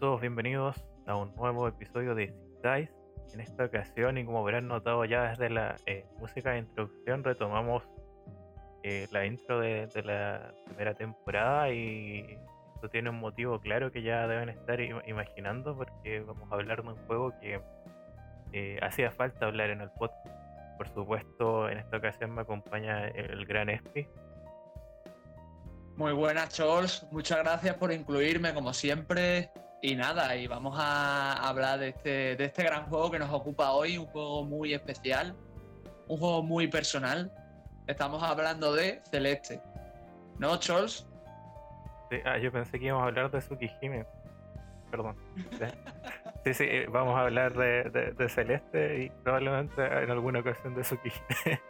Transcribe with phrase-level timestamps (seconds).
[0.00, 2.90] Todos bienvenidos a un nuevo episodio de Dice.
[3.34, 7.82] En esta ocasión, y como habrán notado ya desde la eh, música de introducción, retomamos
[8.82, 12.38] eh, la intro de, la primera temporada y
[12.74, 16.88] esto tiene un motivo claro que ya deben estar imaginando porque vamos a hablar de
[16.88, 17.60] un juego que
[18.54, 20.34] eh, hacía falta hablar en el podcast.
[20.78, 24.08] Por supuesto, en esta ocasión me acompaña el gran Espi.
[25.96, 27.06] Muy buenas, Chols.
[27.10, 29.50] Muchas gracias por incluirme, como siempre.
[29.82, 33.72] Y nada, y vamos a hablar de este, de este gran juego que nos ocupa
[33.72, 35.34] hoy, un juego muy especial,
[36.06, 37.32] un juego muy personal.
[37.86, 39.60] Estamos hablando de Celeste.
[40.38, 41.08] ¿No, Chols?
[42.10, 44.06] Sí, ah, yo pensé que íbamos a hablar de Tsukihime.
[44.90, 45.16] Perdón.
[46.42, 50.80] Sí, sí, eh, vamos a hablar de, de Celeste y probablemente en alguna ocasión de
[50.80, 51.60] Tsukihime.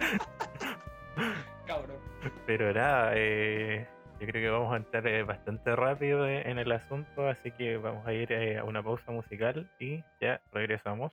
[2.46, 3.86] Pero nada, eh,
[4.20, 7.78] yo creo que vamos a entrar eh, bastante rápido eh, en el asunto, así que
[7.78, 11.12] vamos a ir a una pausa musical y ya regresamos.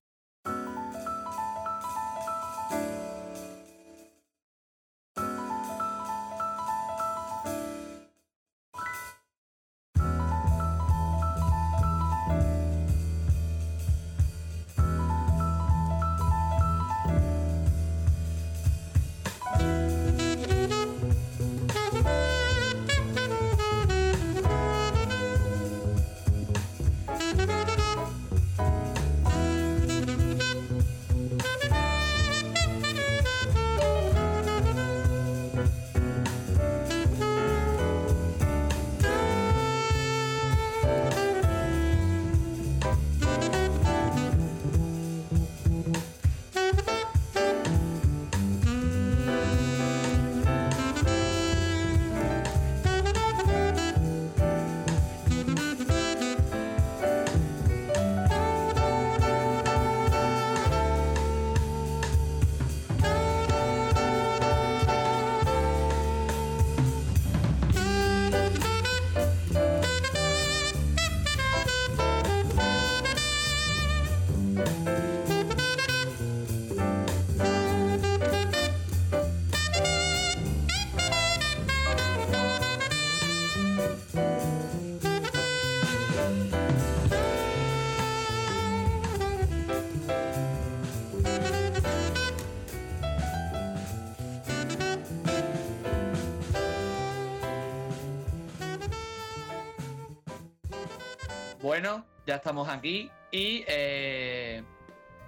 [102.28, 104.62] Ya estamos aquí y eh,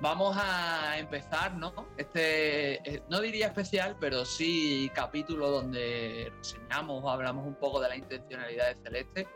[0.02, 1.88] vamos a empezar, ¿no?
[1.96, 7.88] Este, eh, no diría especial, pero sí capítulo donde reseñamos o hablamos un poco de
[7.88, 9.28] la intencionalidad de Celeste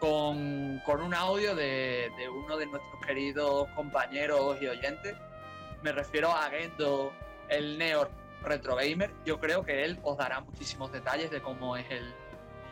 [0.00, 5.14] con, un audio de, uno de nuestros queridos compañeros y oyentes.
[5.82, 7.12] Me refiero a Gendo,
[7.48, 8.10] el Neo
[8.42, 9.12] Retro Gamer.
[9.24, 12.12] Yo creo que él os dará muchísimos detalles de cómo es el,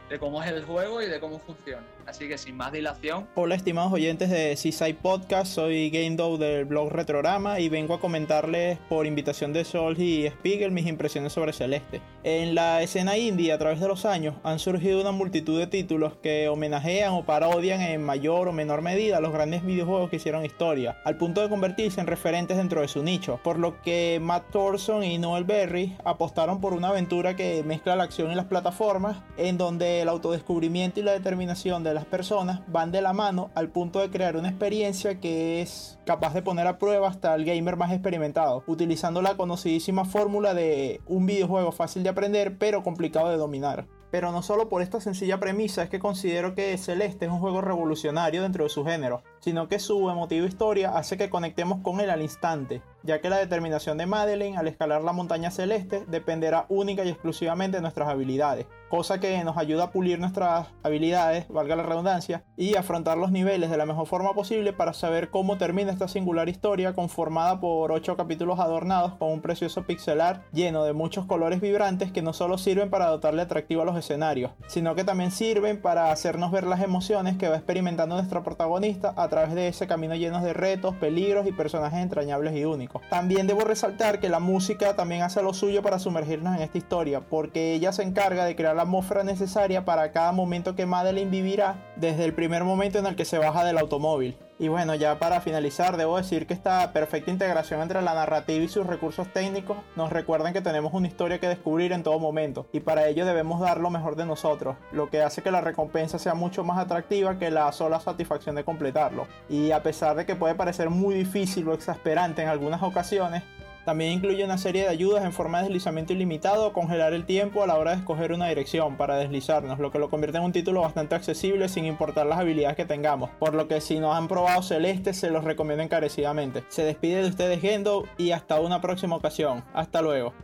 [0.09, 1.87] de cómo es el juego y de cómo funciona.
[2.09, 3.29] Así que sin más dilación.
[3.35, 8.79] Hola estimados oyentes de Seaside Podcast, soy Game del blog Retrorama y vengo a comentarles
[8.89, 12.01] por invitación de Sol y Spiegel mis impresiones sobre Celeste.
[12.25, 16.17] En la escena indie a través de los años han surgido una multitud de títulos
[16.23, 20.97] que homenajean o parodian en mayor o menor medida los grandes videojuegos que hicieron historia,
[21.05, 25.05] al punto de convertirse en referentes dentro de su nicho, por lo que Matt Thorson
[25.05, 29.59] y Noel Berry apostaron por una aventura que mezcla la acción y las plataformas, en
[29.59, 33.99] donde el autodescubrimiento y la determinación de las personas van de la mano al punto
[33.99, 37.91] de crear una experiencia que es capaz de poner a prueba hasta el gamer más
[37.91, 43.89] experimentado, utilizando la conocidísima fórmula de un videojuego fácil de aprender pero complicado de dominar.
[44.13, 47.63] Pero no solo por esta sencilla premisa es que considero que Celeste es un juego
[47.63, 49.25] revolucionario dentro de su género.
[49.41, 53.39] Sino que su emotiva historia hace que conectemos con él al instante, ya que la
[53.39, 58.67] determinación de Madeleine al escalar la montaña celeste dependerá única y exclusivamente de nuestras habilidades,
[58.89, 63.71] cosa que nos ayuda a pulir nuestras habilidades, valga la redundancia, y afrontar los niveles
[63.71, 68.17] de la mejor forma posible para saber cómo termina esta singular historia conformada por 8
[68.17, 72.91] capítulos adornados con un precioso pixelar lleno de muchos colores vibrantes que no solo sirven
[72.91, 77.37] para dotarle atractivo a los escenarios, sino que también sirven para hacernos ver las emociones
[77.37, 82.01] que va experimentando nuestra protagonista través de ese camino lleno de retos, peligros y personajes
[82.01, 83.03] entrañables y únicos.
[83.11, 87.21] También debo resaltar que la música también hace lo suyo para sumergirnos en esta historia,
[87.21, 91.77] porque ella se encarga de crear la atmósfera necesaria para cada momento que Madeline vivirá
[91.97, 94.37] desde el primer momento en el que se baja del automóvil.
[94.61, 98.69] Y bueno, ya para finalizar, debo decir que esta perfecta integración entre la narrativa y
[98.69, 102.81] sus recursos técnicos nos recuerdan que tenemos una historia que descubrir en todo momento, y
[102.81, 106.35] para ello debemos dar lo mejor de nosotros, lo que hace que la recompensa sea
[106.35, 109.29] mucho más atractiva que la sola satisfacción de completarlo.
[109.49, 113.45] Y a pesar de que puede parecer muy difícil o exasperante en algunas ocasiones,
[113.89, 117.63] también incluye una serie de ayudas en forma de deslizamiento ilimitado o congelar el tiempo
[117.63, 120.53] a la hora de escoger una dirección para deslizarnos, lo que lo convierte en un
[120.53, 123.31] título bastante accesible sin importar las habilidades que tengamos.
[123.39, 126.65] Por lo que si no han probado Celeste se los recomiendo encarecidamente.
[126.69, 129.65] Se despide de ustedes Gendo y hasta una próxima ocasión.
[129.73, 130.35] Hasta luego.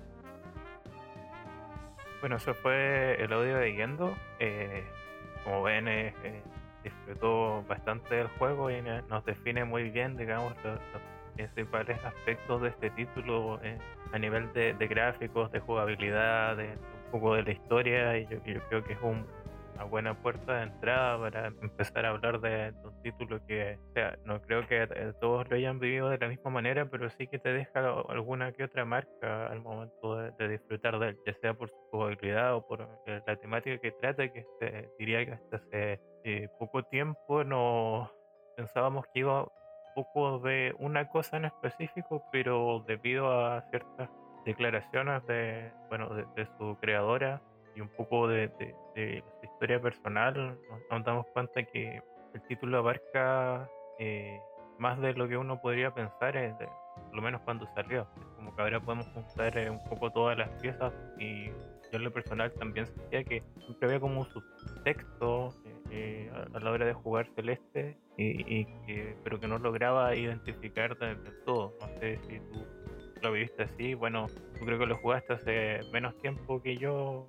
[2.20, 4.16] Bueno, eso fue el audio de Gendo.
[4.38, 4.84] Eh,
[5.44, 6.42] como ven, eh, eh,
[6.82, 10.80] disfrutó bastante del juego y nos define muy bien, digamos, los
[11.34, 13.78] principales aspectos de este título eh,
[14.12, 18.38] a nivel de, gráficos, de jugabilidad, de un poco de la historia y yo,
[18.68, 23.44] creo que es una buena puerta de entrada para empezar a hablar de, un título
[23.46, 23.78] que,
[24.24, 27.38] no creo que eh, todos lo hayan vivido de la misma manera, pero sí que
[27.38, 31.68] te deja alguna que otra marca al momento de, disfrutar de él, ya sea por
[31.68, 34.46] su jugabilidad o por eh, la temática que trata, que
[34.98, 36.00] diría que hasta hace
[36.58, 38.10] poco tiempo no
[38.56, 39.46] pensábamos que iba
[39.94, 44.10] poco de una cosa en específico, pero debido a ciertas
[44.44, 47.40] declaraciones de, bueno, de, su creadora
[47.74, 48.50] y un poco de,
[48.94, 50.58] su historia personal,
[50.90, 52.02] nos, damos cuenta que
[52.34, 53.68] el título abarca
[53.98, 54.40] eh,
[54.78, 58.06] más de lo que uno podría pensar, eh, por lo menos cuando salió.
[58.36, 62.12] Como que ahora podemos juntar eh, un poco todas las piezas y yo en lo
[62.12, 65.54] personal también sentía que siempre había como un subtexto
[66.54, 71.74] a, la hora de jugar Celeste, y, que, pero que no lograba identificar del, todo.
[71.80, 72.64] No sé si tú
[73.22, 73.94] lo viste así.
[73.94, 74.26] Bueno,
[74.58, 77.28] tú creo que lo jugaste hace menos tiempo que yo.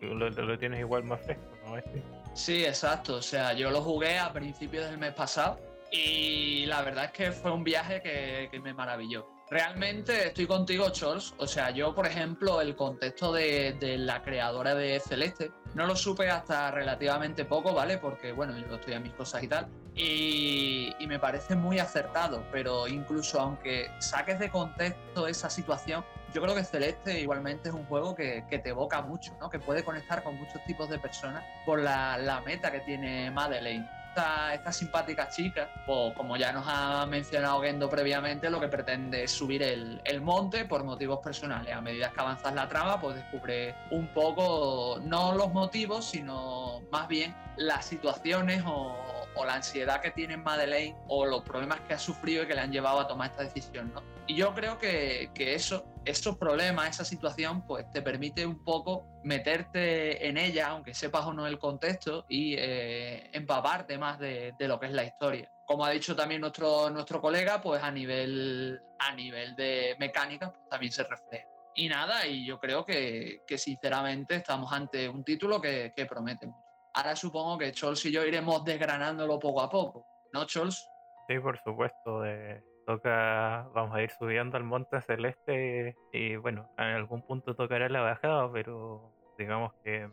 [0.00, 1.78] Lo, lo tienes igual más fresco, ¿no?
[1.78, 2.02] Este.
[2.34, 3.16] Sí, exacto.
[3.16, 5.58] O sea, yo lo jugué a principios del mes pasado
[5.90, 9.26] y la verdad es que fue un viaje que, que me maravilló.
[9.50, 11.32] Realmente estoy contigo, Charles.
[11.38, 15.96] O sea, yo, por ejemplo, el contexto de, de, la creadora de Celeste no lo
[15.96, 17.98] supe hasta relativamente poco, ¿vale?
[17.98, 19.68] Porque, bueno, yo a mis cosas y tal.
[19.94, 26.54] Y, me parece muy acertado, pero incluso aunque saques de contexto esa situación, yo creo
[26.54, 29.50] que Celeste igualmente es un juego que, te evoca mucho, ¿no?
[29.50, 34.72] Que puede conectar con muchos tipos de personas por la meta que tiene Madeleine esta,
[34.72, 39.62] simpática chica, pues como ya nos ha mencionado Gendo previamente, lo que pretende es subir
[39.62, 41.74] el, el, monte por motivos personales.
[41.74, 47.08] A medida que avanzas la trama, pues descubre un poco, no los motivos, sino más
[47.08, 51.98] bien las situaciones o, o la ansiedad que tiene Madeleine o los problemas que ha
[51.98, 54.02] sufrido y que le han llevado a tomar esta decisión, ¿no?
[54.26, 59.06] Y yo creo que, que eso, esos problemas, esa situación, pues te permite un poco
[59.22, 64.68] meterte en ella, aunque sepas o no el contexto, y eh, empaparte más de, de,
[64.68, 65.50] lo que es la historia.
[65.66, 70.68] Como ha dicho también nuestro, nuestro colega, pues a nivel, a nivel de mecánica pues
[70.70, 71.46] también se refleja.
[71.74, 76.46] Y nada, y yo creo que, que sinceramente estamos ante un título que, que promete
[76.46, 76.63] mucho.
[76.94, 80.88] Ahora supongo que Chols y yo iremos desgranándolo poco a poco, ¿no, Chols?
[81.28, 82.20] Sí, por supuesto.
[82.20, 87.88] De, toca, vamos a ir subiendo al monte celeste y, bueno, en algún punto tocará
[87.88, 90.08] la bajada, pero digamos que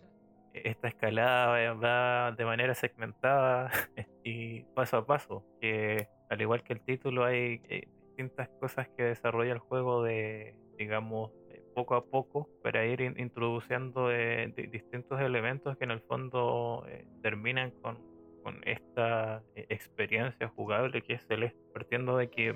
[0.53, 3.69] esta escalada va de manera segmentada
[4.23, 9.03] y paso a paso, que al igual que el título hay eh, distintas cosas que
[9.03, 11.31] desarrolla el juego de, digamos,
[11.73, 17.71] poco a poco para ir introduciendo eh, distintos elementos que en el fondo eh, terminan
[17.81, 18.11] con,
[18.65, 22.55] esta eh, experiencia jugable que es Celeste, partiendo de que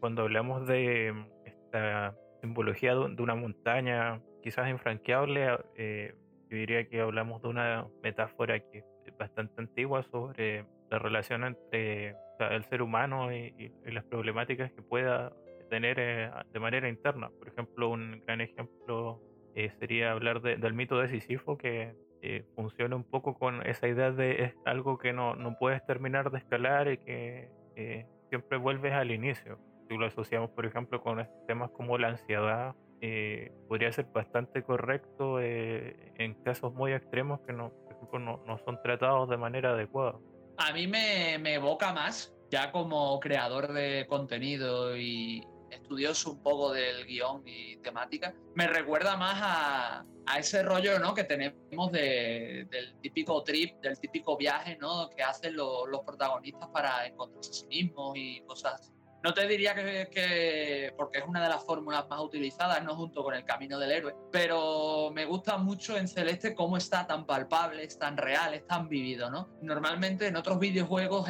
[0.00, 7.48] cuando hablamos de esta simbología de, una montaña quizás infranqueable, yo diría que hablamos de
[7.48, 14.04] una metáfora que es bastante antigua sobre la relación entre el ser humano y las
[14.04, 15.32] problemáticas que pueda
[15.74, 17.30] tener eh, de manera interna.
[17.36, 19.20] Por ejemplo, un gran ejemplo
[19.56, 24.12] eh, sería hablar del mito de Sísifo, que eh, funciona un poco con esa idea
[24.12, 28.92] de es algo que no, no puedes terminar de escalar y que eh, siempre vuelves
[28.92, 29.58] al inicio.
[29.88, 35.40] Si lo asociamos, por ejemplo, con temas como la ansiedad, eh, podría ser bastante correcto
[35.40, 40.14] en casos muy extremos que no, por ejemplo, no, no, son tratados de manera adecuada.
[40.56, 45.42] A mí me, me evoca más, ya como creador de contenido y,
[45.74, 51.14] estudioso un poco del guion y temática, me recuerda más a, a ese rollo ¿no?
[51.14, 55.10] que tenemos de, del típico trip, del típico viaje ¿no?
[55.10, 58.94] que hacen los protagonistas para encontrarse a sí mismos y cosas así.
[59.22, 63.34] No te diría que, porque es una de las fórmulas más utilizadas, no junto con
[63.34, 67.98] el camino del héroe, pero me gusta mucho en Celeste cómo está tan palpable, es
[67.98, 69.48] tan real, es tan vivido, ¿no?
[69.62, 71.26] Normalmente en otros videojuegos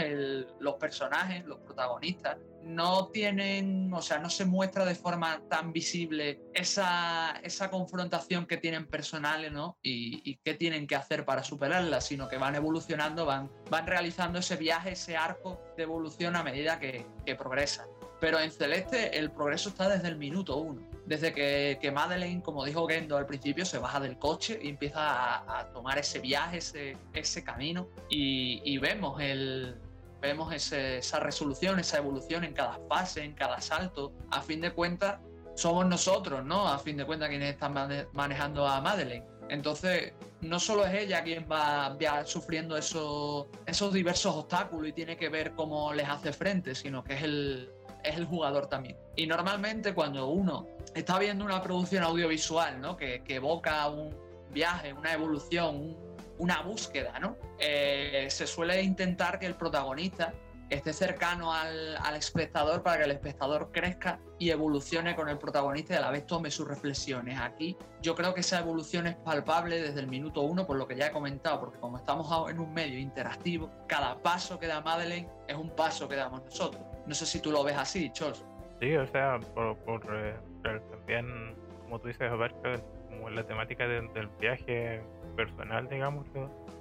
[0.58, 6.40] los personajes, los protagonistas, no tienen, o sea, no se muestra de forma tan visible
[6.54, 9.76] esa, esa confrontación que tienen personales, ¿no?
[9.82, 14.38] Y, y, qué tienen que hacer para superarla, sino que van evolucionando, van, van realizando
[14.38, 17.86] ese viaje, ese arco de evolución a medida que, que progresan.
[18.20, 20.80] Pero en Celeste el progreso está desde el minuto uno.
[21.04, 25.60] Desde que, que Madeleine, como dijo Gendo al principio, se baja del coche y empieza
[25.60, 27.88] a, tomar ese viaje, ese, ese camino.
[28.08, 29.76] Y vemos el,
[30.24, 34.12] vemos esa resolución, esa evolución en cada fase, en cada salto.
[34.30, 35.20] A fin de cuentas,
[35.54, 36.66] somos nosotros, ¿no?
[36.66, 37.74] A fin de cuentas, quienes están
[38.12, 39.26] manejando a Madeleine.
[39.50, 45.28] Entonces, no solo es ella quien va, sufriendo esos, esos diversos obstáculos y tiene que
[45.28, 47.70] ver cómo les hace frente, sino que es el,
[48.02, 48.96] es el jugador también.
[49.16, 52.96] Y normalmente cuando uno está viendo una producción audiovisual, ¿no?
[52.96, 54.16] Que, que evoca un
[54.50, 56.03] viaje, una evolución, un,
[56.44, 57.38] una búsqueda, ¿no?
[57.58, 60.34] Eh, se suele intentar que el protagonista
[60.68, 65.96] esté cercano al, espectador para que el espectador crezca y evolucione con el protagonista y
[65.96, 67.40] a la vez tome sus reflexiones.
[67.40, 70.96] Aquí yo creo que esa evolución es palpable desde el minuto uno, por lo que
[70.96, 75.28] ya he comentado, porque como estamos en un medio interactivo, cada paso que da Madeleine
[75.48, 76.82] es un paso que damos nosotros.
[77.06, 78.44] No sé si tú lo ves así, Charles.
[78.80, 79.78] Sí, o sea, por,
[80.12, 82.76] eh, también, como tú dices, abarca
[83.08, 85.02] como la temática del viaje
[85.36, 86.26] personal, digamos.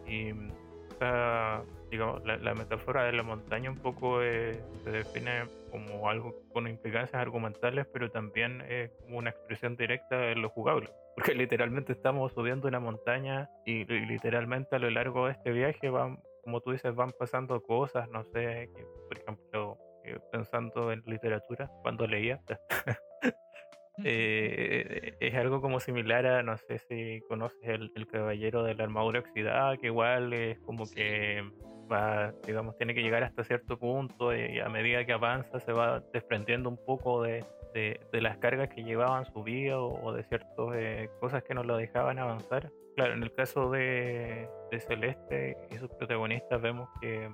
[0.08, 0.32] Y
[1.90, 7.22] digamos, la, metáfora de la montaña un poco eh, se define como algo con implicancias
[7.22, 10.90] argumentales, pero también es como una expresión directa de lo jugable.
[11.16, 16.20] Porque literalmente estamos subiendo una montaña y, literalmente a lo largo de este viaje van,
[16.44, 21.70] como tú dices, van pasando cosas, no sé, que, por ejemplo, eh, pensando en literatura,
[21.84, 22.42] cuando leía,
[24.04, 29.20] Eh, es algo como similar a, no sé si conoces el, caballero de la armadura
[29.20, 31.44] oxidada, que igual es como que
[31.92, 36.02] va, digamos, tiene que llegar hasta cierto punto y a medida que avanza se va
[36.12, 41.10] desprendiendo un poco de, de, las cargas que llevaban su vida o, de ciertas eh,
[41.20, 42.72] cosas que no lo dejaban avanzar.
[42.96, 47.30] Claro, en el caso de, de Celeste y sus protagonistas vemos que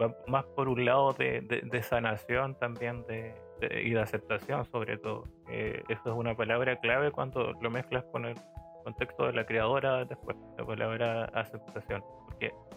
[0.00, 5.24] va más por un lado de, de sanación también de, y de aceptación sobre todo.
[5.50, 8.36] Eh, eso es una palabra clave cuando lo mezclas con el
[8.84, 12.02] contexto de la creadora después, la palabra aceptación.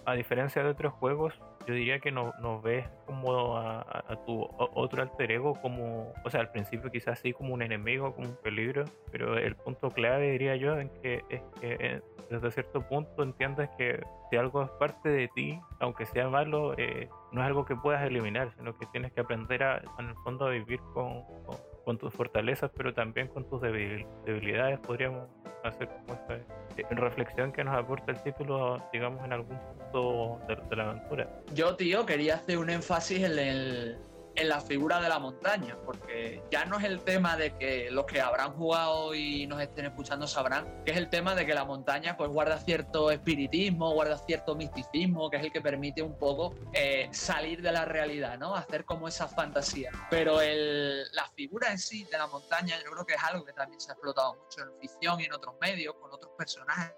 [0.05, 1.33] A diferencia de otros juegos,
[1.65, 6.41] yo diría que no, no ves como a, tu otro alter ego como, o sea,
[6.41, 10.57] al principio quizás sí como un enemigo, como un peligro, pero el punto clave diría
[10.57, 15.07] yo en que es que eh, desde cierto punto entiendes que si algo es parte
[15.07, 19.13] de ti, aunque sea malo, eh, no es algo que puedas eliminar, sino que tienes
[19.13, 21.55] que aprender a, en el fondo a vivir con con
[21.97, 24.79] tus fortalezas, pero también con tus debilidades.
[24.79, 25.27] Podríamos
[25.63, 30.75] hacer como esta eh, reflexión que nos aporta el título, digamos, en algún punto de,
[30.75, 31.29] la aventura.
[31.53, 33.97] Yo, tío, quería hacer un énfasis en el,
[34.35, 38.05] en la figura de la montaña, porque ya no es el tema de que los
[38.05, 41.65] que habrán jugado y nos estén escuchando sabrán, que es el tema de que la
[41.65, 46.55] montaña pues guarda cierto espiritismo, guarda cierto misticismo, que es el que permite un poco
[46.73, 48.55] eh, salir de la realidad, ¿no?
[48.55, 49.91] Hacer como esa fantasía.
[50.09, 53.53] Pero el, la figura en sí de la montaña yo creo que es algo que
[53.53, 56.93] también se ha explotado mucho en ficción y en otros medios, con otros personajes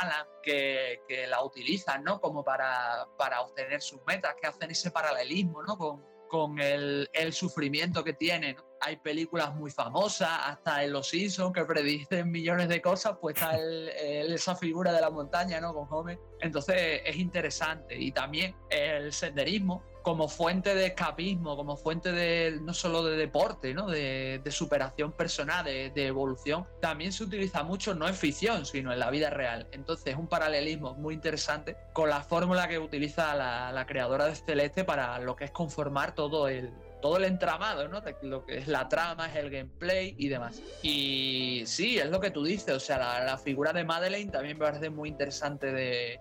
[0.00, 2.18] Alan, que, que, la utilizan, ¿no?
[2.18, 5.76] Como para, para obtener sus metas, que hacen ese paralelismo, ¿no?
[5.76, 8.56] Con, con el, sufrimiento que tiene.
[8.80, 13.54] Hay películas muy famosas, hasta en Los Simpsons, que predicen millones de cosas, pues está
[13.54, 13.90] el,
[14.32, 15.74] esa figura de la montaña, ¿no?
[15.74, 16.18] Con Homer.
[16.40, 17.98] Entonces es interesante.
[17.98, 23.74] Y también el senderismo, como fuente de escapismo, como fuente de no solo de deporte,
[23.74, 23.86] ¿no?
[23.88, 29.10] de, superación personal, de, evolución, también se utiliza mucho no en ficción, sino en la
[29.10, 29.66] vida real.
[29.72, 34.84] Entonces es un paralelismo muy interesante con la fórmula que utiliza la, creadora de Celeste
[34.84, 38.00] para lo que es conformar todo el, todo el entramado, ¿no?
[38.00, 40.62] De lo que es la trama, es el gameplay y demás.
[40.82, 44.64] Y sí, es lo que tú dices, o sea, la, figura de Madeleine también me
[44.64, 46.20] parece muy interesante de,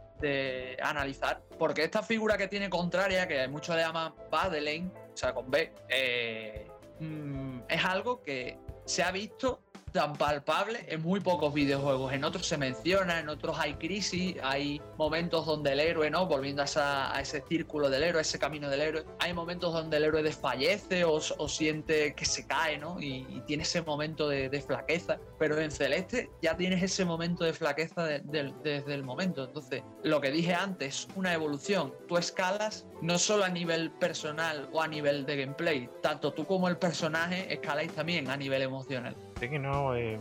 [0.82, 5.50] analizar, porque esta figura que tiene contraria, que muchos le llaman Madeleine, o sea, con
[5.50, 6.68] B, eh,
[7.00, 12.14] mm, es algo que se ha visto tan palpable en muy pocos videojuegos.
[12.14, 16.26] En otros se menciona, en otros hay crisis, hay momentos donde el héroe, ¿no?
[16.26, 20.24] Volviendo a, ese círculo del héroe, ese camino del héroe, hay momentos donde el héroe
[20.24, 23.00] desfallece o, siente que se cae, ¿no?
[23.02, 25.20] Y, tiene ese momento de, flaqueza.
[25.40, 29.46] Pero en Celeste ya tienes ese momento de flaqueza desde el momento.
[29.46, 31.94] Entonces, lo que dije antes, una evolución.
[32.08, 36.68] Tú escalas no solo a nivel personal o a nivel de gameplay, tanto tú como
[36.68, 39.16] el personaje escaláis también a nivel emocional.
[39.42, 40.20] Sí que no, eh,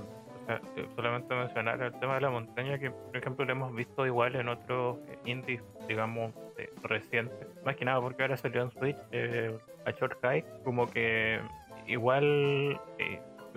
[0.48, 4.34] eh, solamente mencionar el tema de la montaña, que por ejemplo lo hemos visto igual
[4.34, 4.96] en otros
[5.26, 6.32] indies, digamos,
[6.82, 7.46] recientes.
[7.62, 11.38] Más que nada porque ahora salió en Switch eh, a Short High, como que
[11.86, 12.80] igual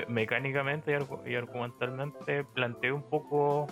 [0.09, 3.67] mecánicamente y, argumentalmente plantea un poco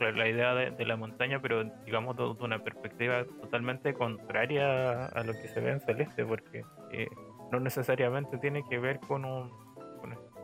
[0.00, 5.46] la idea de, la montaña, pero digamos de, una perspectiva totalmente contraria a lo que
[5.46, 7.06] se ve en Celeste, porque eh,
[7.52, 9.67] no necesariamente tiene que ver con un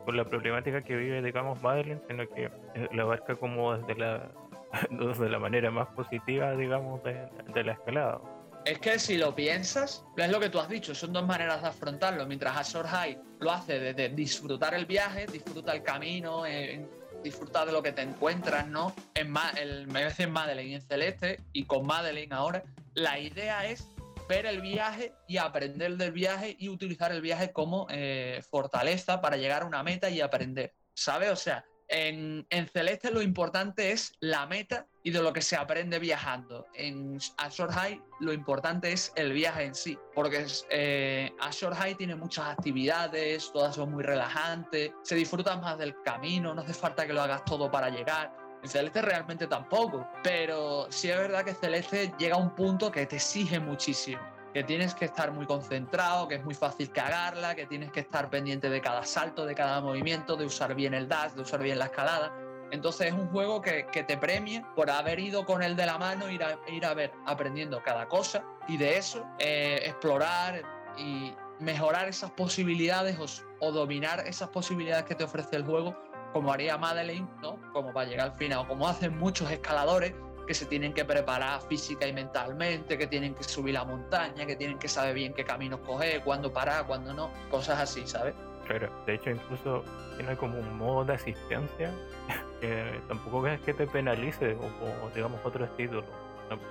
[0.05, 4.31] con, la problemática que vive, digamos, Madeline, sino que eh, la abarca como desde la,
[4.89, 8.21] desde la manera más positiva, digamos, de, la escalada.
[8.65, 11.67] Es que si lo piensas, es lo que tú has dicho, son dos maneras de
[11.67, 12.25] afrontarlo.
[12.25, 16.87] Mientras Azor High lo hace desde disfrutar el viaje, disfruta el camino, en
[17.23, 18.93] disfrutar de lo que te encuentras, ¿no?
[19.13, 23.91] En el, me en Madeleine en Celeste, y con Madeleine ahora, la idea es
[24.27, 29.37] ver el viaje y aprender del viaje y utilizar el viaje como eh, fortaleza para
[29.37, 31.31] llegar a una meta y aprender, ¿sabes?
[31.31, 35.99] O sea, en, Celeste lo importante es la meta y de lo que se aprende
[35.99, 36.65] viajando.
[36.73, 42.15] En Azure High lo importante es el viaje en sí, porque eh, Azure High tiene
[42.15, 47.13] muchas actividades, todas son muy relajantes, se disfruta más del camino, no hace falta que
[47.13, 48.44] lo hagas todo para llegar.
[48.69, 53.17] Celeste realmente tampoco, pero sí es verdad que Celeste llega a un punto que te
[53.17, 54.21] exige muchísimo
[54.55, 58.29] que tienes que estar muy concentrado, que es muy fácil cagarla, que tienes que estar
[58.29, 61.77] pendiente de cada salto, de cada movimiento, de usar bien el dash, de usar bien
[61.77, 62.33] la escalada.
[62.71, 66.29] Entonces es un juego que, te premia por haber ido con él de la mano,
[66.29, 70.61] ir a, ir a ver aprendiendo cada cosa y de eso eh, explorar
[70.97, 73.17] y mejorar esas posibilidades
[73.59, 75.97] o, dominar esas posibilidades que te ofrece el juego,
[76.35, 77.57] como haría Madeleine, ¿no?
[77.71, 80.13] Como para llegar al final, o como hacen muchos escaladores
[80.45, 84.57] que se tienen que preparar física y mentalmente, que tienen que subir la montaña, que
[84.57, 88.35] tienen que saber bien qué camino coger, cuándo parar, cuándo no, cosas así, ¿sabes?
[88.67, 89.85] Claro, de hecho incluso
[90.17, 91.93] tiene como un modo de asistencia
[92.59, 96.03] que tampoco es que te penalice o, digamos otros títulos.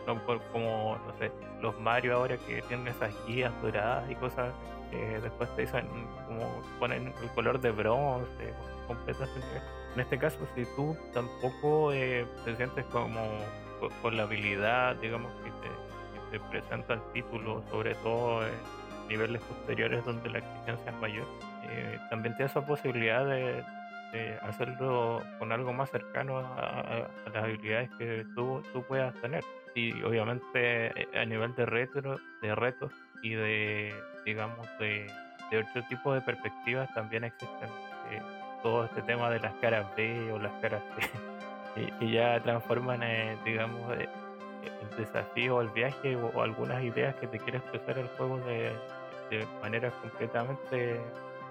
[0.07, 0.23] No,
[0.53, 4.53] como, no sé, los Mario ahora que tienen esas guías doradas y cosas,
[4.91, 5.89] que después te dicen
[6.27, 8.53] como ponen el color de bronce,
[8.85, 9.29] completas.
[9.95, 13.21] En este caso, si tú tampoco eh, te sientes como
[14.03, 18.55] con, la habilidad, digamos, que te, presenta el título, sobre todo en
[19.09, 21.27] niveles posteriores donde la exigencia es mayor,
[21.71, 23.65] eh, también tienes esa posibilidad de,
[24.43, 29.43] hacerlo con algo más cercano a, las habilidades que tú, tú, puedas tener.
[29.75, 32.93] Y obviamente eh, a nivel de, retro, de retos
[33.23, 33.93] y de,
[34.25, 35.09] digamos, de,
[35.53, 37.69] otro tipo de perspectivas también existen.
[38.65, 40.83] Todo este tema de las caras B o las caras
[41.77, 44.09] C y, ya transforman, eh, digamos, eh,
[44.65, 48.73] el desafío, el viaje o, algunas ideas que te quiere expresar el juego de,
[49.31, 50.99] de maneras completamente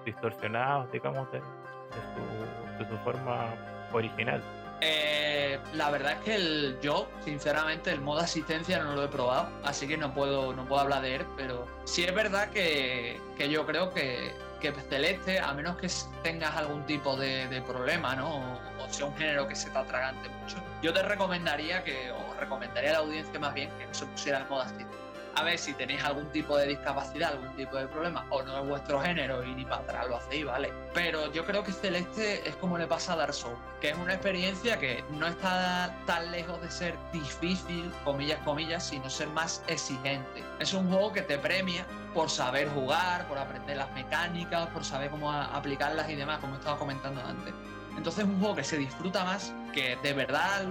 [0.04, 3.54] distorsionadas, digamos, de, su, de su forma
[3.92, 4.42] original.
[4.80, 9.48] Eh, la verdad es que el, yo, sinceramente, el modo asistencia no lo he probado,
[9.62, 13.48] así que no puedo, no puedo hablar de él, pero sí es verdad que, que
[13.48, 14.32] yo creo que,
[14.72, 15.88] que Celeste, a menos que
[16.22, 18.58] tengas algún tipo de, problema, ¿no?
[18.78, 22.90] O, sea un género que se te atragante mucho, yo te recomendaría que, o recomendaría
[22.90, 25.03] a la audiencia más bien que no se pusiera el modo asistencia
[25.36, 28.68] a ver si tenéis algún tipo de discapacidad, algún tipo de problema, o no es
[28.68, 30.72] vuestro género y ni para atrás lo hacéis, ¿vale?
[30.92, 34.14] Pero yo creo que Celeste es como le pasa a Dark Souls, que es una
[34.14, 40.44] experiencia que no está tan lejos de ser difícil, comillas, comillas, sino ser más exigente.
[40.60, 45.10] Es un juego que te premia por saber jugar, por aprender las mecánicas, por saber
[45.10, 47.52] cómo aplicarlas y demás, como estaba comentando antes.
[47.96, 50.64] Entonces es un juego que se disfruta más, que de verdad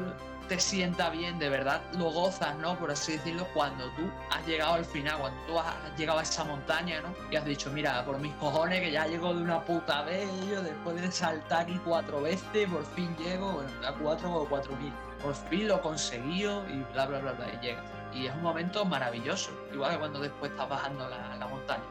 [0.47, 2.77] te sienta bien, de verdad lo gozas, ¿no?
[2.77, 6.43] Por así decirlo, cuando tú has llegado al final, cuando tú has llegado a esa
[6.43, 7.13] montaña, ¿no?
[7.31, 10.61] Y has dicho, mira, por mis cojones que ya llego de una puta vez, yo
[10.61, 14.93] después de saltar aquí cuatro veces, por fin llego, bueno, a cuatro o cuatro mil.
[15.21, 17.85] Por fin lo he conseguido y bla, bla, bla, bla, y llegas.
[18.13, 21.83] Y es un momento maravilloso, igual que cuando después estás bajando la, la montaña.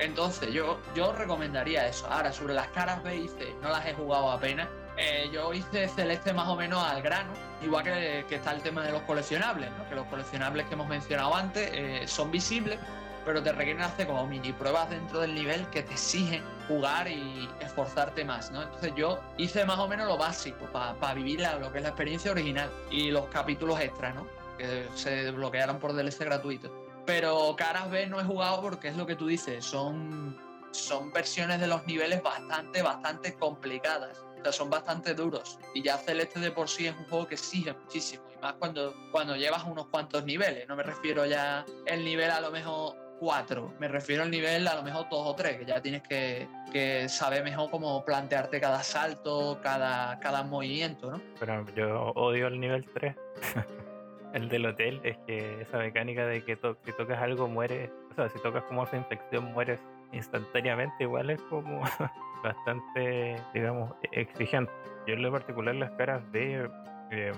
[0.00, 2.06] Entonces, yo, yo recomendaría eso.
[2.10, 3.30] Ahora, sobre las caras B y
[3.62, 4.66] no las he jugado apenas.
[5.02, 7.32] Eh, yo hice Celeste más o menos al grano,
[7.62, 9.88] igual que, está el tema de los coleccionables, ¿no?
[9.88, 12.78] que los coleccionables que hemos mencionado antes eh, son visibles,
[13.24, 17.48] pero te requieren hacer como mini pruebas dentro del nivel que te exigen jugar y
[17.60, 18.62] esforzarte más, ¿no?
[18.62, 22.30] Entonces yo hice más o menos lo básico para vivir lo que es la experiencia
[22.30, 24.26] original y los capítulos extra, ¿no?
[24.58, 26.70] Que se desbloquearon por DLC gratuito.
[27.06, 30.38] Pero Caras B no he jugado porque es lo que tú dices, son,
[30.72, 34.22] son versiones de los niveles bastante, bastante complicadas.
[34.40, 35.58] O sea, son bastante duros.
[35.74, 38.24] Y ya Celeste de por sí es un juego que exige muchísimo.
[38.34, 40.66] Y más cuando, cuando llevas unos cuantos niveles.
[40.68, 43.74] No me refiero ya el nivel a lo mejor cuatro.
[43.78, 47.08] Me refiero al nivel a lo mejor dos o tres, que ya tienes que, que
[47.08, 51.20] saber mejor cómo plantearte cada salto, cada, cada movimiento, ¿no?
[51.38, 53.14] Pero yo odio el nivel 3.
[54.32, 58.28] el del hotel es que esa mecánica de que si tocas algo mueres, o sea,
[58.30, 59.78] si tocas como esa infección mueres
[60.12, 61.82] instantáneamente, igual es como
[62.42, 64.72] bastante, digamos, exigente.
[65.06, 66.70] Yo en lo particular las caras de,
[67.10, 67.32] eh,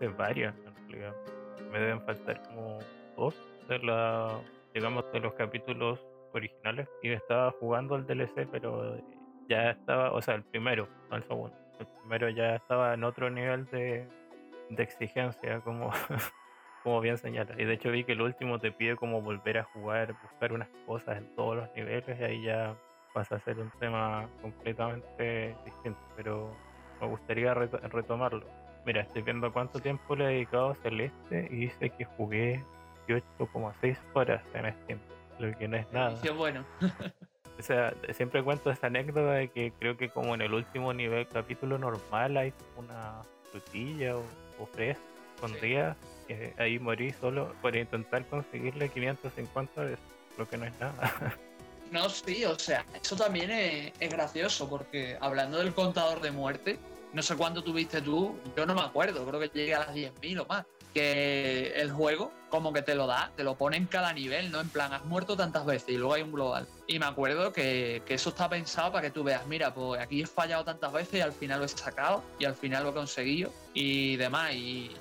[0.00, 0.54] de varias,
[1.72, 2.78] me deben faltar como
[3.16, 3.34] dos
[3.68, 4.38] de la
[4.74, 8.98] digamos, de los capítulos originales y estaba jugando el DLC, pero
[9.48, 11.56] ya estaba, o sea, el primero, no el segundo.
[11.78, 14.06] El primero ya estaba en otro nivel de,
[14.70, 15.90] de exigencia, como,
[16.84, 17.54] como bien señala.
[17.58, 20.68] Y de hecho vi que el último te pide como volver a jugar, buscar unas
[20.86, 22.76] cosas en todos los niveles y ahí ya
[23.14, 25.98] pasa a ser un tema completamente distinto.
[26.14, 26.54] Pero
[27.00, 28.46] me gustaría retomarlo.
[28.84, 32.62] Mira, estoy viendo cuánto tiempo le he dedicado a Celeste y dice que jugué
[33.08, 34.98] 18,6 horas en Steam,
[35.38, 36.20] lo que no es nada.
[36.36, 36.66] bueno.
[37.58, 41.26] o sea, siempre cuento esta anécdota de que creo que como en el último nivel,
[41.28, 44.24] capítulo normal, hay una frutilla o,
[44.60, 45.00] o fresa
[45.34, 49.98] escondida, que ahí morí solo por intentar conseguirle 550 veces,
[50.38, 51.36] lo que no es nada.
[51.90, 56.78] No, sí, o sea, eso también es, es, gracioso porque hablando del contador de muerte,
[57.12, 60.40] no sé cuánto tuviste tú, yo no me acuerdo, creo que llegué a las 10.000
[60.40, 64.12] o más que el juego como que te lo da, te lo pone en cada
[64.12, 64.60] nivel, ¿no?
[64.60, 66.68] En plan, has muerto tantas veces y luego hay un global.
[66.86, 70.26] Y me acuerdo que, eso está pensado para que tú veas, mira, pues aquí he
[70.26, 73.52] fallado tantas veces y al final lo he sacado y al final lo he conseguido
[73.74, 74.52] y demás.
[74.54, 74.94] Y,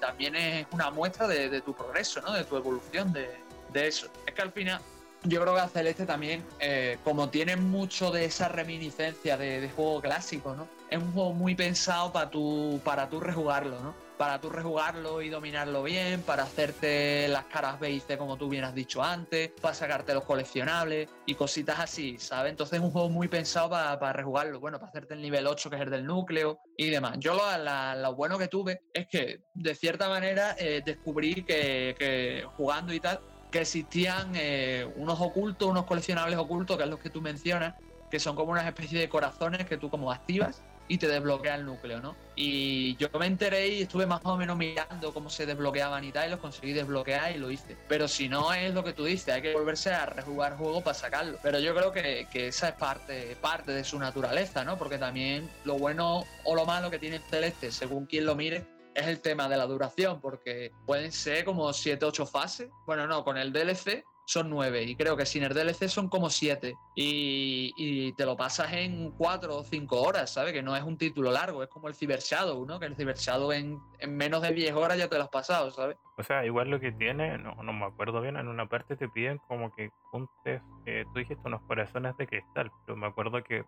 [0.00, 2.32] también es una muestra de, tu progreso, ¿no?
[2.32, 3.28] De tu evolución, de,
[3.74, 4.06] eso.
[4.24, 4.80] Es que al final
[5.24, 9.70] yo creo que a Celeste también, eh, como tiene mucho de esa reminiscencia de, de,
[9.70, 10.68] juego clásico, ¿no?
[10.88, 14.11] Es un juego muy pensado para tú, para tú rejugarlo, ¿no?
[14.22, 18.48] Para tú rejugarlo y dominarlo bien, para hacerte las caras B y C como tú
[18.48, 22.52] bien has dicho antes, para sacarte los coleccionables y cositas así, ¿sabes?
[22.52, 25.74] Entonces es un juego muy pensado para, rejugarlo, bueno, para hacerte el nivel 8 que
[25.74, 27.16] es el del núcleo y demás.
[27.18, 33.00] Yo lo, bueno que tuve es que de cierta manera eh, descubrí que, jugando y
[33.00, 33.18] tal,
[33.50, 37.74] que existían eh, unos ocultos, unos coleccionables ocultos, que es los que tú mencionas,
[38.08, 41.64] que son como una especie de corazones que tú como activas y te desbloquea el
[41.64, 42.14] núcleo, ¿no?
[42.36, 46.26] Y yo me enteré y estuve más o menos mirando cómo se desbloqueaban y tal,
[46.26, 47.78] y los conseguí desbloquear y lo hice.
[47.88, 50.92] Pero si no es lo que tú dices, hay que volverse a rejugar juego para
[50.92, 51.38] sacarlo.
[51.42, 54.76] Pero yo creo que, que, esa es parte, parte de su naturaleza, ¿no?
[54.76, 59.06] Porque también lo bueno o lo malo que tiene Celeste, según quien lo mire, es
[59.06, 62.68] el tema de la duración, porque pueden ser como 7, 8 fases.
[62.84, 66.30] Bueno, no, con el DLC son nueve y creo que sin el DLC son como
[66.30, 70.52] siete y, te lo pasas en cuatro o cinco horas, ¿sabes?
[70.52, 72.78] Que no es un título largo, es como el Cyber Shadow, ¿no?
[72.78, 75.96] Que el Cyber Shadow en, menos de 10 horas ya te lo has pasado, ¿sabes?
[76.18, 79.08] O sea, igual lo que tiene, no, no me acuerdo bien, en una parte te
[79.08, 83.64] piden como que juntes, eh, tú dijiste unos corazones de cristal, pero me acuerdo que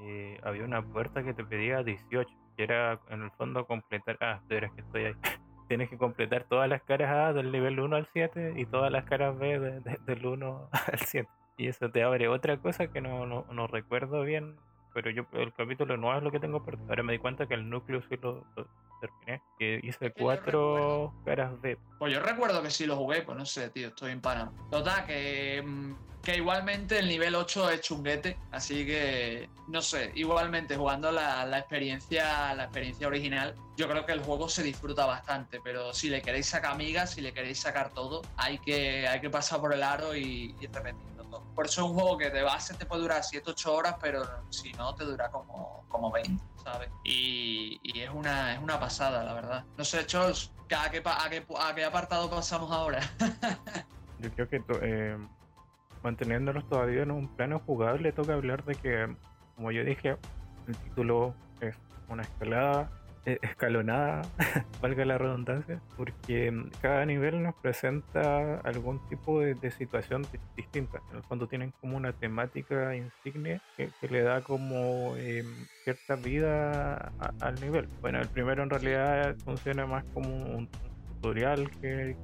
[0.00, 4.40] eh, había una puerta que te pedía 18, que era en el fondo completar, ah,
[4.48, 5.14] tú eres que estoy ahí.
[5.68, 9.04] tienes que completar todas las caras A del nivel 1 al 7 y todas las
[9.04, 11.28] caras B del 1 al 7.
[11.58, 14.56] Y eso te abre otra cosa que no, no, recuerdo bien,
[14.94, 17.54] pero yo el capítulo no es lo que tengo, pero ahora me di cuenta que
[17.54, 18.44] el núcleo sí lo,
[19.00, 21.78] terminé, que hice cuatro caras B.
[21.98, 24.52] Pues yo recuerdo que sí lo jugué, pues no sé, tío, estoy en pana.
[24.70, 30.76] Total, que mm, que igualmente el nivel 8 es chunguete, así que no sé, igualmente
[30.76, 35.92] jugando la, experiencia la experiencia original, yo creo que el juego se disfruta bastante, pero
[35.92, 39.60] si le queréis sacar amigas, si le queréis sacar todo, hay que, hay que pasar
[39.60, 41.44] por el aro y, y repetiendo todo.
[41.54, 44.72] Por eso es un juego que de base te puede durar 7-8 horas, pero si
[44.72, 46.90] no te dura como, como 20, ¿sabes?
[47.04, 47.37] Y,
[48.08, 49.64] es, una, es una pasada, la verdad.
[49.76, 53.00] No sé, Charles, ¿a qué, a qué, a qué apartado pasamos ahora?
[54.18, 54.62] yo creo que...
[54.82, 55.16] Eh
[56.02, 59.16] manteniéndonos todavía en un plano jugable, toca hablar de que,
[59.56, 60.16] como yo dije,
[60.66, 61.74] el título es
[62.08, 62.90] una escalada
[63.24, 64.22] escalonada,
[64.80, 70.26] valga la redundancia, porque mm, cada nivel nos presenta algún tipo de, situación
[70.56, 71.00] distinta.
[71.10, 75.46] En el fondo tienen como una temática insignia que, le da como em,
[75.84, 77.86] cierta vida al nivel.
[78.00, 80.68] Bueno, el primero en realidad funciona más como un,
[81.20, 82.16] tutorial que,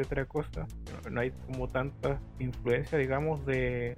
[0.00, 0.66] otra cosa.
[1.10, 3.96] No, hay como tanta influencia, digamos, de,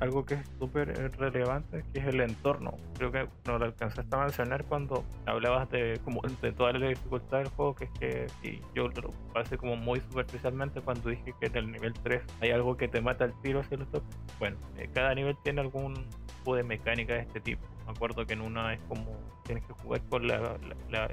[0.00, 2.76] algo que es súper relevante, que es el entorno.
[2.98, 7.38] Creo que no lo alcanzaste a mencionar cuando hablabas de como de toda la dificultad
[7.38, 11.46] del juego, que es que y yo lo pasé como muy superficialmente cuando dije que
[11.46, 14.18] en el nivel 3 hay algo que te mata al tiro si lo tocas.
[14.38, 17.62] Bueno, eh, cada nivel tiene algún tipo de mecánica de este tipo.
[17.86, 19.16] Me acuerdo que en una es como
[19.50, 20.56] tienes que jugar con la,
[20.90, 21.08] la,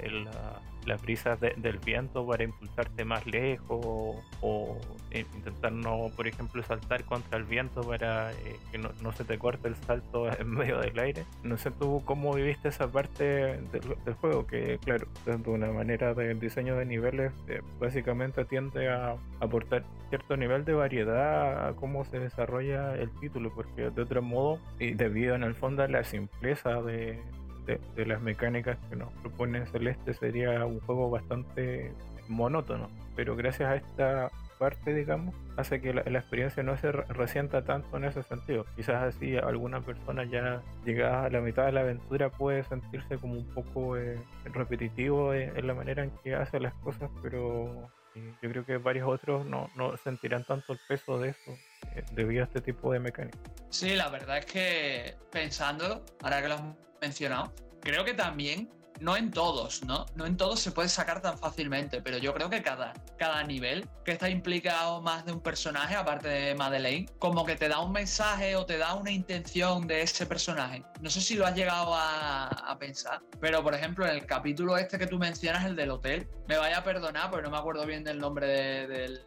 [0.86, 4.78] las brisas del viento para impulsarte más lejos o,
[5.12, 9.70] intentar no, por ejemplo, saltar contra el viento para eh, que no, se te corte
[9.70, 11.26] el salto en medio del aire.
[11.42, 16.36] No sé tú cómo viviste esa parte del, juego, que claro, de una manera de
[16.36, 22.20] diseño de niveles eh, básicamente tiende a aportar cierto nivel de variedad a cómo se
[22.20, 26.82] desarrolla el título, porque de otro modo, y debido en el fondo a la simpleza
[26.84, 27.20] de,
[27.68, 31.94] de, las mecánicas que nos propone Celeste sería un juego bastante
[32.28, 37.98] monótono, pero gracias a esta parte, digamos, hace que la, experiencia no se resienta tanto
[37.98, 38.66] en ese sentido.
[38.76, 43.34] Quizás así alguna persona ya llegada a la mitad de la aventura puede sentirse como
[43.36, 48.50] un poco eh, repetitivo en la manera en que hace las cosas, pero eh, yo
[48.50, 51.52] creo que varios otros no, no sentirán tanto el peso de eso
[51.96, 53.40] eh, debido a este tipo de mecánicas.
[53.70, 59.32] Sí, la verdad es que pensando, ahora que lo mencionado, creo que también, no en
[59.32, 60.06] todos, ¿no?
[60.16, 63.88] No en todos se puede sacar tan fácilmente, pero yo creo que cada, cada nivel
[64.04, 67.92] que está implicado más de un personaje, aparte de Madeleine, como que te da un
[67.92, 70.84] mensaje o te da una intención de ese personaje.
[71.02, 75.00] No sé si lo has llegado a, pensar, pero por ejemplo, en el capítulo este
[75.00, 78.04] que tú mencionas, el del hotel, me vaya a perdonar, porque no me acuerdo bien
[78.04, 79.26] del nombre del,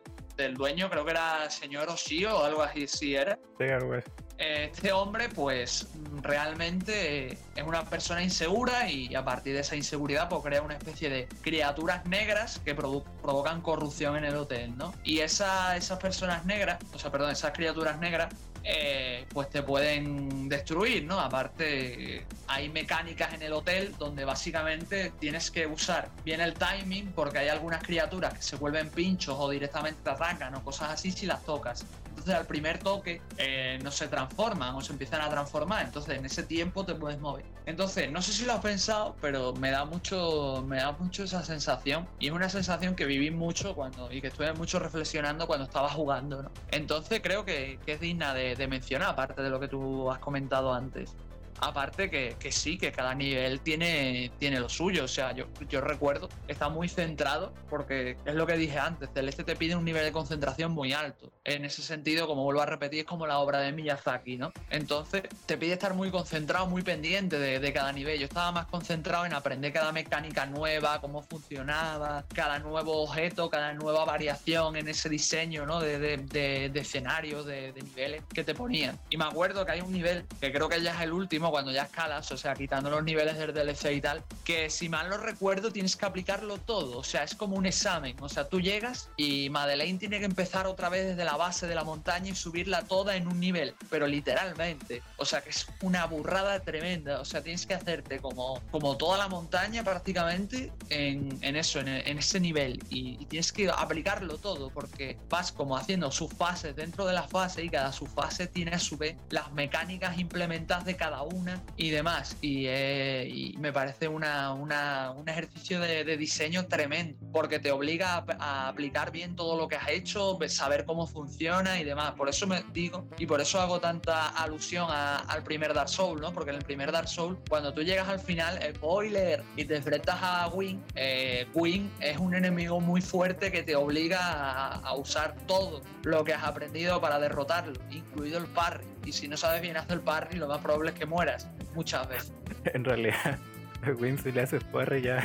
[0.54, 3.38] dueño, creo que era señor Oshio o algo así, sí era.
[3.58, 3.94] Sí, algo
[4.40, 5.88] este hombre pues
[6.22, 11.10] realmente es una persona insegura y a partir de esa inseguridad pues crea una especie
[11.10, 14.94] de criaturas negras que provocan corrupción en el hotel, ¿no?
[15.04, 20.48] Y esa, esas personas negras, o sea, perdón, esas criaturas negras eh, pues te pueden
[20.48, 21.18] destruir, ¿no?
[21.18, 27.38] Aparte, hay mecánicas en el hotel donde básicamente tienes que usar bien el timing porque
[27.38, 31.26] hay algunas criaturas que se vuelven pinchos o directamente te atacan o cosas así si
[31.26, 31.84] las tocas.
[32.20, 36.26] Entonces al primer toque eh, no se transforman o se empiezan a transformar, entonces en
[36.26, 37.46] ese tiempo te puedes mover.
[37.64, 41.42] Entonces, no sé si lo has pensado, pero me da mucho, me da mucho esa
[41.42, 45.64] sensación y es una sensación que viví mucho cuando y que estuve mucho reflexionando cuando
[45.64, 46.50] estaba jugando, ¿no?
[46.70, 51.16] Entonces creo que, es digna de mencionar, aparte de lo que tú has comentado antes.
[51.60, 55.04] Aparte que, que, sí, que cada nivel tiene, tiene lo suyo.
[55.04, 59.44] O sea, yo, yo recuerdo, está muy centrado porque es lo que dije antes, Celeste
[59.44, 61.32] te pide un nivel de concentración muy alto.
[61.44, 64.52] En ese sentido, como vuelvo a repetir, es como la obra de Miyazaki, ¿no?
[64.70, 68.18] Entonces, te pide estar muy concentrado, muy pendiente de, de cada nivel.
[68.18, 73.72] Yo estaba más concentrado en aprender cada mecánica nueva, cómo funcionaba, cada nuevo objeto, cada
[73.74, 75.80] nueva variación en ese diseño, ¿no?
[75.80, 78.98] De, de, de, escenarios, de, de niveles que te ponían.
[79.10, 81.72] Y me acuerdo que hay un nivel, que creo que ya es el último, cuando
[81.72, 85.18] ya escalas, o sea, quitando los niveles del DLC y tal, que si mal no
[85.18, 89.10] recuerdo tienes que aplicarlo todo, o sea, es como un examen, o sea, tú llegas
[89.16, 92.82] y Madeleine tiene que empezar otra vez desde la base de la montaña y subirla
[92.82, 97.42] toda en un nivel, pero literalmente, o sea, que es una burrada tremenda, o sea,
[97.42, 102.40] tienes que hacerte como, como toda la montaña prácticamente en, en eso, en, en, ese
[102.40, 102.82] nivel.
[102.90, 107.62] Y, tienes que aplicarlo todo porque vas como haciendo sus fases dentro de la fase
[107.62, 111.39] y cada subfase tiene a su vez las mecánicas implementadas de cada uno
[111.76, 112.36] y demás.
[112.40, 119.10] Y, eh, me parece una, un ejercicio de, diseño tremendo, porque te obliga a, aplicar
[119.10, 122.12] bien todo lo que has hecho, saber cómo funciona y demás.
[122.12, 126.32] Por eso me digo, y por eso hago tanta alusión al primer Dark Souls, ¿no?
[126.32, 130.18] Porque en el primer Dark Souls, cuando tú llegas al final, spoiler, y te enfrentas
[130.20, 135.82] a Wing, eh, Wing es un enemigo muy fuerte que te obliga a usar todo
[136.02, 138.84] lo que has aprendido para derrotarlo, incluido el parry.
[139.04, 142.08] Y si no sabes bien hacer el parry, lo más probable es que mueras muchas
[142.08, 142.32] veces.
[142.64, 143.38] en realidad,
[143.98, 145.22] Win si le haces parry ya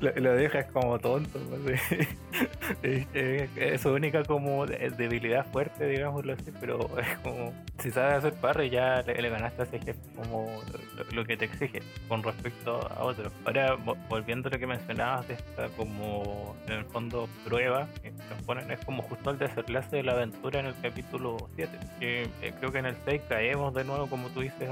[0.00, 1.38] lo, dejas como tonto.
[1.62, 1.80] Pues,
[3.14, 8.70] es, su única como debilidad fuerte, digámoslo así, pero es como si sabes hacer parry
[8.70, 10.48] ya le, ganaste a ese jefe como
[11.12, 13.32] lo, que te exige con respecto a otros.
[13.44, 13.76] Ahora,
[14.08, 18.70] volviendo a lo que mencionabas de esta como en el fondo prueba que nos ponen,
[18.70, 22.72] es como justo el desenlace de la aventura en el capítulo 7, que eh, creo
[22.72, 24.68] que en el 6 caemos de nuevo, como tú dices,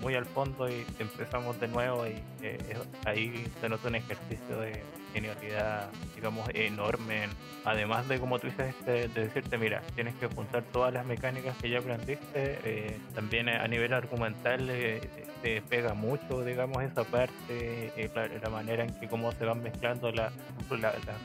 [0.00, 2.58] muy al fondo y empezamos de nuevo y eh,
[3.06, 7.28] ahí se nota un ejercicio de genialidad, digamos, enorme.
[7.64, 11.56] Además de, como tú dices, este, de, decirte, mira, tienes que apuntar todas las mecánicas
[11.58, 12.58] que ya aprendiste.
[12.64, 15.00] Eh, también a nivel argumental eh,
[15.42, 18.10] te pega mucho, digamos, esa parte, eh,
[18.42, 20.32] la, manera en que cómo se van mezclando las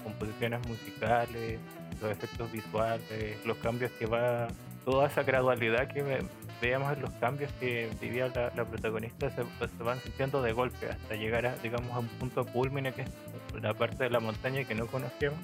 [0.04, 1.60] composiciones musicales,
[2.02, 4.48] los efectos visuales, los cambios que va,
[4.86, 6.04] toda esa gradualidad que
[6.62, 9.44] veíamos los cambios que vivía la, protagonista se,
[9.84, 13.10] van sintiendo de golpe hasta llegar a, digamos, a un punto culmine que es
[13.62, 15.40] la parte de la montaña que no conocíamos,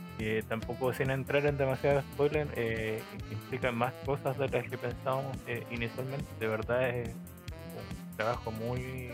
[0.48, 5.66] tampoco sin entrar en demasiado spoiler, eh, implican más cosas de las que pensábamos eh,
[5.72, 6.26] inicialmente.
[6.40, 9.10] De verdad es un trabajo muy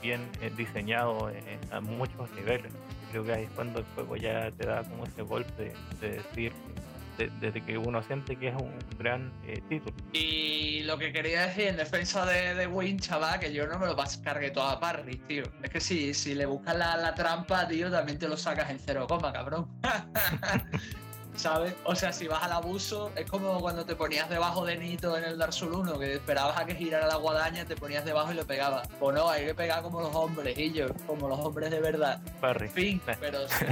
[0.00, 1.30] bien eh, diseñado
[1.70, 2.72] a muchos niveles.
[3.10, 6.52] Creo que ahí es cuando el juego ya te da como ese golpe de decir
[7.18, 9.94] desde que uno siente que es un gran eh, título.
[10.12, 13.86] Y lo que quería decir en defensa de, de Win, chaval, que yo no me
[13.86, 15.44] lo cargue toda Parry, tío.
[15.62, 18.78] Es que si, si le buscas la, la, trampa, tío, también te lo sacas en
[18.78, 19.68] cero coma, cabrón.
[21.42, 21.74] ¿Sabes?
[21.82, 25.24] O sea, si vas al abuso, es como cuando te ponías debajo de Nito en
[25.24, 28.36] el Dark Souls 1, que esperabas a que girara la guadaña, te ponías debajo y
[28.36, 28.88] lo pegabas.
[29.00, 32.20] O no, hay que pegar como los hombres, y yo, como los hombres de verdad.
[32.40, 32.66] Parry.
[32.66, 33.64] En fin, pero sí.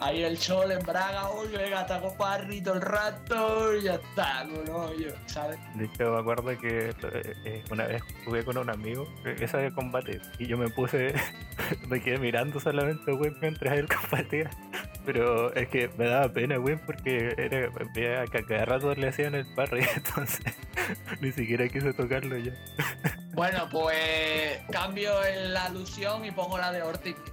[0.00, 4.44] Ahí el chol en Braga, oye, venga, te hago parrito el rato y ya está,
[4.44, 5.58] no, yo, ¿sabes?
[5.74, 9.72] De hecho, me acuerdo que eh, eh, una vez jugué con un amigo, esa de
[9.72, 11.14] combate, y yo me puse,
[11.88, 14.50] me quedé mirando solamente, güey, mientras él combatía.
[15.04, 19.08] Pero es que me daba pena, güey, porque era, veía que a cada rato le
[19.08, 20.56] hacían el parry, entonces
[21.20, 22.52] ni siquiera quise tocarlo ya.
[23.34, 25.12] Bueno, pues cambio
[25.48, 26.82] la alusión y pongo la de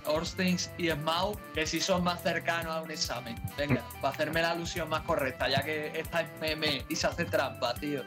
[0.06, 3.36] Orstins y Smaug, que sí son más cercanos a un examen.
[3.56, 7.26] Venga, para hacerme la alusión más correcta, ya que esta es meme y se hace
[7.26, 8.04] trampa, tío.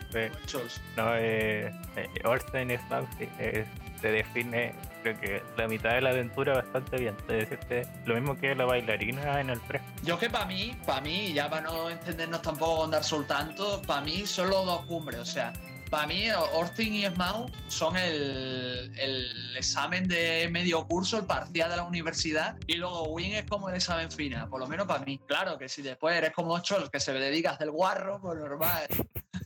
[0.96, 3.06] No, eh, eh, Orstein y Smaug
[3.38, 3.64] eh,
[4.04, 7.16] se define, creo que la mitad de la aventura bastante bien.
[7.26, 9.80] Es decirte, lo mismo que la bailarina en el 3.
[10.02, 13.80] Yo que para mí, para mí, ya para no entendernos tampoco con Dark Souls tanto,
[13.86, 15.54] para mí son los dos cumbres, o sea
[15.90, 21.84] para mí, Ortin y Smaug son el, examen de medio curso, el parcial de la
[21.84, 25.20] universidad, y luego Win es como el examen final, por lo menos para mí.
[25.24, 28.88] Claro que si después eres como Chol, que se dedica a hacer guarro, pues normal.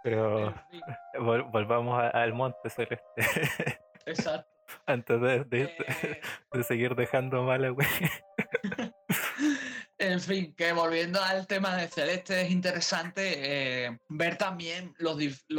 [0.02, 0.54] Pero
[1.52, 3.00] volvamos al monte celeste.
[4.06, 4.48] Exacto.
[4.86, 6.62] Antes de, de, eh.
[6.62, 7.74] seguir dejando mal a
[10.00, 15.18] En fin, que volviendo al tema de Celeste, es interesante eh, ver también los,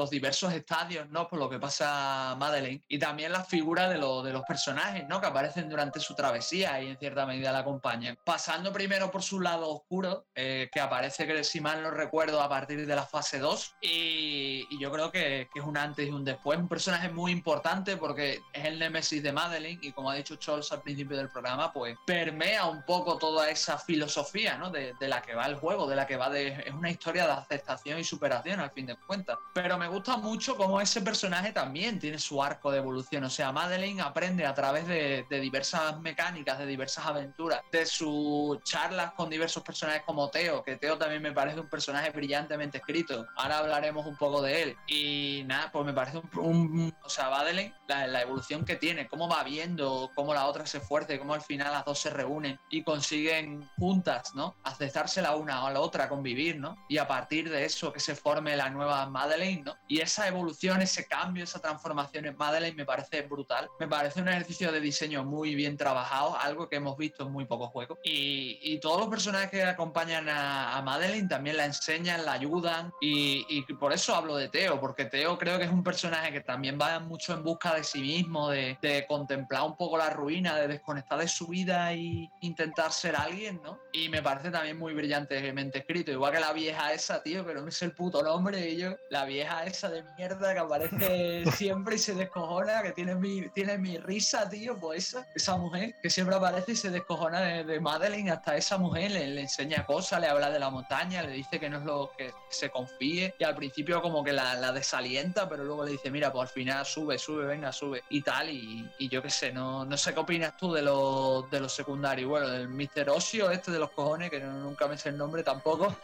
[0.09, 1.27] diversos estadios, ¿no?
[1.27, 2.83] Por lo que pasa Madeleine.
[2.87, 5.21] Y también las figuras de, los personajes, ¿no?
[5.21, 8.17] Que aparecen durante su travesía y en cierta medida la acompañan.
[8.25, 12.87] Pasando primero por su lado oscuro, eh, que aparece, si mal no recuerdo, a partir
[12.87, 13.75] de la fase 2.
[13.81, 16.57] Y, yo creo que, que, es un antes y un después.
[16.57, 20.71] Un personaje muy importante porque es el némesis de Madeleine y como ha dicho Charles
[20.71, 25.45] al principio del programa, pues permea un poco toda esa filosofía de, la que va
[25.45, 26.63] el juego, de la que va de...
[26.65, 29.37] Es una historia de aceptación y superación al fin de cuentas.
[29.53, 33.23] Pero me gusta mucho cómo ese personaje también tiene su arco de evolución.
[33.23, 39.11] O sea, Madeline aprende a través de, diversas mecánicas, de diversas aventuras, de sus charlas
[39.13, 43.25] con diversos personajes como Teo, que Teo también me parece un personaje brillantemente escrito.
[43.35, 44.77] Ahora hablaremos un poco de él.
[44.87, 46.93] Y nada, pues me parece un...
[47.03, 50.77] o sea, Madeline, la, la evolución que tiene, cómo va viendo, cómo la otra se
[50.77, 54.55] esfuerza, cómo al final las dos se reúnen y consiguen juntas ¿no?
[54.63, 56.75] Aceptarse la una a la otra, convivir, ¿no?
[56.87, 59.75] Y a partir de eso que se forme la nueva Madeleine, ¿no?
[59.87, 63.69] Y esa evolución, ese cambio, esa transformación en Madeleine me parece brutal.
[63.79, 67.45] Me parece un ejercicio de diseño muy bien trabajado, algo que hemos visto en muy
[67.45, 67.97] pocos juegos.
[68.03, 72.91] Y, todos los personajes que acompañan a, a, Madeleine también la enseñan, la ayudan.
[72.99, 76.79] Y, por eso hablo de Teo, porque Teo creo que es un personaje que también
[76.81, 80.67] va mucho en busca de sí mismo, de, de contemplar un poco la ruina, de
[80.67, 83.79] desconectar de su vida e intentar ser alguien, ¿no?
[83.91, 86.11] Y me parece también muy brillantemente escrito.
[86.11, 88.95] Igual que la vieja esa, tío, que no me sé el puto nombre de ellos.
[89.09, 93.77] La vieja esa de mierda que aparece siempre y se descojona, que tiene mi, tiene
[93.77, 97.79] mi risa, tío, pues esa, esa mujer que siempre aparece y se descojona de, de
[97.79, 98.31] Madeline.
[98.31, 101.69] Hasta esa mujer le, le, enseña cosas, le habla de la montaña, le dice que
[101.69, 103.33] no es lo que se confíe.
[103.39, 106.53] Y al principio como que la, la desalienta, pero luego le dice, mira, pues al
[106.53, 108.49] final sube, sube, venga, sube y tal.
[108.49, 111.73] Y, y yo qué sé, no, no sé qué opinas tú de los, de los
[111.73, 112.29] secundarios.
[112.29, 113.09] Bueno, del Mr.
[113.09, 115.95] Osio, este de los cojones, que no, nunca me sé el nombre tampoco.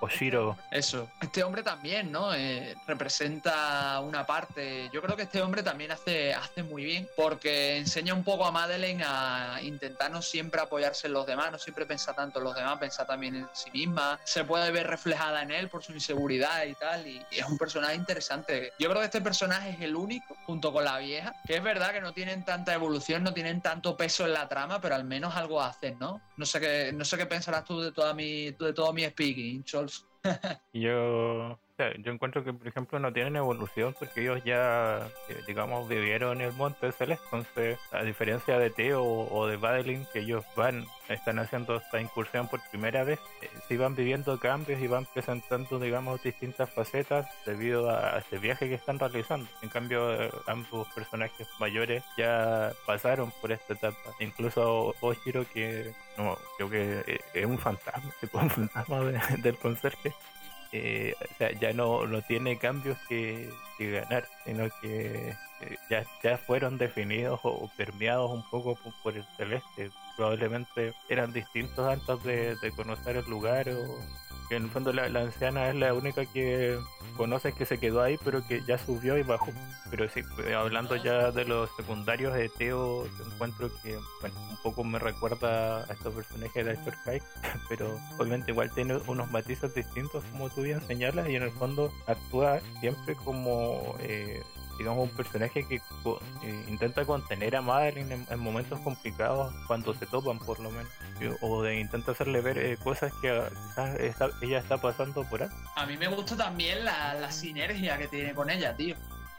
[0.00, 0.56] Oshiro.
[0.70, 1.08] Eso.
[1.20, 2.34] Este hombre también, ¿no?
[2.34, 4.88] Eh, representa una parte.
[4.92, 8.50] Yo creo que este hombre también hace, hace muy bien, porque enseña un poco a
[8.50, 12.54] Madeleine a intentar no siempre apoyarse en los demás, no siempre pensar tanto en los
[12.54, 14.18] demás, pensar también en sí misma.
[14.24, 17.58] Se puede ver reflejada en él por su inseguridad y tal, y, y es un
[17.58, 18.72] personaje interesante.
[18.78, 21.92] Yo creo que este personaje es el único, junto con la vieja, que es verdad
[21.92, 25.36] que no tienen tanta evolución, no tienen tanto peso en la trama, pero al menos
[25.36, 26.20] algo hacen, ¿no?
[26.36, 29.64] No sé qué, no sé qué pensarás tú de toda mi, de todo mi speaking,
[29.64, 30.06] Scholz.
[30.72, 31.58] yo,
[32.02, 36.48] yo encuentro que, por ejemplo, no tienen evolución porque ellos ya, eh, digamos, vivieron en
[36.48, 37.24] el monte celeste.
[37.32, 42.48] Entonces, a diferencia de Teo o de Madeline, que ellos van, están haciendo esta incursión
[42.48, 47.90] por primera vez, eh, si van viviendo cambios y van presentando, digamos, distintas facetas debido
[47.90, 49.48] a ese viaje que están realizando.
[49.62, 54.10] En cambio, ambos personajes mayores ya pasaron por esta etapa.
[54.20, 60.12] Incluso Oshiro, que no, creo que eh, es un fantasma, tipo un del conserje.
[60.72, 66.36] Eh, o sea, ya no, no tiene cambios que, ganar, sino que eh, ya, ya
[66.36, 69.90] fueron definidos o, o permeados un poco por, por, el celeste.
[70.20, 73.98] Probablemente eran distintos antes de, de conocer el lugar o
[74.50, 76.78] en el fondo la, la, anciana es la única que
[77.16, 79.50] conoce que se quedó ahí, pero que ya subió y bajó.
[79.90, 80.20] Pero sí,
[80.54, 85.84] hablando ya de los secundarios de Teo, yo encuentro que, bueno, un poco me recuerda
[85.84, 87.22] a estos personajes de Ashtor Kai,
[87.70, 91.90] pero obviamente igual tiene unos matices distintos, como tú bien señalas, y en el fondo
[92.06, 93.96] actúa siempre como.
[94.00, 94.42] Eh,
[94.80, 100.06] digamos, un personaje que eh, intenta contener a Madeline en, en, momentos complicados cuando se
[100.06, 100.90] topan, por lo menos.
[101.42, 105.50] O de intenta hacerle ver eh, cosas que quizás está, ella está pasando por ahí.
[105.76, 108.96] A mí me gusta también la, la, sinergia que tiene con ella, tío.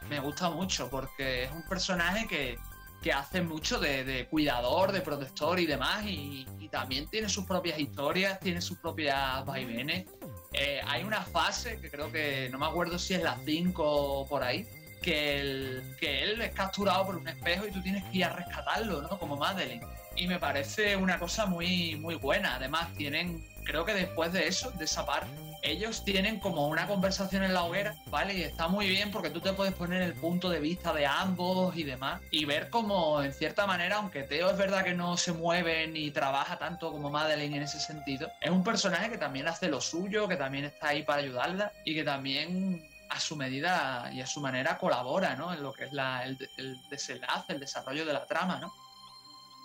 [0.09, 2.59] Me gusta mucho porque es un personaje que,
[3.01, 6.05] que hace mucho de, de, cuidador, de protector y demás.
[6.05, 10.05] Y, y, también tiene sus propias historias, tiene sus propias vaivenes.
[10.53, 14.27] Eh, hay una fase que creo que no me acuerdo si es la 5 o
[14.27, 14.67] por ahí,
[15.02, 18.34] que, el, que él es capturado por un espejo y tú tienes que ir a
[18.34, 19.18] rescatarlo, ¿no?
[19.20, 19.86] Como Madeline.
[20.16, 22.56] Y me parece una cosa muy, muy buena.
[22.56, 25.30] Además, tienen, creo que después de eso, de esa parte,
[25.64, 28.34] ellos tienen como una conversación en la hoguera, ¿vale?
[28.34, 31.76] Y está muy bien porque tú te puedes poner el punto de vista de ambos
[31.78, 35.34] y demás y ver como, en cierta manera, aunque Teo es verdad que no se
[35.34, 39.68] mueve ni trabaja tanto como Madeline en ese sentido, es un personaje que también hace
[39.68, 44.22] lo suyo, que también está ahí para ayudarla y que también a su medida y
[44.22, 45.53] a su manera colabora ¿no?
[45.53, 48.74] en lo que es la, el, el, desenlace, el desarrollo de la trama, ¿no?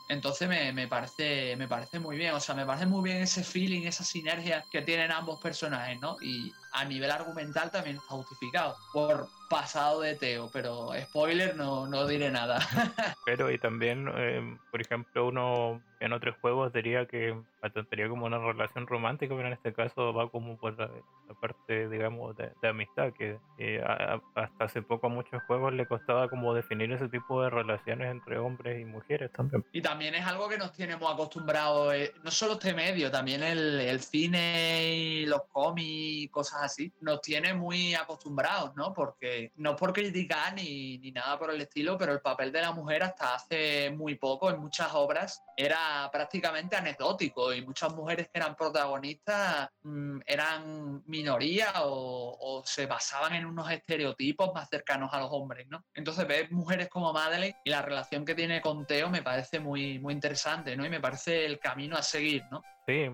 [0.08, 3.42] Entonces me, me, parece, me parece muy bien, o sea, me parece muy bien ese
[3.42, 6.16] feeling, esa sinergia que tienen ambos personajes, ¿no?
[6.20, 12.06] Y a nivel argumental también está justificado por pasado de Teo, pero spoiler no, no
[12.06, 12.58] diré nada.
[13.24, 17.34] pero y también, eh, por ejemplo, uno en otros juegos diría que
[17.72, 20.90] tendría como una relación romántica, pero en este caso va como por la,
[21.28, 25.72] la parte, digamos, de, de amistad, que eh, a, hasta hace poco a muchos juegos
[25.72, 29.64] le costaba como definir ese tipo de relaciones entre hombres y mujeres también.
[29.72, 33.80] Y también es algo que nos tenemos acostumbrados, eh, no solo este medio, también el,
[33.80, 36.62] el cine y los cómics, cosas
[37.00, 38.92] nos tiene muy acostumbrados, ¿no?
[38.92, 42.72] Porque no por criticar ni, ni nada por el estilo, pero el papel de la
[42.72, 48.38] mujer hasta hace muy poco en muchas obras era prácticamente anecdótico y muchas mujeres que
[48.38, 55.28] eran protagonistas mmm, eran minoría o, se basaban en unos estereotipos más cercanos a los
[55.30, 55.84] hombres, ¿no?
[55.94, 59.98] Entonces ver mujeres como Madeleine y la relación que tiene con Teo me parece muy,
[59.98, 60.84] muy interesante, ¿no?
[60.84, 62.62] Y me parece el camino a seguir, ¿no?
[62.86, 63.10] Sí,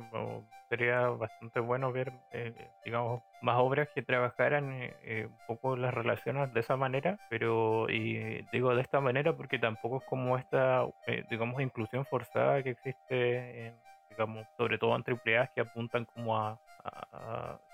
[0.72, 6.50] sería bastante bueno ver, eh, digamos, más obras que trabajaran eh, un poco las relaciones
[6.54, 11.24] de esa manera, pero y digo de esta manera porque tampoco es como esta, eh,
[11.28, 13.74] digamos, inclusión forzada que existe, en,
[14.08, 16.58] digamos, sobre todo en AAA que apuntan como a,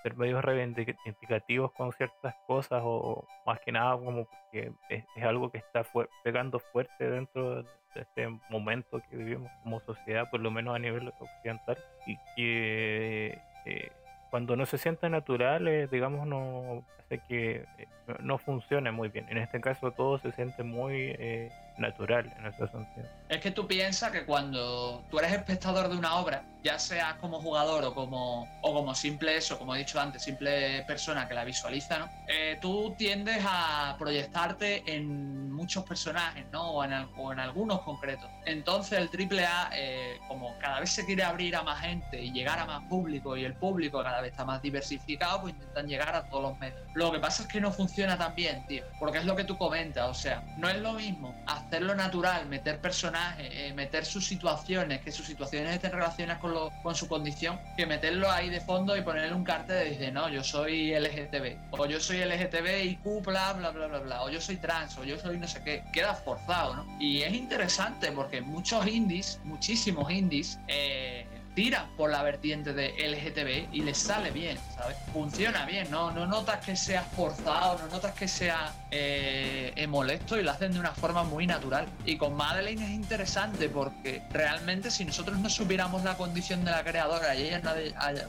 [0.03, 5.59] ser medios reivindicativos con ciertas cosas o más que nada como porque es, algo que
[5.59, 5.83] está
[6.23, 7.69] pegando fuerte dentro de
[7.99, 13.93] este momento que vivimos como sociedad, por lo menos a nivel occidental, y que eh,
[14.31, 17.87] cuando no se siente natural, eh, digamos, no hace que eh,
[18.21, 19.27] no funcione muy bien.
[19.29, 23.07] En este caso todo se siente muy eh, natural en ese sentido.
[23.29, 27.41] Es que tú piensas que cuando tú eres espectador de una obra, ya sea como
[27.41, 31.45] jugador o como, o como simple eso, como he dicho antes, simple persona que la
[31.45, 32.09] visualiza, ¿no?
[32.27, 36.73] Eh, tú tiendes a proyectarte en muchos personajes, ¿no?
[36.73, 38.29] O en, en algunos concretos.
[38.45, 42.59] Entonces el AAA, eh, como cada vez se quiere abrir a más gente y llegar
[42.59, 46.29] a más público y el público cada vez está más diversificado, pues intentan llegar a
[46.29, 46.81] todos los medios.
[46.95, 49.57] Lo que pasa es que no funciona tan bien, tío, porque es lo que tú
[49.57, 51.35] comentas, o sea, no es lo mismo
[51.69, 56.73] hacerlo natural, meter personajes, eh, meter sus situaciones, que sus situaciones estén relacionadas con, lo,
[56.83, 60.31] con su condición, que meterlo ahí de fondo y ponerle un cartel de dice, no,
[60.31, 64.31] yo soy LGTB, o yo soy LGTB y Q, bla, bla, bla, bla, bla, o
[64.31, 66.87] yo soy trans, o yo soy no sé qué, queda forzado, ¿no?
[66.99, 71.27] Y es interesante porque muchos indies, muchísimos indies, eh,
[71.59, 74.97] tiran por la vertiente de LGTB y les sale bien, ¿sabes?
[75.13, 80.45] Funciona bien, no, no notas que sea forzado, no notas que sea eh, molesto y
[80.45, 81.89] lo hacen de una forma muy natural.
[82.05, 86.85] Y con Madeleine es interesante porque realmente si nosotros no supiéramos la condición de la
[86.85, 87.61] creadora y ella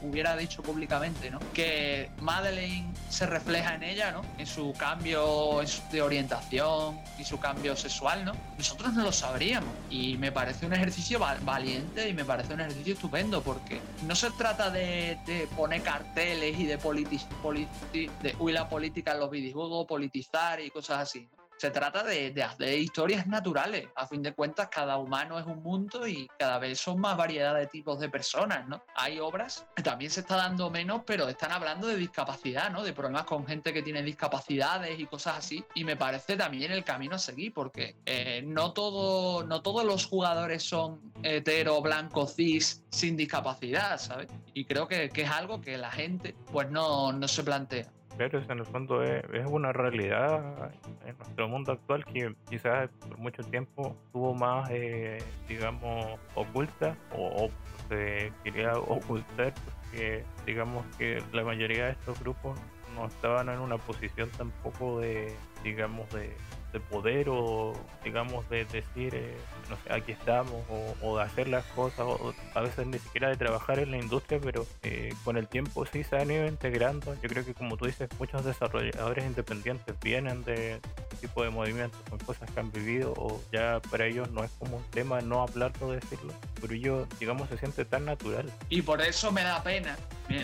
[0.02, 1.38] hubiera dicho públicamente, ¿no?
[1.54, 4.22] Que Madeleine se refleja en ella, ¿no?
[4.38, 5.60] En su cambio
[5.92, 8.32] de orientación y su cambio sexual, ¿no?
[8.58, 9.70] Nosotros no lo sabríamos.
[9.88, 14.30] Y me parece un ejercicio valiente y me parece un ejercicio estupendo porque no se
[14.30, 20.70] trata de, poner carteles y de, de huir la política en los videojuegos, politizar y
[20.70, 21.28] cosas así.
[21.60, 23.86] Se trata de, hacer historias naturales.
[23.94, 27.54] A fin de cuentas, cada humano es un mundo y cada vez son más variedad
[27.54, 28.82] de tipos de personas, ¿no?
[28.94, 32.82] Hay obras que también se está dando menos, pero están hablando de discapacidad, ¿no?
[32.82, 35.62] De problemas con gente que tiene discapacidades y cosas así.
[35.74, 40.06] Y me parece también el camino a seguir, porque eh, no, todo, no todos los
[40.06, 44.28] jugadores son hetero, blanco, cis, sin discapacidad, ¿sabes?
[44.54, 48.58] Y creo que, que es algo que la gente pues no, no se plantea en
[48.58, 50.70] el fondo es, una realidad
[51.06, 55.18] en nuestro mundo actual que quizás por mucho tiempo tuvo más, eh,
[55.48, 57.48] digamos, oculta o,
[57.88, 62.60] se quería ocultar porque digamos que la mayoría de estos grupos
[62.94, 66.36] no estaban en una posición tampoco de, digamos, de,
[66.72, 67.72] de poder o
[68.04, 69.36] digamos de decir eh,
[69.70, 70.62] no sé aquí estamos
[71.02, 74.40] o, de hacer las cosas o a veces ni siquiera de trabajar en la industria
[74.42, 77.14] pero eh, con el tiempo sí se han ido integrando.
[77.22, 82.00] Yo creo que como tú dices muchos desarrolladores independientes vienen de este tipo de movimientos
[82.08, 85.42] son cosas que han vivido o ya para ellos no es como un tema no
[85.42, 88.50] hablarlo decirlo pero ellos digamos se siente tan natural.
[88.68, 89.96] Y por eso me da pena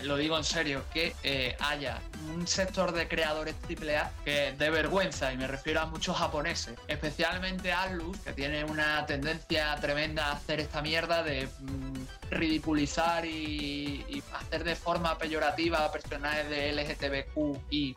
[0.03, 2.01] lo digo en serio, que eh, haya
[2.33, 7.71] un sector de creadores AAA que de vergüenza, y me refiero a muchos japoneses, especialmente
[7.71, 14.63] Atlus, que tiene una tendencia tremenda a hacer esta mierda de mm, ridiculizar y, hacer
[14.63, 17.95] de forma peyorativa a personajes de LGTBQ y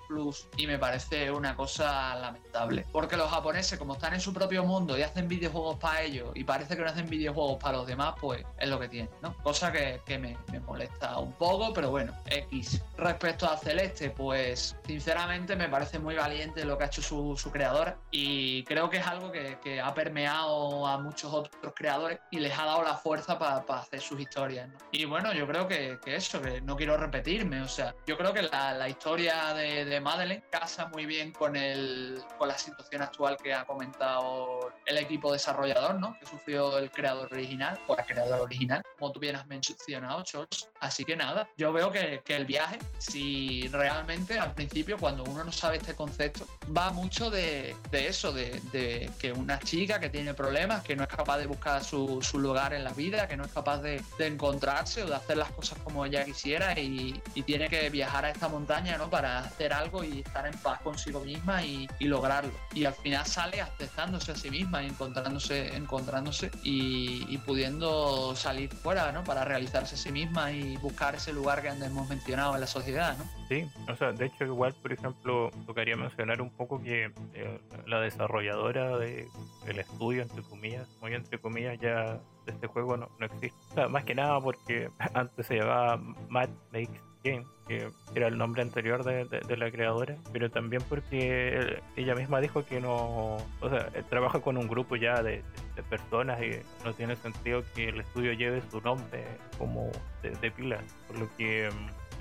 [0.56, 4.98] y me parece una cosa lamentable porque los japoneses como están en su propio mundo
[4.98, 8.44] y hacen videojuegos para ellos y parece que no hacen videojuegos para los demás pues
[8.58, 9.34] es lo que tienen ¿no?
[9.42, 15.68] cosa que, me, molesta un poco pero bueno X respecto a Celeste pues sinceramente me
[15.68, 19.30] parece muy valiente lo que ha hecho su, su creadora y creo que es algo
[19.32, 24.00] que, ha permeado a muchos otros creadores y les ha dado la fuerza para hacer
[24.00, 24.68] sus historias.
[24.92, 28.42] Y bueno, yo creo que, eso, que no quiero repetirme, o sea, yo creo que
[28.42, 33.54] la, historia de, de, Madeleine casa muy bien con, el, con la situación actual que
[33.54, 36.18] ha comentado el equipo desarrollador, ¿no?
[36.18, 40.68] Que sufrió el creador original, o la creadora original, como tú bien has mencionado, Charles.
[40.80, 45.52] Así que nada, yo veo que, el viaje, si realmente al principio, cuando uno no
[45.52, 46.46] sabe este concepto,
[46.76, 51.02] va mucho de, de eso, de, de, que una chica que tiene problemas, que no
[51.02, 54.02] es capaz de buscar su, su lugar en la vida, que no es capaz de,
[54.18, 58.30] de encontrarse o de hacer las cosas como ella quisiera y, tiene que viajar a
[58.30, 59.10] esta montaña ¿no?
[59.10, 62.52] para hacer algo y estar en paz consigo misma y, lograrlo.
[62.74, 69.10] Y al final sale aceptándose a sí misma y encontrándose, encontrándose y, pudiendo salir fuera
[69.10, 69.24] ¿no?
[69.24, 72.66] para realizarse a sí misma y buscar ese lugar que antes hemos mencionado en la
[72.66, 73.16] sociedad.
[73.16, 73.24] ¿no?
[73.48, 78.00] Sí, o sea, de hecho igual, por ejemplo, tocaría mencionar un poco que eh, la
[78.00, 79.26] desarrolladora de,
[79.64, 82.20] del estudio, entre comillas, muy entre comillas, ya
[82.50, 83.88] este juego no, no existe.
[83.88, 85.96] más que nada porque antes se llamaba
[86.28, 91.82] Mad Makes Game, que era el nombre anterior de, de, la creadora, pero también porque
[91.96, 95.42] ella misma dijo que no, o sea, trabaja con un grupo ya de,
[95.76, 99.24] de personas y no tiene sentido que el estudio lleve su nombre
[99.58, 99.90] como
[100.22, 101.68] de, pila, por lo que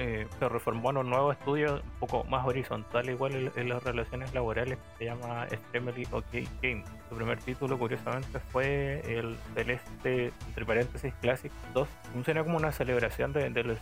[0.01, 4.33] eh, se reformó en un nuevo estudio un poco más horizontal igual en, las relaciones
[4.33, 6.31] laborales que se llama Extremely OK
[6.61, 6.85] Game.
[7.09, 11.87] Su primer título curiosamente fue el Celeste, entre paréntesis, Classic 2.
[12.13, 13.77] Funciona como una celebración de, los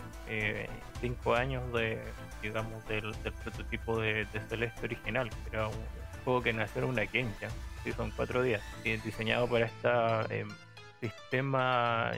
[1.01, 2.01] 5 eh, años de
[2.41, 3.13] digamos del,
[3.43, 5.75] prototipo de, Celeste original, que era un
[6.25, 7.51] juego que nació en una Game Jam,
[7.95, 10.45] son cuatro días, y diseñado para este
[10.99, 12.11] sistema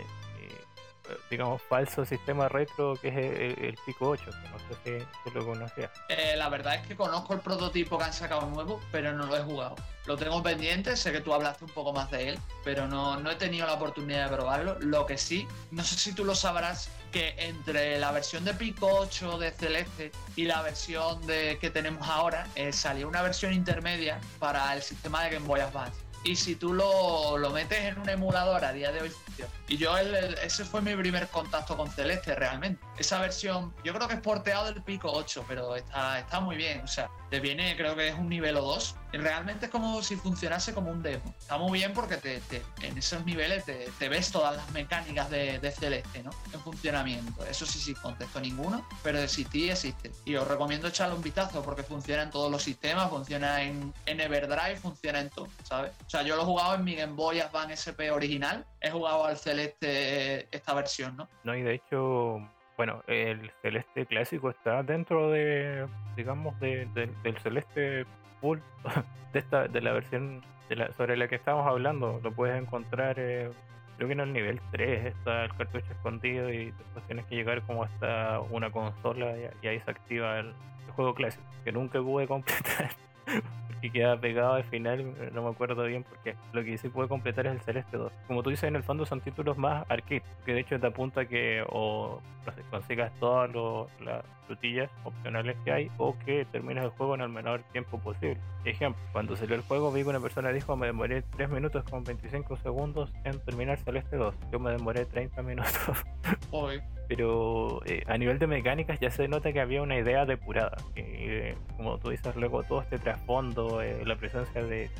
[1.29, 5.91] digamos, falso sistema retro que es el, Pico 8, que no sé si, lo conocía.
[6.09, 9.37] Eh, la verdad es que conozco el prototipo que han sacado nuevo, pero no lo
[9.37, 9.75] he jugado.
[10.05, 13.29] Lo tengo pendiente, sé que tú hablaste un poco más de él, pero no, no
[13.31, 14.77] he tenido la oportunidad de probarlo.
[14.79, 18.87] Lo que sí, no sé si tú lo sabrás, que entre la versión de Pico
[18.87, 24.19] 8 de Celeste y la versión de que tenemos ahora, eh, salió una versión intermedia
[24.39, 28.09] para el sistema de Game Boy Advance y si tú lo, lo, metes en un
[28.09, 29.51] emulador a día de hoy funciona.
[29.67, 32.83] Y yo ese fue mi primer contacto con Celeste realmente.
[32.97, 36.81] Esa versión, yo creo que es porteado del Pico 8, pero está, está muy bien.
[36.81, 38.95] O sea, te viene, creo que es un nivel o 2.
[39.11, 41.33] Realmente es como si funcionase como un demo.
[41.39, 42.41] Está muy bien porque te,
[42.81, 46.31] en esos niveles te, ves todas las mecánicas de, Celeste, ¿no?
[46.53, 47.45] En funcionamiento.
[47.45, 50.11] Eso sí, sin contexto ninguno, pero existir existe.
[50.25, 54.19] Y os recomiendo echarle un vistazo porque funciona en todos los sistemas, funciona en, en
[54.19, 55.91] Everdrive, funciona en todo, ¿sabes?
[56.05, 59.25] O sea, yo lo he jugado en mi Game Boy Advance SP original, he jugado
[59.25, 61.27] al Celeste esta versión, ¿no?
[61.43, 62.39] No, y de hecho,
[62.77, 66.87] bueno, el Celeste clásico está dentro de, digamos, de,
[67.23, 68.05] del Celeste
[69.33, 70.41] de, esta, de la versión
[70.97, 72.19] sobre la que estamos hablando.
[72.23, 73.49] Lo puedes encontrar, eh,
[73.97, 76.73] creo que en el nivel 3 está el cartucho escondido y
[77.07, 80.53] tienes que llegar como hasta una consola y, ahí se activa el
[80.95, 82.89] juego clásico, que nunca pude completar
[83.81, 87.47] que queda pegado al final, no me acuerdo bien porque lo que sí puede completar
[87.47, 88.11] es el Celeste 2.
[88.27, 91.25] Como tú dices, en el fondo son títulos más arcade, que de hecho te apunta
[91.25, 92.21] que o
[92.69, 93.49] consigas todas
[94.01, 98.39] las frutillas opcionales que hay o que termines el juego en el menor tiempo posible.
[98.65, 102.03] Ejemplo, cuando salió el juego vi que una persona dijo me demoré 3 minutos con
[102.03, 104.33] 25 segundos en terminar Celeste 2.
[104.51, 106.03] Yo me demoré 30 minutos.
[106.51, 110.77] Hoy pero eh, a nivel de mecánicas ya se nota que había una idea depurada.
[110.93, 114.91] Que, como tú dices, luego todo este trasfondo, eh, la presencia de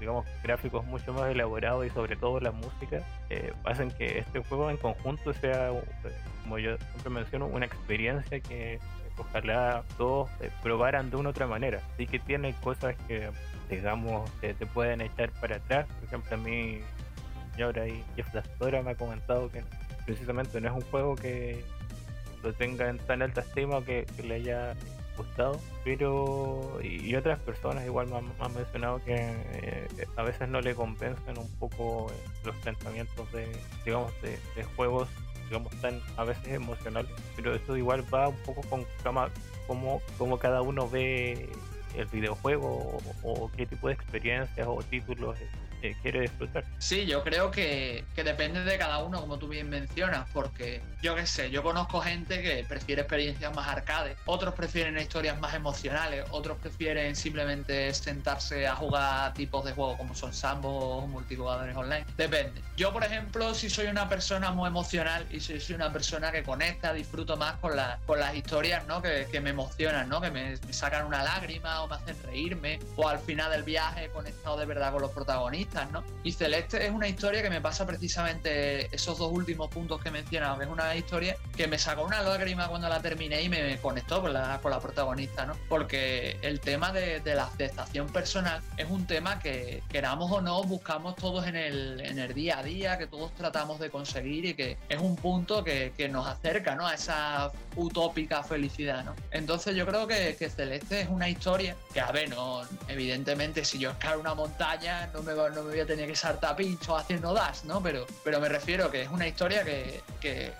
[0.00, 4.70] digamos gráficos mucho más elaborados y sobre todo la música eh, hacen que este juego
[4.70, 5.70] en conjunto sea
[6.42, 8.78] como yo siempre menciono una experiencia que
[9.18, 10.28] ojalá todos
[10.62, 11.80] probaran de una u otra manera.
[11.96, 13.30] Sí que tiene cosas que
[13.70, 15.86] digamos te pueden echar para atrás.
[15.86, 16.80] Por ejemplo a mí
[17.62, 19.64] ahora y Jeff Dastora me ha comentado que
[20.04, 21.64] precisamente no es un juego que
[22.42, 24.74] lo tenga en tan alta estima que, le haya
[25.16, 30.74] gustado, pero y, otras personas igual me han, mencionado que eh, a veces no le
[30.74, 33.46] compensan un poco eh, los planteamientos de,
[33.84, 35.08] digamos, de, juegos,
[35.48, 38.84] digamos, tan a veces emocionales, pero esto igual va un poco con
[39.66, 41.48] como, como cada uno ve
[41.96, 45.36] el videojuego o, qué tipo de experiencias o títulos
[46.02, 46.64] quiere disfrutar.
[46.78, 51.14] Sí, yo creo que, que, depende de cada uno, como tú bien mencionas, porque yo
[51.14, 56.24] qué sé, yo conozco gente que prefiere experiencias más arcades, otros prefieren historias más emocionales,
[56.30, 62.04] otros prefieren simplemente sentarse a jugar tipos de juegos como son Sambo o multijugadores online.
[62.16, 62.60] Depende.
[62.76, 66.42] Yo, por ejemplo, si soy una persona muy emocional y si soy una persona que
[66.42, 69.02] conecta, disfruto más con, la, con las historias ¿no?
[69.02, 70.20] que, que me emocionan, ¿no?
[70.20, 74.06] que me, me sacan una lágrima o me hacen reírme, o al final del viaje
[74.06, 75.65] he conectado de verdad con los protagonistas
[76.22, 80.12] y Celeste es una historia que me pasa precisamente esos dos últimos puntos que he
[80.12, 84.20] mencionado, es una historia que me sacó una lágrima cuando la terminé y me conectó
[84.22, 85.54] con la, con la protagonista, ¿no?
[85.68, 91.16] Porque el tema de, la aceptación personal es un tema que, queramos o no, buscamos
[91.16, 94.78] todos en el, en el día a día, que todos tratamos de conseguir y que
[94.88, 96.86] es un punto que, que nos acerca, ¿no?
[96.86, 99.14] A esa utópica felicidad, ¿no?
[99.30, 103.78] Entonces yo creo que, que Celeste es una historia que, a ver, no, evidentemente si
[103.78, 107.32] yo escalo una montaña no me, no me voy a tener que saltar pincho haciendo
[107.32, 107.82] dash, ¿no?
[107.82, 110.52] Pero, pero me refiero que es una historia que, que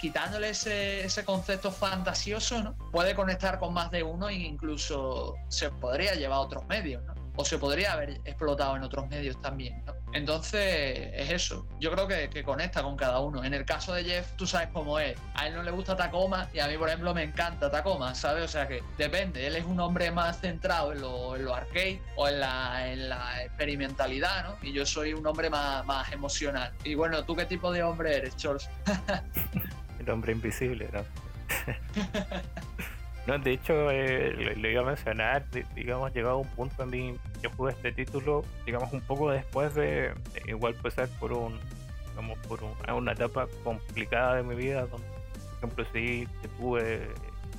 [0.00, 2.76] quitándole ese, ese, concepto fantasioso, ¿no?
[2.92, 7.14] Puede conectar con más de uno e incluso se podría llevar a otros medios, ¿no?
[7.34, 9.94] O se podría haber explotado en otros medios también, ¿no?
[10.16, 11.66] Entonces, es eso.
[11.78, 13.44] Yo creo que, que, conecta con cada uno.
[13.44, 15.18] En el caso de Jeff, tú sabes cómo es.
[15.34, 18.44] A él no le gusta Tacoma y a mí, por ejemplo, me encanta Tacoma, ¿sabes?
[18.44, 19.46] O sea que depende.
[19.46, 23.08] Él es un hombre más centrado en lo, en lo arcade o en la, en
[23.10, 24.56] la, experimentalidad, ¿no?
[24.66, 26.72] Y yo soy un hombre más, más emocional.
[26.82, 28.70] Y bueno, ¿tú qué tipo de hombre eres, Charles?
[29.98, 31.04] el hombre invisible, ¿no?
[33.26, 37.16] No, de hecho, eh, lo, iba a mencionar, digamos, llegado a un punto en mí,
[37.42, 40.14] yo jugué este título, digamos, un poco después de,
[40.46, 41.58] igual pasar por un,
[42.10, 42.60] digamos, por
[42.94, 47.08] una etapa complicada de mi vida, donde, por ejemplo, sí tuve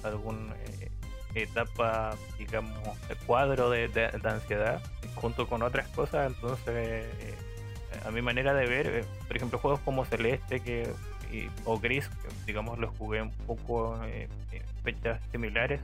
[0.03, 0.89] algún eh,
[1.35, 4.81] etapa, digamos, de cuadro de, de, ansiedad
[5.15, 6.31] junto con otras cosas.
[6.31, 6.65] Entonces,
[7.19, 7.35] eh,
[8.05, 10.89] a mi manera de ver, eh, por ejemplo, juegos como Celeste que,
[11.65, 13.99] o Gris, que, digamos, los jugué un poco
[15.31, 15.81] similares,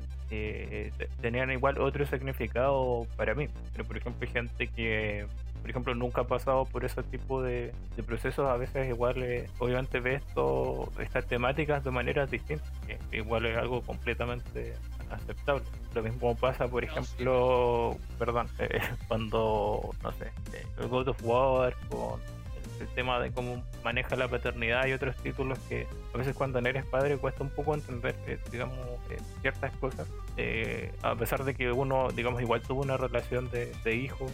[1.21, 3.47] tenían igual otro significado para mí.
[3.73, 5.27] Pero, por ejemplo, gente que
[5.63, 7.73] por ejemplo, nunca ha pasado por ese tipo de,
[8.05, 12.69] procesos, a veces igual, eh, obviamente ve esto, estas temáticas de maneras distintas,
[13.13, 14.73] igual es algo completamente
[15.09, 15.63] aceptable.
[15.95, 21.73] Lo mismo pasa, por ejemplo, perdón, eh, cuando, no sé, eh, el God of War,
[21.87, 22.19] con
[22.83, 26.85] el tema de cómo maneja la paternidad y otros títulos que a veces cuando eres
[26.85, 28.15] padre cuesta un poco entender,
[28.51, 28.77] digamos,
[29.41, 30.07] ciertas cosas,
[31.01, 34.27] a pesar de que uno, digamos, igual tuvo una relación de, de hijo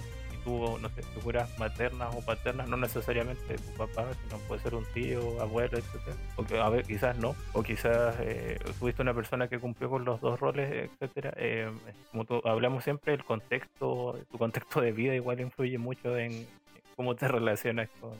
[0.44, 4.86] tuvo, no sé, figuras maternas o paternas, no necesariamente tu papá, sino puede ser un
[4.94, 6.16] tío, abuelo, etcétera.
[6.38, 10.20] O a ver, quizás no, o quizás eh, tuviste una persona que cumplió con los
[10.22, 11.34] dos roles, etcétera.
[11.38, 11.72] Eh,
[12.12, 16.48] como hablamos siempre, el contexto, tu contexto de vida igual influye mucho en
[17.00, 18.12] cómo te relacionas con,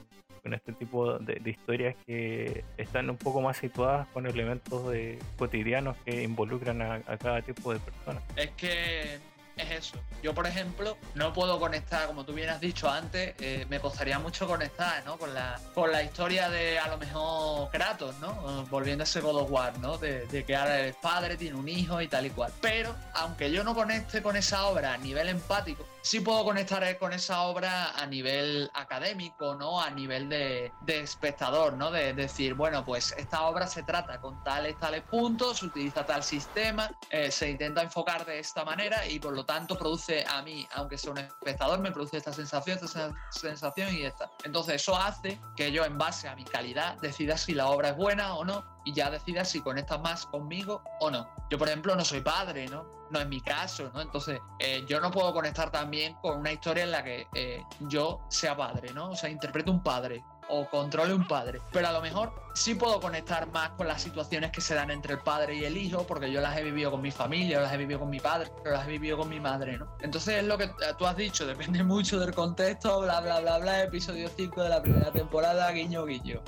[0.54, 6.22] este tipo de, historias que están un poco más situadas con elementos de cotidianos que
[6.22, 8.22] involucran a, cada tipo de persona.
[8.36, 9.18] Es que
[9.56, 9.98] es eso.
[10.22, 14.18] Yo, por ejemplo, no puedo conectar, como tú bien has dicho antes, eh, me costaría
[14.18, 15.18] mucho conectar, ¿no?
[15.18, 18.64] Con la, con la historia de a lo mejor Kratos, ¿no?
[18.70, 19.98] Volviendo a ese God of War, ¿no?
[19.98, 22.50] De, que ahora es padre, tiene un hijo y tal y cual.
[22.62, 27.12] Pero, aunque yo no conecte con esa obra a nivel empático, sí puedo conectar con
[27.12, 29.80] esa obra a nivel académico, ¿no?
[29.80, 31.90] A nivel de, espectador, ¿no?
[31.90, 36.22] De, decir, bueno, pues esta obra se trata con tales, tales puntos, se utiliza tal
[36.22, 40.66] sistema, eh, se intenta enfocar de esta manera y por lo tanto produce a mí,
[40.74, 44.30] aunque sea un espectador, me produce esta sensación, esta sensación y esta.
[44.44, 47.96] Entonces eso hace que yo en base a mi calidad decida si la obra es
[47.96, 51.28] buena o no y ya decida si conecta más conmigo o no.
[51.50, 52.86] Yo, por ejemplo, no soy padre, ¿no?
[53.10, 54.00] No es mi caso, ¿no?
[54.00, 58.20] Entonces, eh, yo no puedo conectar también con una historia en la que eh, yo
[58.28, 59.10] sea padre, ¿no?
[59.10, 61.60] O sea, interprete un padre o controle un padre.
[61.72, 65.14] Pero a lo mejor sí puedo conectar más con las situaciones que se dan entre
[65.14, 67.76] el padre y el hijo, porque yo las he vivido con mi familia, las he
[67.76, 69.86] vivido con mi padre, pero las he vivido con mi madre, ¿no?
[70.00, 73.82] Entonces es lo que tú has dicho, depende mucho del contexto, bla, bla, bla, bla,
[73.84, 76.42] episodio 5 de la primera temporada, guiño, guiño.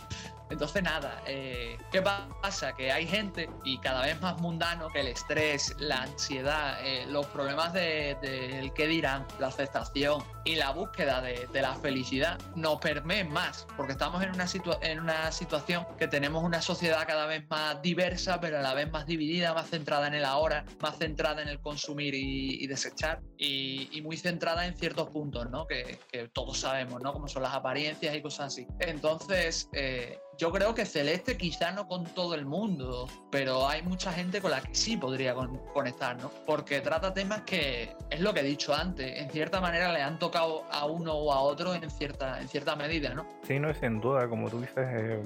[0.53, 2.74] Entonces, nada, eh, ¿qué pasa?
[2.74, 7.26] Que hay gente, y cada vez más mundano, que el estrés, la ansiedad, eh, los
[7.26, 13.30] problemas del de, qué dirán, la aceptación y la búsqueda de, la felicidad nos permeen
[13.30, 14.46] más, porque estamos en una,
[14.82, 18.90] en una situación que tenemos una sociedad cada vez más diversa, pero a la vez
[18.90, 24.00] más dividida, más centrada en el ahora, más centrada en el consumir y, desechar, y,
[24.03, 25.66] muy centrada en ciertos puntos, ¿no?
[25.66, 27.12] Que, que, todos sabemos, ¿no?
[27.12, 28.66] Como son las apariencias y cosas así.
[28.80, 34.12] Entonces, eh, yo creo que Celeste quizá no con todo el mundo, pero hay mucha
[34.12, 35.35] gente con la que sí podría
[35.72, 36.30] conectar, ¿no?
[36.47, 40.18] Porque trata temas que, es lo que he dicho antes, en cierta manera le han
[40.18, 43.26] tocado a uno o a otro en cierta, en cierta medida, ¿no?
[43.47, 45.22] Sí, no, sin duda, como tú dices, eh,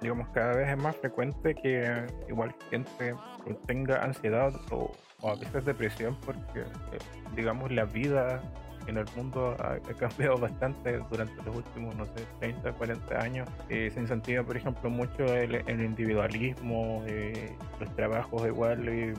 [0.00, 3.14] digamos, cada vez es más frecuente que igual gente
[3.66, 4.90] tenga ansiedad o,
[5.22, 6.98] a veces depresión porque, eh,
[7.34, 8.40] digamos, la vida
[8.88, 13.48] en el mundo ha, cambiado bastante durante los últimos, no sé, 30, 40 años.
[13.68, 19.14] Eh, se incentiva, por ejemplo, mucho el, individualismo, eh, los trabajos igual,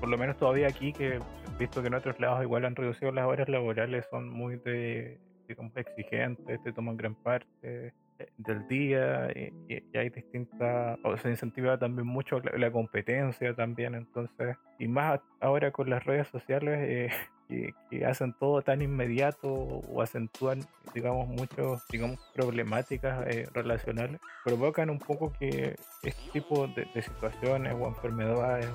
[0.00, 1.18] por lo menos todavía aquí, que
[1.58, 5.76] visto que en otros lados igual han reducido las horas laborales, son muy de, digamos,
[5.76, 7.92] exigentes, te toman gran parte eh,
[8.38, 14.88] del día y, hay distintas, o se incentiva también mucho la, competencia también, entonces, y
[14.88, 16.78] más ahora con las redes sociales,
[17.48, 20.60] eh, que, hacen todo tan inmediato o acentúan,
[20.94, 27.86] digamos, muchas digamos, problemáticas eh, relacionales, provocan un poco que este tipo de, situaciones o
[27.86, 28.68] enfermedades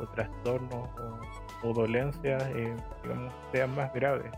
[0.00, 0.88] o, trastornos
[1.62, 4.32] o, dolencias, eh, digamos, sean más graves.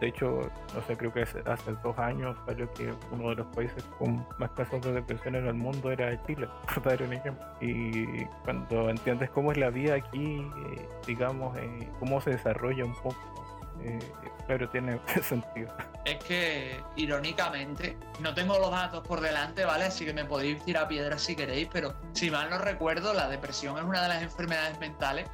[0.00, 1.42] De hecho, no sé, creo que hace,
[1.82, 5.54] dos años salió que uno de los países con más casos de depresión en el
[5.54, 7.44] mundo era Chile, por dar un ejemplo.
[7.60, 10.36] Y cuando entiendes cómo es la vida aquí,
[10.66, 13.16] eh, digamos, eh, cómo se desarrolla un poco,
[13.82, 13.98] eh,
[14.70, 15.74] tiene sentido.
[16.04, 19.86] Es que, irónicamente, no tengo los datos por delante, ¿vale?
[19.86, 23.76] Así que me podéis tirar piedras si queréis, pero si mal no recuerdo, la depresión
[23.78, 25.28] es una de las enfermedades mentales,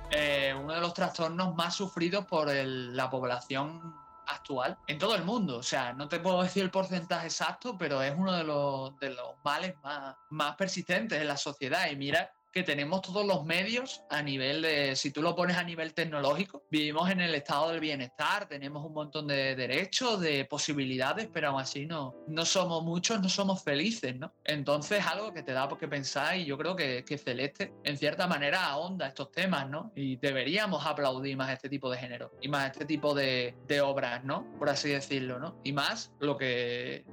[0.58, 5.58] uno de los trastornos más sufridos por la población actual en todo el mundo.
[5.58, 9.10] O sea, no te puedo decir el porcentaje exacto, pero es uno de los, de
[9.10, 11.90] los males más, más persistentes en la sociedad.
[11.90, 15.64] Y mira que tenemos todos los medios a nivel de, si tú lo pones a
[15.64, 21.28] nivel tecnológico, vivimos en el estado del bienestar, tenemos un montón de derechos, de posibilidades,
[21.32, 24.32] pero aún así no, no somos muchos, no somos felices, ¿no?
[24.44, 28.26] Entonces algo que te da por qué pensar y yo creo que, Celeste en cierta
[28.26, 29.92] manera ahonda estos temas, ¿no?
[29.94, 34.46] Y deberíamos aplaudir más este tipo de género y más este tipo de, obras, ¿no?
[34.58, 35.60] Por así decirlo, ¿no?
[35.64, 37.04] Y más lo que,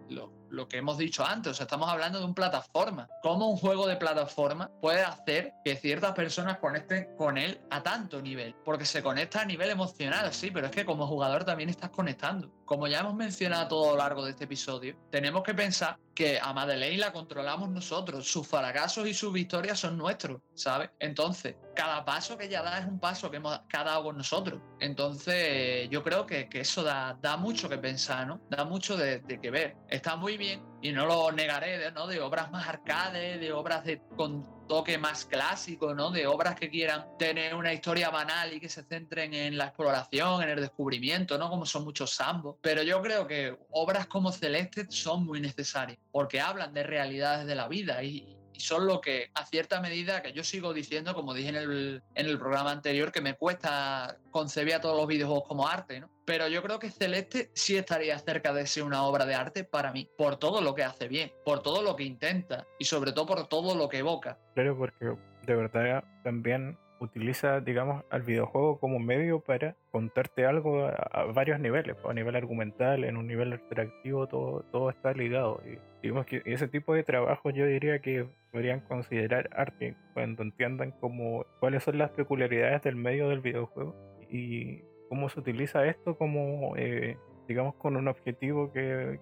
[0.51, 3.07] lo que hemos dicho antes, o sea, estamos hablando de un plataforma.
[3.23, 8.21] ¿Cómo un juego de plataforma puede hacer que ciertas personas conecten con él a tanto
[8.21, 8.55] nivel?
[8.65, 12.51] Porque se conecta a nivel emocional, sí, pero es que como jugador también estás conectando.
[12.71, 16.53] Como ya hemos mencionado a lo largo de este episodio, tenemos que pensar que a
[16.53, 20.89] Madeleine la controlamos nosotros, sus fracasos y sus victorias son nuestros, ¿sabes?
[20.97, 24.61] Entonces, cada paso que ella da es un paso que hemos ha dado con nosotros.
[24.79, 28.39] Entonces, yo creo que, que eso da, da, mucho que pensar, ¿no?
[28.49, 29.75] Da mucho de, de, que ver.
[29.89, 32.07] Está muy bien, y no lo negaré, ¿no?
[32.07, 36.11] De obras más arcades, de obras de, con toque más clásico, ¿no?
[36.11, 40.41] De obras que quieran tener una historia banal y que se centren en la exploración,
[40.43, 41.49] en el descubrimiento, ¿no?
[41.49, 42.55] Como son muchos sambos.
[42.61, 47.55] Pero yo creo que obras como Celeste son muy necesarias, porque hablan de realidades de
[47.55, 51.49] la vida y, son lo que a cierta medida que yo sigo diciendo, como dije
[51.49, 55.67] en el, en el programa anterior, que me cuesta concebir a todos los videojuegos como
[55.67, 56.09] arte, ¿no?
[56.25, 59.91] Pero yo creo que Celeste sí estaría cerca de ser una obra de arte para
[59.91, 63.25] mí, por todo lo que hace bien, por todo lo que intenta y sobre todo
[63.25, 64.37] por todo lo que evoca.
[64.53, 65.13] Claro, porque
[65.45, 71.97] de verdad también utiliza, digamos, al videojuego como medio para contarte algo a, varios niveles,
[72.07, 75.61] a nivel argumental, en un nivel interactivo, todo, todo está ligado.
[75.65, 80.91] Y digamos que ese tipo de trabajo yo diría que deberían considerar arte cuando entiendan
[80.91, 83.95] como cuáles son las peculiaridades del medio del videojuego
[84.29, 89.19] y cómo se utiliza esto como, eh, digamos, con un objetivo que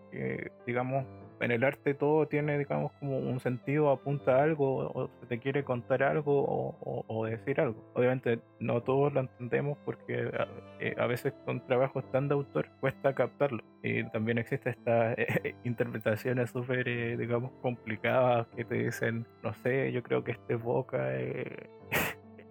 [0.67, 1.05] digamos,
[1.39, 5.63] en el arte todo tiene, digamos, como un sentido, apunta a algo, o te quiere
[5.63, 7.91] contar algo o, decir algo.
[7.93, 10.47] Obviamente no todos lo entendemos porque a,
[10.79, 13.63] eh, a, veces con trabajos tan de autor cuesta captarlo.
[13.83, 19.91] Y también existe estas eh, interpretaciones súper, eh, digamos, complicadas que te dicen, no sé,
[19.91, 21.09] yo creo que este evoca...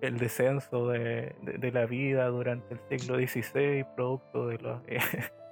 [0.00, 4.80] el descenso de, de, la vida durante el siglo XVI, producto de los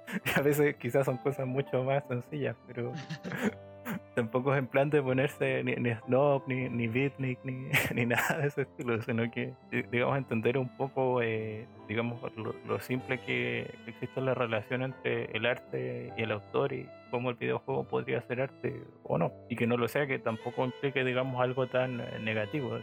[0.35, 2.93] a veces quizás son cosas mucho más sencillas, pero
[4.15, 8.37] tampoco es en plan de ponerse ni, ni snob, ni, ni beatnik, ni, ni, nada
[8.37, 9.53] de ese estilo, sino que,
[9.91, 15.45] digamos, entender un poco, eh, digamos, lo, lo, simple que existe la relación entre el
[15.45, 19.67] arte y el autor y cómo el videojuego podría ser arte o no, y que
[19.67, 22.79] no lo sea, que tampoco implique, digamos, algo tan eh, negativo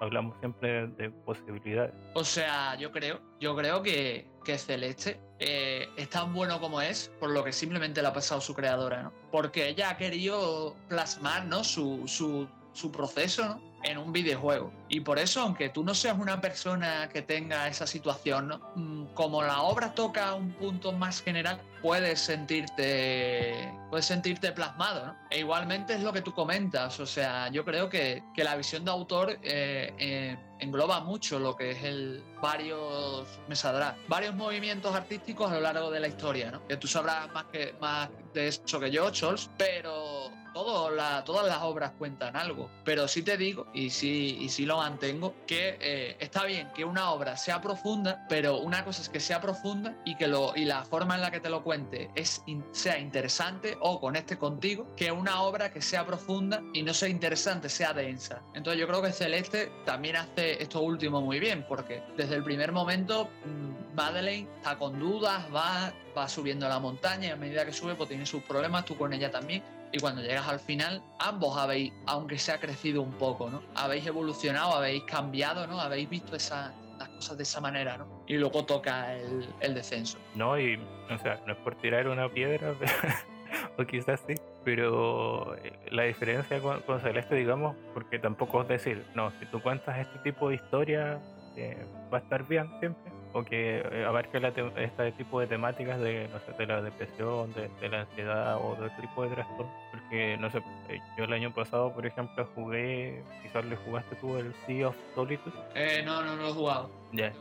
[0.00, 1.94] hablamos siempre de posibilidades.
[2.14, 7.10] O sea, yo creo, yo creo que, que Celeste eh, es tan bueno como es
[7.20, 9.12] por lo que simplemente le ha pasado su creadora, ¿no?
[9.30, 11.64] Porque ella ha querido plasmar, ¿no?
[11.64, 14.72] Su, su, su proceso, en un videojuego.
[14.94, 18.60] Y por eso, aunque tú no seas una persona que tenga esa situación.
[18.76, 25.06] Mm, como la obra toca un punto más general, puedes sentirte, puedes sentirte plasmado.
[25.06, 25.16] ¿no?
[25.32, 27.00] E igualmente es lo que tú comentas.
[27.00, 31.56] O sea, yo creo que, que la visión de autor eh, eh, engloba mucho lo
[31.56, 36.52] que es el varios, me saldrá, varios movimientos artísticos a lo largo de la historia.
[36.52, 36.64] ¿no?
[36.68, 41.46] Que tú sabrás más, que, más de eso que yo, Chols, pero todo la, todas
[41.46, 42.70] las obras cuentan algo.
[42.84, 46.84] Pero sí te digo, y sí, y sí lo mantengo, que eh, está bien que
[46.84, 50.66] una obra sea profunda, pero una cosa es que sea profunda y que lo, y
[50.66, 55.10] la forma en la que te lo cuente es, sea interesante o conecte contigo, que
[55.10, 58.42] una obra que sea profunda y no sea interesante, sea densa.
[58.52, 62.70] Entonces yo creo que Celeste también hace esto último muy bien, porque desde el primer
[62.70, 67.72] momento mmm, Madeleine está con dudas, va, va subiendo la montaña y a medida que
[67.72, 69.62] sube pues tiene sus problemas, tú con ella también
[69.94, 73.62] y cuando llegas al final, ambos habéis, aunque se ha crecido un poco, ¿no?
[73.76, 75.80] Habéis evolucionado, habéis cambiado, ¿no?
[75.80, 78.24] Habéis visto esa, las cosas de esa manera, ¿no?
[78.26, 80.18] Y luego toca el, descenso.
[80.34, 82.74] No, y, o sea, no es por tirar una piedra,
[83.78, 84.34] o quizás sí,
[84.64, 89.62] pero eh, la diferencia con, con, Celeste, digamos, porque tampoco es decir, no, si tú
[89.62, 91.20] cuentas este tipo de historia,
[91.54, 96.00] eh, va a estar bien siempre o que eh, abarque la este tipo de temáticas
[96.00, 99.30] de, no sé, de la depresión, de, de, la ansiedad o de otro tipo de
[99.30, 99.72] trastorno.
[99.90, 100.58] Porque, no sé,
[100.88, 104.96] eh, yo el año pasado, por ejemplo, jugué, quizás le jugaste tú el Sea of
[105.16, 105.54] Solitude.
[105.74, 106.90] Eh, no, no, no lo he jugado.
[107.12, 107.32] Ya.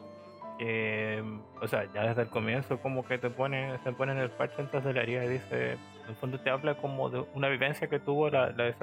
[0.59, 1.23] Eh,
[1.61, 4.55] o sea, ya desde el comienzo como que te pone, se pone en el parche
[4.59, 7.87] entonces de la herida y dice, en el fondo te habla como de una vivencia
[7.87, 8.73] que tuvo la, la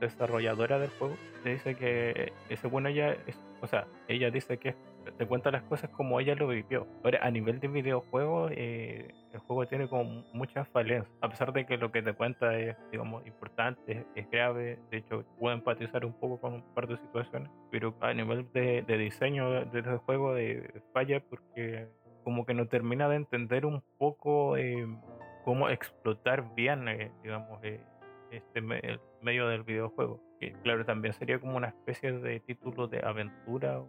[0.00, 1.16] desarrolladora del juego.
[1.42, 4.74] Te dice que ese bueno ella, es, o sea, ella dice que
[5.12, 6.86] te cuenta las cosas como ella lo vivió.
[7.02, 11.66] Ahora, a nivel de videojuego, eh, el juego tiene como muchas falencias, a pesar de
[11.66, 16.12] que lo que te cuenta es, digamos, importante, es, grave, de hecho puedo empatizar un
[16.12, 21.20] poco con un par de situaciones, pero a nivel de, diseño de, juego de, falla
[21.28, 21.88] porque
[22.22, 24.86] como que no termina de entender un poco eh,
[25.44, 27.80] cómo explotar bien, eh, digamos, eh,
[28.30, 30.20] este medio del videojuego.
[30.40, 33.82] Que claro, también sería como una especie de título de aventura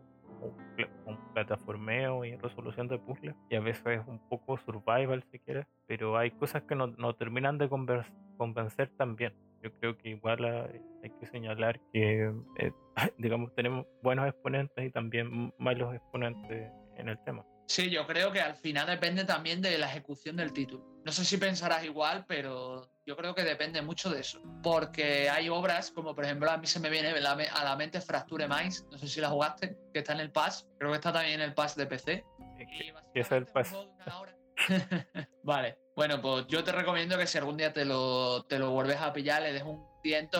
[1.05, 6.17] un plataformeo y resolución de puzzles y a veces un poco survival si quieres, pero
[6.17, 7.69] hay cosas que no, no terminan de
[8.37, 9.33] convencer también.
[9.61, 10.45] Yo creo que igual
[11.03, 12.71] hay que señalar que, eh,
[13.17, 17.43] digamos, tenemos buenos exponentes y también malos exponentes en el tema.
[17.67, 20.85] Sí, yo creo que al final depende también de la ejecución del título.
[21.03, 24.41] No sé si pensarás igual, pero yo creo que depende mucho de eso.
[24.63, 28.47] Porque hay obras, como por ejemplo a mí se me viene a la mente Fracture
[28.47, 31.35] Minds, no sé si la jugaste, que está en el Pass, creo que está también
[31.35, 32.23] en el Pass de PC.
[33.13, 33.73] ¿Qué es el Pass?
[35.43, 39.01] vale, bueno, pues yo te recomiendo que si algún día te lo, te lo vuelves
[39.01, 39.94] a pillar, le des un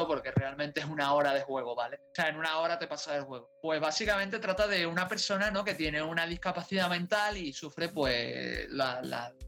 [0.07, 1.97] porque realmente es una hora de juego, ¿vale?
[1.97, 3.51] O sea, en una hora te pasa el juego.
[3.61, 5.63] Pues básicamente trata de una persona, ¿no?
[5.63, 8.67] Que tiene una discapacidad mental y sufre, pues,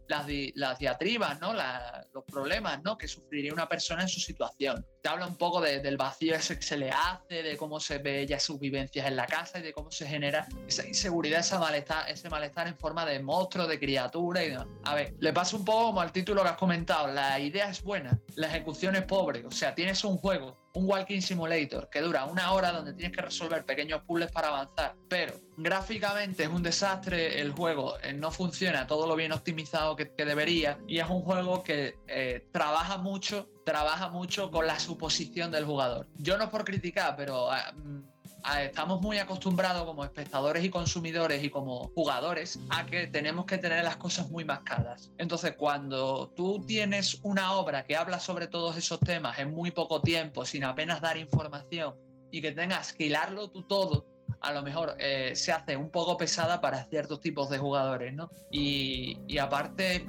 [0.08, 1.54] las, las, diatribas, ¿no?
[1.54, 2.98] los problemas, ¿no?
[2.98, 4.86] Que sufriría una persona en su situación.
[5.02, 8.26] Te habla un poco del vacío ese que se le hace, de cómo se ve
[8.26, 12.10] ya sus vivencias en la casa y de cómo se genera esa inseguridad, esa malestar,
[12.10, 14.68] ese malestar en forma de monstruo, de criatura y demás.
[14.84, 17.08] A ver, le pasa un poco como al título que has comentado.
[17.08, 19.46] La idea es buena, la ejecución es pobre.
[19.46, 23.24] O sea, tienes un juego, un Walking Simulator, que dura una hora donde tienes que
[23.24, 28.86] resolver pequeños puzzles para avanzar, pero gráficamente es un desastre, el juego eh, no funciona
[28.86, 34.10] todo lo bien optimizado que, debería y es un juego que eh, trabaja mucho, trabaja
[34.10, 36.08] mucho con la suposición del jugador.
[36.16, 37.52] Yo no por criticar, pero...
[37.52, 38.17] Ah, mm,
[38.56, 43.84] estamos muy acostumbrados como espectadores y consumidores y como jugadores a que tenemos que tener
[43.84, 45.12] las cosas muy mascadas.
[45.18, 50.02] Entonces, cuando tú tienes una obra que habla sobre todos esos temas en muy poco
[50.02, 51.96] tiempo, sin apenas dar información,
[52.32, 54.06] y que tengas que hilarlo tú todo,
[54.42, 58.30] a lo mejor eh, se hace un poco pesada para ciertos tipos de jugadores, ¿no?
[58.52, 60.06] Y, y aparte,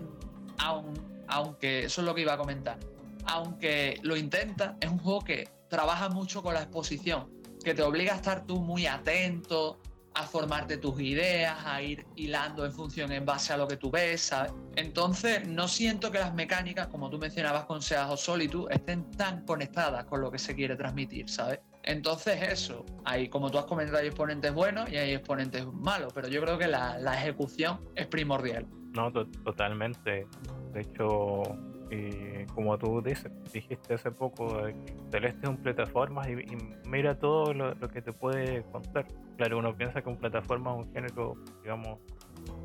[0.59, 2.79] aun, aunque eso es lo que iba a comentar,
[3.27, 7.38] aunque lo intenta, es un juego que trabaja mucho con la exposición
[7.69, 9.79] que te obliga a estar tú muy atento,
[10.15, 13.91] a formarte tus ideas, a ir hilando en función en base a lo que tú
[13.91, 14.55] ves, ¿sabes?
[14.77, 19.45] Entonces, no siento que las mecánicas, como tú mencionabas con Seas o Solitude, estén tan
[19.45, 21.61] conectadas con lo que se quiere transmitir, ¿sabes?
[21.83, 26.29] Entonces, eso, hay, como tú has comentado, hay exponentes buenos y hay exponentes malos, pero
[26.29, 28.67] yo creo que la ejecución es primordial.
[28.95, 30.27] No, totalmente.
[30.73, 31.43] De hecho,
[31.91, 34.63] y como tú dices, dijiste hace poco,
[35.11, 36.45] Celeste es un plataforma y,
[36.87, 39.07] mira todo lo, que te puede contar.
[39.37, 41.99] Claro, uno piensa que un plataforma es un género, digamos,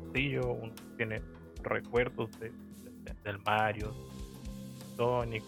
[0.02, 1.22] sencillo, uno tiene
[1.62, 2.52] recuerdos de,
[3.22, 3.94] del Mario,
[4.96, 5.42] Sonic,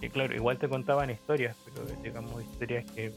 [0.00, 3.12] y claro, igual te contaban historias, pero digamos historias que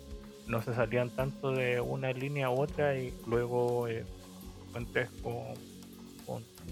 [0.48, 4.04] no se salían tanto de una línea u otra y luego eh,
[4.74, 4.86] con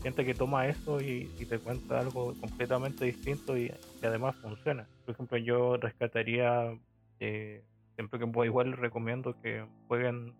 [0.01, 3.71] gente que toma eso y, te cuenta algo completamente distinto y,
[4.03, 4.87] además funciona.
[5.05, 6.77] Por ejemplo, yo rescataría,
[7.19, 7.63] eh,
[7.95, 10.33] siempre que puedo, igual recomiendo que jueguen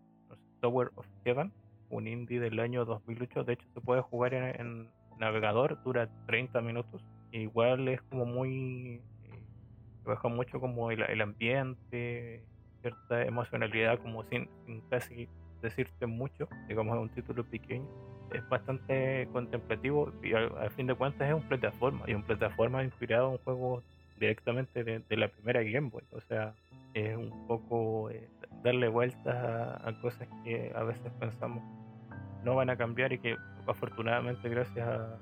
[0.62, 1.51] Tower of Heaven,
[1.89, 3.43] un indie del año 2008.
[3.43, 4.89] De hecho, se puede jugar en,
[5.20, 7.03] navegador, dura 30 minutos.
[7.32, 9.01] igual es como muy.
[9.26, 9.43] Eh,
[10.03, 12.43] baja mucho como el, ambiente,
[12.82, 15.28] cierta emocionalidad, como sin, sin casi
[15.62, 16.47] decirte mucho.
[16.68, 17.86] Digamos, es un título pequeño
[18.34, 23.32] es bastante contemplativo y al, fin de cuentas es un plataforma y un plataforma inspirado
[23.34, 23.84] en juegos
[24.20, 26.04] directamente de, la primera Game Boy.
[26.12, 26.54] O sea,
[26.94, 28.28] es un poco eh,
[28.64, 31.64] darle vueltas a, cosas que a veces pensamos
[32.44, 35.18] no van a cambiar y que afortunadamente gracias a,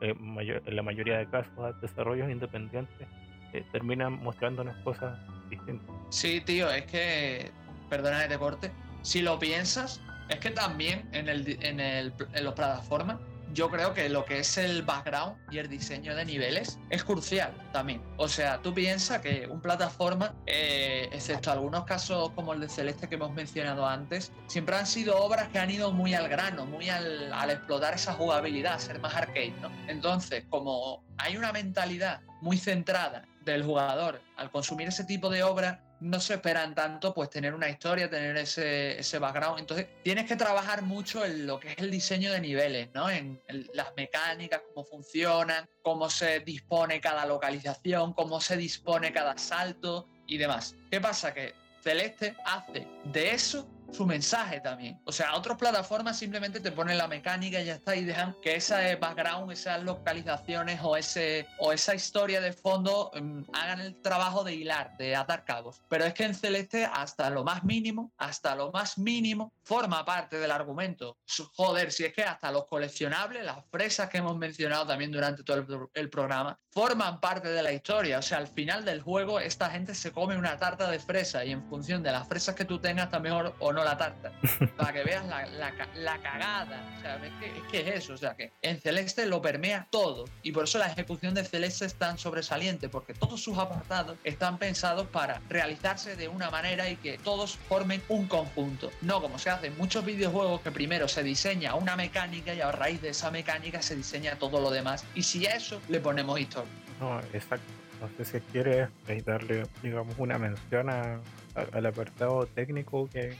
[0.00, 3.06] eh, en la mayoría de casos a desarrollos independientes
[3.52, 5.18] eh, terminan mostrándonos cosas
[5.48, 5.94] distintas.
[6.10, 7.50] Sí, tío, es que,
[7.88, 8.70] perdona el deporte,
[9.02, 13.18] si lo piensas, es que también en, el, en, el, en los plataformas
[13.52, 17.52] yo creo que lo que es el background y el diseño de niveles es crucial
[17.72, 18.02] también.
[18.16, 23.08] O sea, tú piensas que un plataforma, eh, excepto algunos casos como el de Celeste
[23.08, 26.88] que hemos mencionado antes, siempre han sido obras que han ido muy al grano, muy
[26.88, 29.70] al, al explotar esa jugabilidad, ser más arcade, ¿no?
[29.86, 35.82] Entonces, como hay una mentalidad muy centrada del jugador al consumir ese tipo de obra,
[36.00, 39.60] no se esperan tanto pues tener una historia, tener ese, ese background.
[39.60, 43.10] Entonces tienes que trabajar mucho en lo que es el diseño de niveles, ¿no?
[43.10, 43.40] En,
[43.74, 50.38] las mecánicas, cómo funcionan, cómo se dispone cada localización, cómo se dispone cada salto y
[50.38, 50.76] demás.
[50.90, 51.32] ¿Qué pasa?
[51.34, 55.00] Que Celeste hace de eso su mensaje también.
[55.04, 58.56] O sea, otras plataformas simplemente te ponen la mecánica y ya está y dejan que
[58.56, 64.44] ese background, esas localizaciones o, ese, o esa historia de fondo um, hagan el trabajo
[64.44, 65.80] de hilar, de atar cabos.
[65.88, 70.38] Pero es que en Celeste hasta lo más mínimo, hasta lo más mínimo, forma parte
[70.38, 71.18] del argumento.
[71.54, 75.90] Joder, si es que hasta los coleccionables, las fresas que hemos mencionado también durante todo
[75.94, 78.18] el, programa, forman parte de la historia.
[78.18, 81.52] O sea, al final del juego esta gente se come una tarta de fresa y
[81.52, 84.32] en función de las fresas que tú tengas mejor o no la tarta.
[84.76, 85.46] para que veas la,
[85.94, 86.82] la, cagada.
[86.98, 88.14] O sea, es que, es que, es eso.
[88.14, 90.26] O sea, que en Celeste lo permea todo.
[90.42, 94.58] Y por eso la ejecución de Celeste es tan sobresaliente, porque todos sus apartados están
[94.58, 98.90] pensados para realizarse de una manera y que todos formen un conjunto.
[99.02, 102.72] No como se hace en muchos videojuegos que primero se diseña una mecánica y a
[102.72, 105.04] raíz de esa mecánica se diseña todo lo demás.
[105.14, 106.70] Y si a eso le ponemos historia.
[107.00, 107.72] No, exacto.
[108.00, 108.88] No sé si quieres
[109.24, 113.36] darle, digamos, una mención al apartado técnico que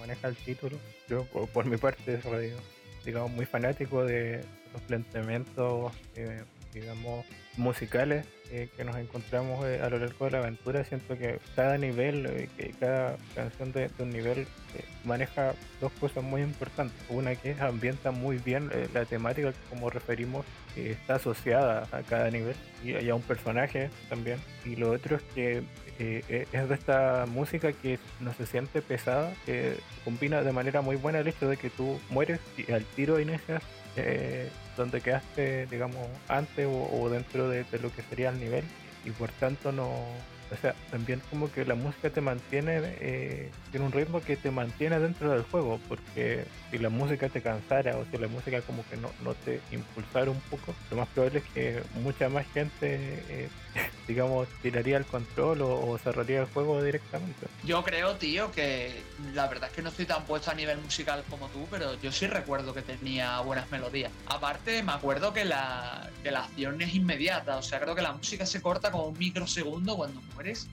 [0.00, 0.78] maneja el título.
[1.08, 2.52] Yo, por, mi parte, soy,
[3.04, 6.42] digamos, muy fanático de los planteamientos, eh,
[6.72, 7.24] digamos,
[7.56, 11.78] musicales eh, que nos encontramos eh, a lo largo de la aventura, siento que cada
[11.78, 14.46] nivel, eh, que cada canción de, un nivel
[15.04, 16.96] maneja dos cosas muy importantes.
[17.08, 20.44] Una que ambienta muy bien la temática, como referimos,
[20.76, 24.38] está asociada a cada nivel y, a un personaje también.
[24.64, 25.62] Y lo otro es que
[25.98, 31.20] es de esta música que no se siente pesada, que combina de manera muy buena
[31.20, 33.62] el hecho de que tú mueres y al tiro inicias
[33.96, 34.48] eh,
[34.80, 38.64] donde quedaste, digamos, antes o, dentro de, lo que sería el nivel
[39.04, 43.86] y por tanto no, o sea, también como que la música te mantiene, eh, tiene
[43.86, 48.04] un ritmo que te mantiene dentro del juego, porque si la música te cansara o
[48.10, 51.44] si la música como que no, no te impulsara un poco, lo más probable es
[51.52, 53.48] que mucha más gente, eh,
[54.08, 57.46] digamos, tiraría el control o, cerraría el juego directamente.
[57.64, 59.02] Yo creo, tío, que
[59.34, 62.10] la verdad es que no estoy tan puesto a nivel musical como tú, pero yo
[62.10, 64.10] sí recuerdo que tenía buenas melodías.
[64.26, 68.12] Aparte, me acuerdo que la, que la acción es inmediata, o sea, creo que la
[68.12, 70.20] música se corta como un microsegundo cuando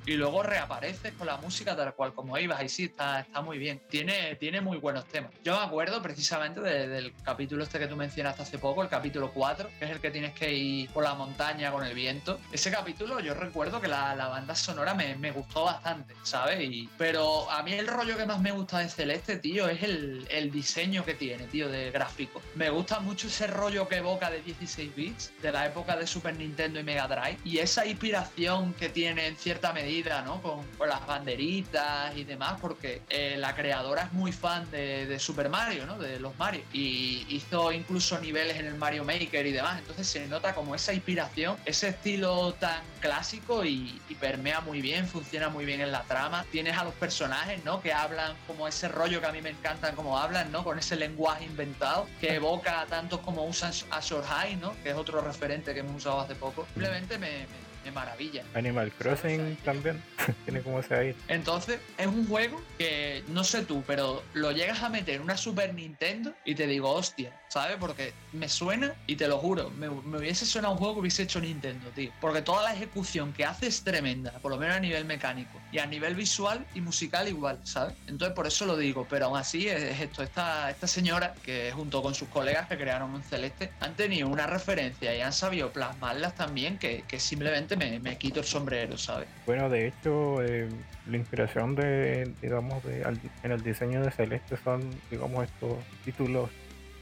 [0.06, 2.64] y luego reapareces con la música tal cual como ibas.
[2.64, 3.82] Y sí, está, está muy bien.
[3.90, 5.32] Tiene, tiene muy buenos temas.
[5.44, 9.70] Yo me acuerdo precisamente del capítulo este que tú mencionaste hace poco, el capítulo 4,
[9.80, 12.40] que es el que tienes que ir por la montaña con el viento.
[12.52, 16.62] Ese capítulo yo recuerdo que la, la banda sonora me, me, gustó bastante, ¿sabes?
[16.62, 20.28] Y, pero a mí el rollo que más me gusta de Celeste, tío, es el,
[20.30, 22.42] el diseño que tiene, tío, de gráfico.
[22.56, 26.36] Me gusta mucho ese rollo que evoca de 16 bits, de la época de Super
[26.36, 27.38] Nintendo y Mega Drive.
[27.44, 30.42] Y esa inspiración que tiene en cierta medida, ¿no?
[30.42, 35.88] Con, las banderitas y demás, porque eh, la creadora es muy fan de, Super Mario,
[35.88, 35.98] ¿no?
[35.98, 36.62] De los Mario.
[36.72, 39.80] Y hizo incluso niveles en el Mario Maker y demás.
[39.80, 45.48] Entonces se nota como esa inspiración, ese estilo tan clásico y, permea muy bien, funciona
[45.50, 46.46] muy bien en la trama.
[46.52, 47.82] Tienes a los personajes, ¿no?
[47.82, 50.64] Que hablan como ese rollo que a mí me encantan como hablan, ¿no?
[50.64, 54.76] Con ese lenguaje inventado que evoca tantos como usan a Shorehai, ¿no?
[54.84, 56.66] Que es otro referente que hemos usado hace poco.
[56.74, 57.46] Simplemente me
[57.92, 58.44] maravilla.
[58.54, 60.02] Animal Crossing también
[60.46, 61.16] tiene como se ahí.
[61.28, 65.38] Entonces, es un juego que no sé tú, pero lo llegas a meter en una
[65.38, 67.78] Super Nintendo y te digo, hostia, ¿sabes?
[67.80, 71.40] Porque me suena y te lo juro, me, hubiese sonado un juego que hubiese hecho
[71.40, 72.12] Nintendo, tío.
[72.20, 75.60] Porque toda la ejecución que hace es tremenda, por lo menos a nivel mecánico.
[75.72, 77.96] Y a nivel visual y musical igual, ¿sabes?
[78.08, 82.02] Entonces por eso lo digo, pero aún así es esto, esta, esta señora que junto
[82.02, 86.36] con sus colegas que crearon un Celeste han tenido una referencia y han sabido plasmarlas
[86.36, 89.28] también que, que simplemente me, quito el sombrero, ¿sabes?
[89.46, 90.70] Bueno, de hecho, eh,
[91.10, 93.02] la inspiración de, digamos, de,
[93.44, 96.50] en el diseño de Celeste son, digamos, estos títulos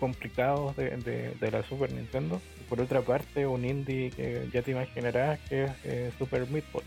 [0.06, 2.40] complicados de, la Super Nintendo.
[2.70, 6.84] por otra parte, un indie que ya te imaginarás que es eh, Super Meat Boy.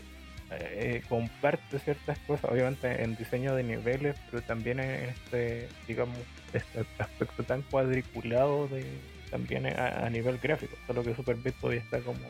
[0.51, 6.17] Eh, comparte ciertas cosas, obviamente en diseño de niveles, pero también en este, digamos,
[6.53, 8.85] este aspecto tan cuadriculado de
[9.29, 12.25] también a, nivel gráfico, solo que Super Meat Boy está como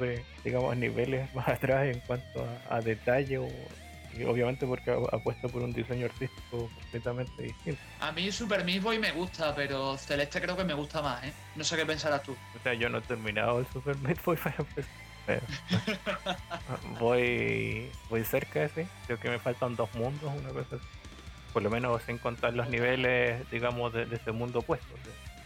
[0.00, 3.48] de, digamos, niveles más atrás en cuanto a, detalle o
[4.26, 7.80] obviamente porque apuesta por un diseño artístico completamente distinto.
[8.00, 11.32] A mí Super Meat Boy me gusta, pero Celeste creo que me gusta más, ¿eh?
[11.56, 12.32] No sé qué pensarás tú.
[12.32, 14.56] O sea, yo no he terminado el Super Meat Boy para
[16.98, 18.88] voy, voy cerca de sí.
[19.06, 20.84] Creo que me faltan dos mundos, una cosa así.
[21.52, 24.86] Por lo menos sin contar los niveles, digamos, de, ese mundo opuesto.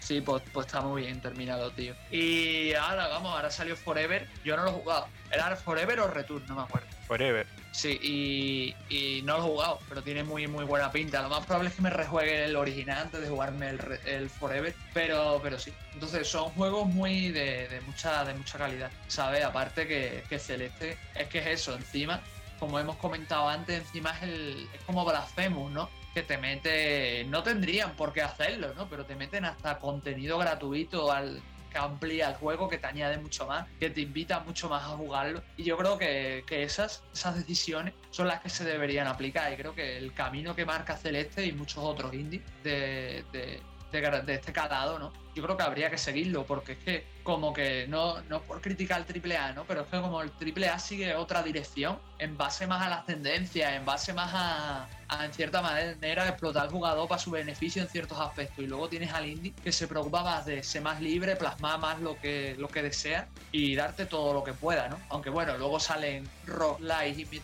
[0.01, 1.95] Sí, pues, pues, está muy bien terminado, tío.
[2.11, 4.29] Y ahora, vamos, ahora salió Forever.
[4.45, 5.07] Yo no lo he jugado.
[5.31, 6.45] ¿Era Forever o Return?
[6.49, 6.89] No me acuerdo.
[7.07, 7.47] Forever.
[7.73, 11.23] Sí, y, no lo he jugado, pero tiene muy muy buena pinta.
[11.23, 13.71] Lo más probable es que me rejuegue el original antes de jugarme
[14.05, 15.73] el, Forever, pero, pero sí.
[15.95, 19.45] Entonces son juegos muy de, mucha, de mucha calidad, ¿sabes?
[19.45, 22.21] Aparte que, que Celeste es que es eso, encima
[22.63, 25.89] como hemos comentado antes, encima es, el, es como Blasphemous, ¿no?
[26.15, 28.87] Que te mete, no tendrían por qué hacerlo, ¿no?
[28.89, 31.43] Pero te meten hasta contenido gratuito al,
[31.73, 34.97] que amplía el juego, que te añade mucho más, que te invita mucho más a
[34.97, 35.43] jugarlo.
[35.57, 39.53] Y yo creo que, que esas, esas decisiones son las que se deberían aplicar.
[39.53, 43.61] Y creo que el camino que marca Celeste y muchos otros indies de, de,
[44.01, 45.13] de, este calado, ¿no?
[45.35, 49.05] Yo creo que habría que seguirlo, porque es que como que no, no por criticar
[49.07, 49.65] el AAA, ¿no?
[49.65, 53.73] Pero es que como el AAA sigue otra dirección, en base más a las tendencias,
[53.73, 54.89] en base más a,
[55.25, 58.59] en cierta manera, explotar al jugador para su beneficio en ciertos aspectos.
[58.65, 62.01] Y luego tienes al indie que se preocupa más de ser más libre, plasmar más
[62.01, 64.99] lo que, lo que desea y darte todo lo que pueda, ¿no?
[65.11, 67.41] Aunque bueno, luego salen Rock Light y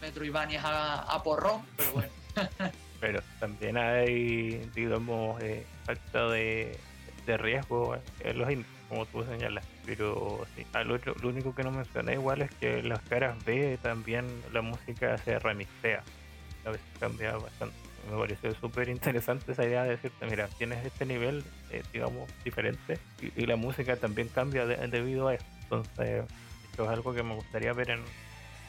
[0.00, 2.10] Metroidvanias a, a porrón, pero bueno.
[3.00, 6.78] pero también hay, digamos, eh, falta de,
[7.26, 9.64] riesgo en los indies, como tú señalas.
[9.84, 14.26] Pero sí, ah, lo, único que no mencioné igual es que las caras B también
[14.52, 16.02] la música se remixea.
[16.64, 17.74] A veces cambia bastante.
[18.10, 22.98] Me pareció súper interesante esa idea de decirte, mira, tienes este nivel, eh, digamos, diferente
[23.20, 25.44] y, la música también cambia debido a eso.
[25.62, 26.24] Entonces,
[26.70, 28.04] esto es algo que me gustaría ver en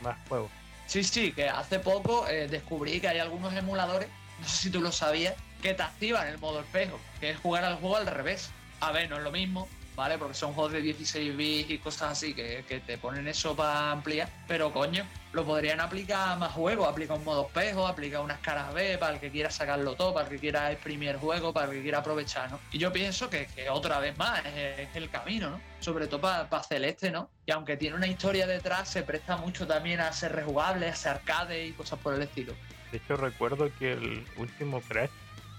[0.01, 0.51] más juegos.
[0.87, 4.07] Sí, sí, que hace poco eh, descubrí que hay algunos emuladores,
[4.39, 7.65] no sé si tú lo sabías, que te activan el modo espejo, que es jugar
[7.65, 8.49] al juego al revés.
[8.79, 9.67] A ver, no es lo mismo,
[9.97, 10.19] ¿vale?
[10.19, 14.29] Porque son juegos de 16 bits y cosas así que, te ponen eso para ampliar,
[14.47, 15.03] pero coño,
[15.33, 19.15] lo podrían aplicar a más juegos, aplica un modo espejo, aplica unas caras B para
[19.15, 21.97] el que quiera sacarlo todo, para el que quiera exprimir juego, para el que quiera
[21.97, 22.59] aprovechar, ¿no?
[22.71, 25.61] Y yo pienso que, otra vez más es, el camino, ¿no?
[25.79, 27.31] Sobre todo para Celeste, ¿no?
[27.47, 31.13] Y aunque tiene una historia detrás, se presta mucho también a ser rejugable, a ser
[31.13, 32.53] arcade y cosas por el estilo.
[32.91, 35.09] De hecho, recuerdo que el último Crash,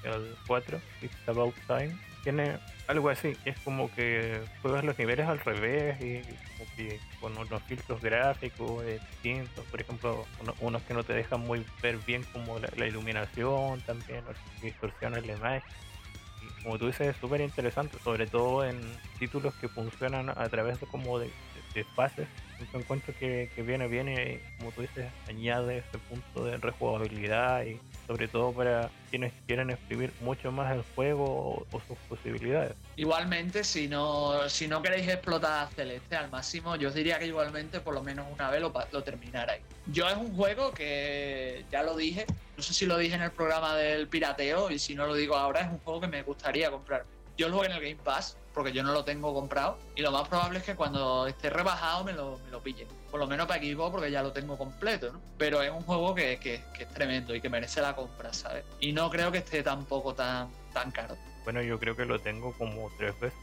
[0.05, 2.59] el 4, It's About Time, tiene
[2.89, 7.62] algo así, es como que juegas los niveles al revés y como que con unos
[7.65, 10.27] filtros gráficos distintos, por ejemplo,
[10.60, 15.35] unos que no te dejan muy ver bien como la, iluminación también, o distorsionan la
[15.35, 15.62] imagen.
[16.43, 18.81] Y como tú dices, es súper interesante, sobre todo en
[19.19, 21.31] títulos que funcionan a través de como de,
[21.74, 21.85] de
[22.72, 27.64] un encuentro que, que viene bien y como tú dices añade ese punto de rejugabilidad
[27.64, 27.78] y
[28.09, 32.74] sobre todo para quienes quieren exprimir mucho más el juego o, sus posibilidades.
[32.97, 37.80] Igualmente, si no, si no queréis explotar Celeste al máximo, yo os diría que igualmente
[37.80, 39.62] por lo menos una vez lo, lo terminarais.
[39.86, 42.24] Yo es un juego que ya lo dije,
[42.56, 45.36] no sé si lo dije en el programa del pirateo y si no lo digo
[45.36, 47.05] ahora, es un juego que me gustaría comprar.
[47.36, 49.78] Yo lo juego en el Game Pass, porque yo no lo tengo comprado.
[49.94, 52.89] Y lo más probable es que cuando esté rebajado me lo, me lo pille.
[53.09, 55.20] Por lo menos para Xbox, porque ya lo tengo completo, ¿no?
[55.39, 58.64] Pero es un juego que, que, es tremendo y que merece la compra, ¿sabes?
[58.80, 61.16] Y no creo que esté tampoco tan, tan caro.
[61.44, 63.39] Bueno, yo creo que lo tengo como tres veces.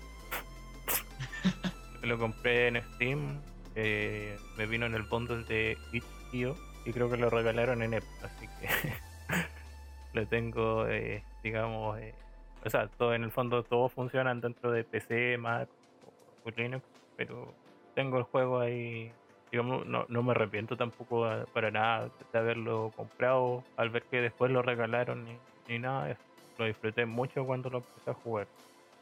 [2.02, 3.40] lo compré en Steam,
[3.76, 8.10] eh, me vino en el bundle de Itch.io y creo que lo regalaron en Epic,
[8.22, 8.94] así que
[10.14, 12.14] lo tengo, eh, digamos, eh,
[12.66, 15.70] o sea, todo, en el fondo todos funcionan dentro de PC, Mac
[16.44, 16.84] o Linux,
[17.16, 17.54] pero
[17.94, 19.12] tengo el juego ahí.
[19.52, 24.52] Digamos, no, no me arrepiento tampoco para nada de haberlo comprado al ver que después
[24.52, 25.38] lo regalaron ni,
[25.68, 26.18] ni nada.
[26.58, 28.48] Lo disfruté mucho cuando lo empecé a jugar.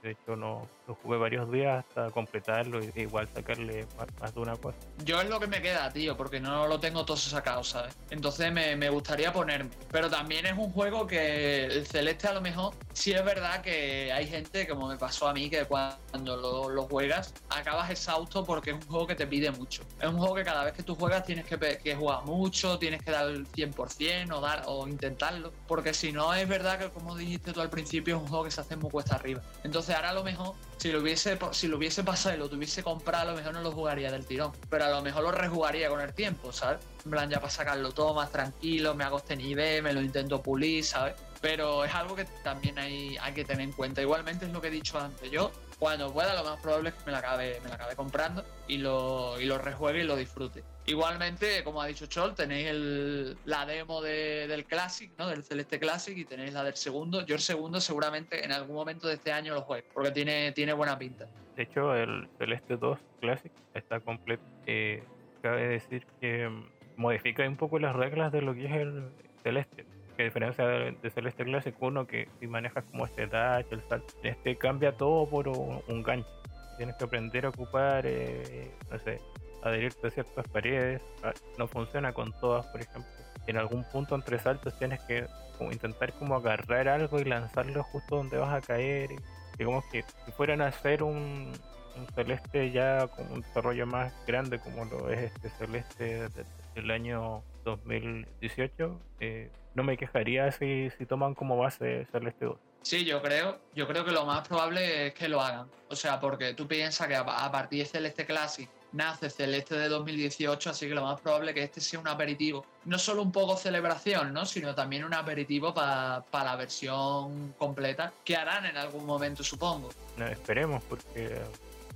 [0.03, 3.87] De hecho, no lo jugué varios días hasta completarlo y igual sacarle
[4.19, 4.77] más, de una cosa.
[5.05, 7.97] Yo es lo que me queda, tío, porque no lo tengo todo sacado, ¿sabes?
[8.09, 9.69] Entonces me, me gustaría ponerme.
[9.89, 14.11] Pero también es un juego que el Celeste a lo mejor sí es verdad que
[14.11, 16.37] hay gente, como me pasó a mí, que cuando
[16.69, 19.83] lo, juegas acabas exhausto porque es un juego que te pide mucho.
[19.99, 23.01] Es un juego que cada vez que tú juegas tienes que, que jugar mucho, tienes
[23.01, 25.51] que dar el 100% o, dar, o intentarlo.
[25.67, 28.51] Porque si no, es verdad que como dijiste tú al principio, es un juego que
[28.51, 29.41] se hace muy cuesta arriba.
[29.63, 32.83] Entonces ahora a lo mejor, si lo hubiese, si lo hubiese pasado y lo tuviese
[32.83, 34.51] comprado, a lo mejor no lo jugaría del tirón.
[34.69, 36.79] Pero a lo mejor lo rejugaría con el tiempo, ¿sabes?
[37.05, 40.41] En plan, ya para sacarlo todo más tranquilo, me hago este nivel, me lo intento
[40.41, 41.15] pulir, ¿sabes?
[41.43, 44.01] Pero es algo que también hay, hay que tener en cuenta.
[44.01, 45.29] Igualmente es lo que he dicho antes.
[45.29, 48.45] Yo, cuando pueda, lo más probable es que me la acabe, me la acabe comprando
[48.65, 50.63] y lo, y lo rejuegue y lo disfrute.
[50.85, 55.27] Igualmente, como ha dicho Chol, tenéis el, la demo del Classic, ¿no?
[55.27, 57.25] Del Celeste Classic y tenéis la del segundo.
[57.25, 60.71] Yo el segundo seguramente en algún momento de este año lo juego, porque tiene, tiene
[60.71, 61.27] buena pinta.
[61.57, 64.43] De hecho, el Celeste 2 Classic está completo.
[64.65, 65.03] Eh,
[65.41, 66.49] cabe decir que
[66.95, 69.09] modifica un poco las reglas de lo que es el
[69.43, 69.85] Celeste.
[70.15, 74.13] Que a diferencia de, Celeste Classic 1, que si manejas como este dash, el salto,
[74.23, 76.29] este cambia todo por un, gancho.
[76.77, 79.19] Tienes que aprender a ocupar, eh, no sé,
[79.63, 81.01] adherirte a ciertas paredes.
[81.23, 83.11] Ah, no funciona con todas, por ejemplo.
[83.47, 85.25] En algún punto entre saltos tienes que
[85.71, 89.09] intentar como agarrar algo y lanzarlo justo donde vas a caer.
[89.57, 91.53] digamos que si fueran a hacer un,
[91.95, 96.27] un celeste ya con un desarrollo más grande como lo es este celeste
[96.75, 102.57] del año 2018, eh, no me quejaría si, si toman como base Celeste 2.
[102.83, 105.67] Sí, yo creo, yo creo que lo más probable es que lo hagan.
[105.89, 110.69] O sea, porque tú piensas que a partir de Celeste Classic nace Celeste de 2018,
[110.69, 112.65] así que lo más probable es que este sea un aperitivo.
[112.85, 114.45] No solo un poco celebración, ¿no?
[114.45, 119.89] Sino también un aperitivo para la versión completa que harán en algún momento, supongo.
[120.29, 121.41] esperemos, porque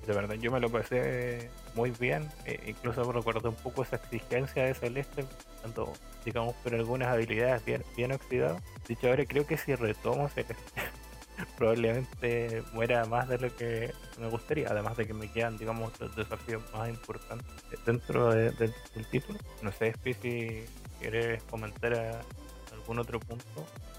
[0.08, 2.30] de verdad yo me lo pasé muy bien.
[2.46, 5.26] E incluso recuerdo un poco esa exigencia de Celeste,
[5.62, 5.92] tanto
[6.24, 8.64] digamos por algunas habilidades bien, bien oxidadas.
[8.88, 10.56] Dicho ahora, creo que si retomo Celeste,
[11.58, 16.16] probablemente muera más de lo que me gustaría, además de que me quedan, digamos, los
[16.16, 17.48] desafíos más importantes
[17.86, 18.74] dentro del
[19.12, 19.38] título.
[19.62, 20.66] No sé, si
[21.00, 22.24] quieres comentar
[22.72, 23.46] algún otro punto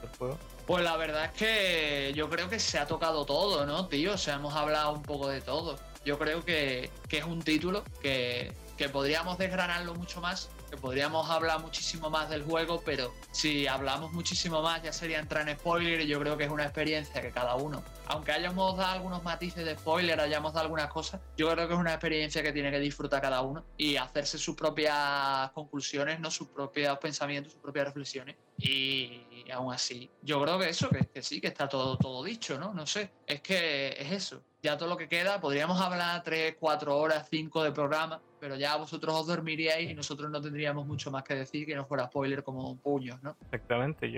[0.00, 0.38] del juego.
[0.66, 4.14] Pues la verdad es que yo creo que se ha tocado todo, ¿no, tío?
[4.14, 5.78] O sea, hemos hablado un poco de todo
[6.08, 11.60] yo creo que, es un título que, que podríamos desgranarlo mucho más que podríamos hablar
[11.60, 16.06] muchísimo más del juego, pero si hablamos muchísimo más ya sería entrar en spoiler y
[16.06, 19.76] yo creo que es una experiencia que cada uno, aunque hayamos dado algunos matices de
[19.76, 23.22] spoiler, hayamos dado algunas cosas, yo creo que es una experiencia que tiene que disfrutar
[23.22, 28.36] cada uno y hacerse sus propias conclusiones, no sus propios pensamientos, sus propias reflexiones.
[28.58, 32.58] Y, aún así, yo creo que eso, que, que sí, que está todo, todo dicho,
[32.58, 32.74] ¿no?
[32.74, 34.42] No sé, es que es eso.
[34.62, 38.76] Ya todo lo que queda, podríamos hablar tres, cuatro horas, cinco de programa, pero ya
[38.76, 42.42] vosotros os dormiríais y nosotros no tendríamos mucho más que decir que no fuera spoiler
[42.42, 43.36] como puños, ¿no?
[43.42, 44.08] Exactamente,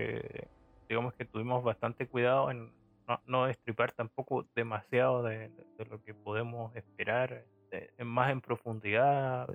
[0.88, 2.72] digamos que tuvimos bastante cuidado en
[3.26, 5.50] no, destripar tampoco demasiado de,
[5.90, 7.44] lo que podemos esperar
[7.98, 9.46] más en profundidad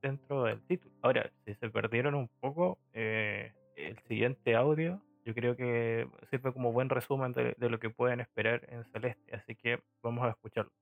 [0.00, 0.94] dentro del título.
[1.02, 6.72] Ahora, si se perdieron un poco, eh, el siguiente audio yo creo que sirve como
[6.72, 10.72] buen resumen de, lo que pueden esperar en Celeste, así que vamos a escucharlo.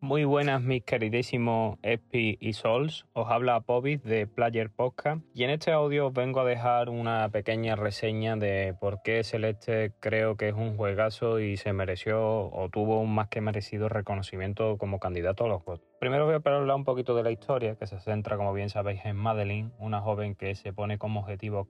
[0.00, 5.50] Muy buenas mis queridísimos Espi y Sols, os habla Pobis de Player Podcast y en
[5.50, 10.50] este audio os vengo a dejar una pequeña reseña de por qué Celeste creo que
[10.50, 15.46] es un juegazo y se mereció o tuvo un más que merecido reconocimiento como candidato
[15.46, 15.84] a los juegos.
[15.98, 19.04] Primero voy a hablar un poquito de la historia que se centra como bien sabéis
[19.04, 21.66] en Madeline, una joven que se pone como objetivo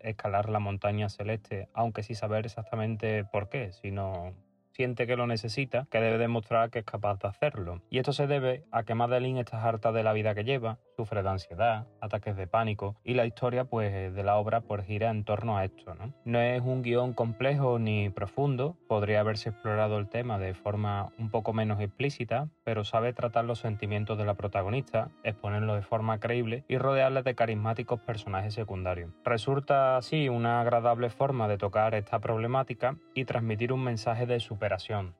[0.00, 4.34] escalar la montaña celeste, aunque sin saber exactamente por qué, sino
[4.80, 7.82] que lo necesita, que debe demostrar que es capaz de hacerlo.
[7.90, 11.22] Y esto se debe a que Madeline está harta de la vida que lleva, sufre
[11.22, 15.24] de ansiedad, ataques de pánico y la historia pues de la obra pues gira en
[15.24, 15.94] torno a esto.
[15.94, 16.14] ¿no?
[16.24, 21.30] no es un guion complejo ni profundo, podría haberse explorado el tema de forma un
[21.30, 26.64] poco menos explícita, pero sabe tratar los sentimientos de la protagonista, exponerlo de forma creíble
[26.68, 29.10] y rodearle de carismáticos personajes secundarios.
[29.24, 34.69] Resulta así una agradable forma de tocar esta problemática y transmitir un mensaje de superación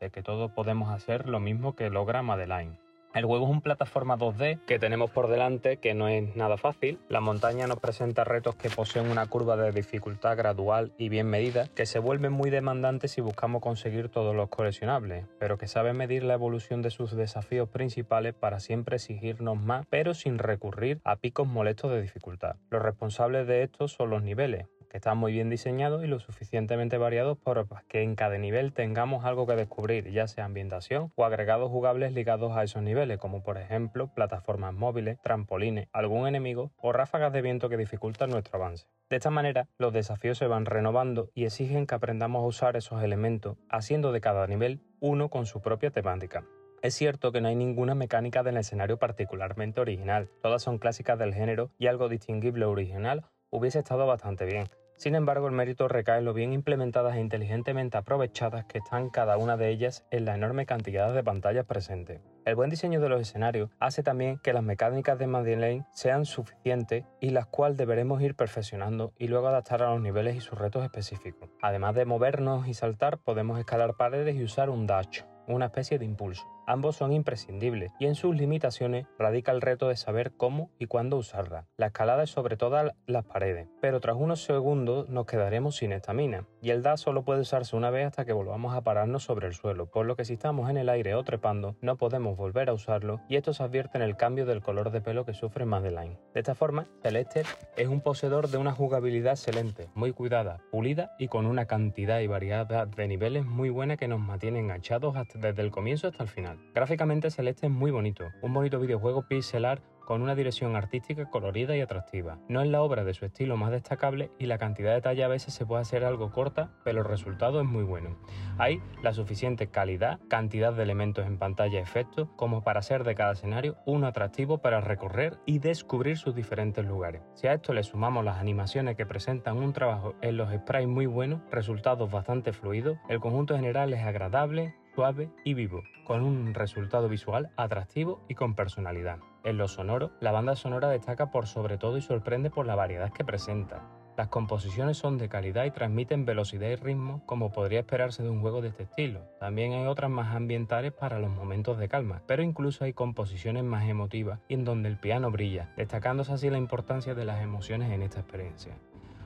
[0.01, 2.79] de que todos podemos hacer lo mismo que logra Madeline.
[3.13, 7.01] El juego es un plataforma 2D que tenemos por delante que no es nada fácil.
[7.09, 11.67] La montaña nos presenta retos que poseen una curva de dificultad gradual y bien medida,
[11.75, 16.23] que se vuelven muy demandantes si buscamos conseguir todos los coleccionables, pero que sabe medir
[16.23, 21.49] la evolución de sus desafíos principales para siempre exigirnos más, pero sin recurrir a picos
[21.49, 22.55] molestos de dificultad.
[22.71, 26.99] Los responsables de esto son los niveles, que están muy bien diseñados y lo suficientemente
[26.99, 31.71] variados para que en cada nivel tengamos algo que descubrir, ya sea ambientación o agregados
[31.71, 37.33] jugables ligados a esos niveles, como por ejemplo plataformas móviles, trampolines, algún enemigo o ráfagas
[37.33, 38.89] de viento que dificultan nuestro avance.
[39.09, 43.03] De esta manera, los desafíos se van renovando y exigen que aprendamos a usar esos
[43.03, 46.45] elementos, haciendo de cada nivel uno con su propia temática.
[46.83, 51.35] Es cierto que no hay ninguna mecánica del escenario particularmente original, todas son clásicas del
[51.35, 54.69] género y algo distinguible original hubiese estado bastante bien,
[55.01, 59.39] sin embargo, el mérito recae en lo bien implementadas e inteligentemente aprovechadas que están cada
[59.39, 62.21] una de ellas en la enorme cantidad de pantallas presentes.
[62.45, 67.07] El buen diseño de los escenarios hace también que las mecánicas de Madeleine sean suficientes
[67.19, 70.85] y las cuales deberemos ir perfeccionando y luego adaptar a los niveles y sus retos
[70.85, 71.49] específicos.
[71.63, 76.05] Además de movernos y saltar, podemos escalar paredes y usar un dash, una especie de
[76.05, 76.47] impulso.
[76.71, 81.17] Ambos son imprescindibles y en sus limitaciones radica el reto de saber cómo y cuándo
[81.17, 81.67] usarla.
[81.77, 86.47] La escalada es sobre todas las paredes, pero tras unos segundos nos quedaremos sin estamina
[86.63, 89.55] y el dash solo puede usarse una vez hasta que volvamos a pararnos sobre el
[89.55, 92.73] suelo, por lo que si estamos en el aire o trepando no podemos volver a
[92.73, 96.21] usarlo y esto se advierte en el cambio del color de pelo que sufre Madeline.
[96.35, 97.43] De esta forma, Celeste
[97.77, 102.29] es un poseedor de una jugabilidad excelente, muy cuidada, pulida y con una cantidad y
[102.29, 106.60] variedad de niveles muy buena que nos mantiene enganchados desde el comienzo hasta el final.
[106.75, 111.81] Gráficamente Celeste es muy bonito, un bonito videojuego pixelar con una dirección artística colorida y
[111.81, 112.41] atractiva.
[112.49, 115.29] No es la obra de su estilo más destacable y la cantidad de detalle a
[115.29, 118.19] veces se puede hacer algo corta, pero el resultado es muy bueno.
[118.59, 123.15] Hay la suficiente calidad, cantidad de elementos en pantalla y efectos, como para ser de
[123.15, 127.23] cada escenario un atractivo para recorrer y descubrir sus diferentes lugares.
[127.35, 131.07] Si a esto le sumamos las animaciones que presentan un trabajo en los sprites muy
[131.07, 137.09] bueno, resultados bastante fluidos, el conjunto general es agradable, suave y vivo, con un resultado
[137.09, 139.17] visual atractivo y con personalidad.
[139.45, 143.11] En lo sonoro, la banda sonora destaca por sobre todo y sorprende por la variedad
[143.11, 143.83] que presenta.
[144.19, 148.43] Las composiciones son de calidad y transmiten velocidad y ritmo como podría esperarse de un
[148.43, 149.23] juego de este estilo.
[149.41, 153.89] También hay otras más ambientales para los momentos de calma, pero incluso hay composiciones más
[153.89, 158.03] emotivas y en donde el piano brilla, destacándose así la importancia de las emociones en
[158.03, 158.77] esta experiencia.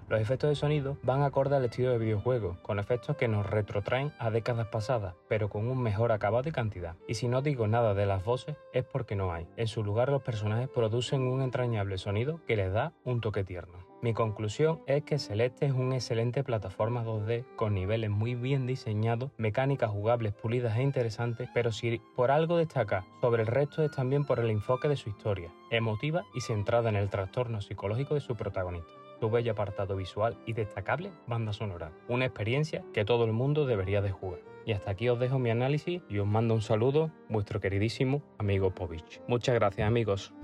[0.09, 4.13] Los efectos de sonido van acorde al estilo de videojuego, con efectos que nos retrotraen
[4.19, 6.97] a décadas pasadas, pero con un mejor acabado y cantidad.
[7.09, 9.49] Y si no digo nada de las voces, es porque no hay.
[9.57, 13.79] En su lugar los personajes producen un entrañable sonido que les da un toque tierno.
[14.03, 19.31] Mi conclusión es que Celeste es una excelente plataforma 2D con niveles muy bien diseñados,
[19.39, 24.27] mecánicas jugables pulidas e interesantes, pero si por algo destaca sobre el resto es también
[24.27, 28.37] por el enfoque de su historia, emotiva y centrada en el trastorno psicológico de su
[28.37, 31.91] protagonista su bello apartado visual y destacable banda sonora.
[32.09, 34.41] Una experiencia que todo el mundo debería de jugar.
[34.67, 38.75] Y hasta aquí os dejo mi análisis y os mando un saludo, vuestro queridísimo amigo
[38.75, 39.23] Povich.
[39.27, 40.35] Muchas gracias amigos.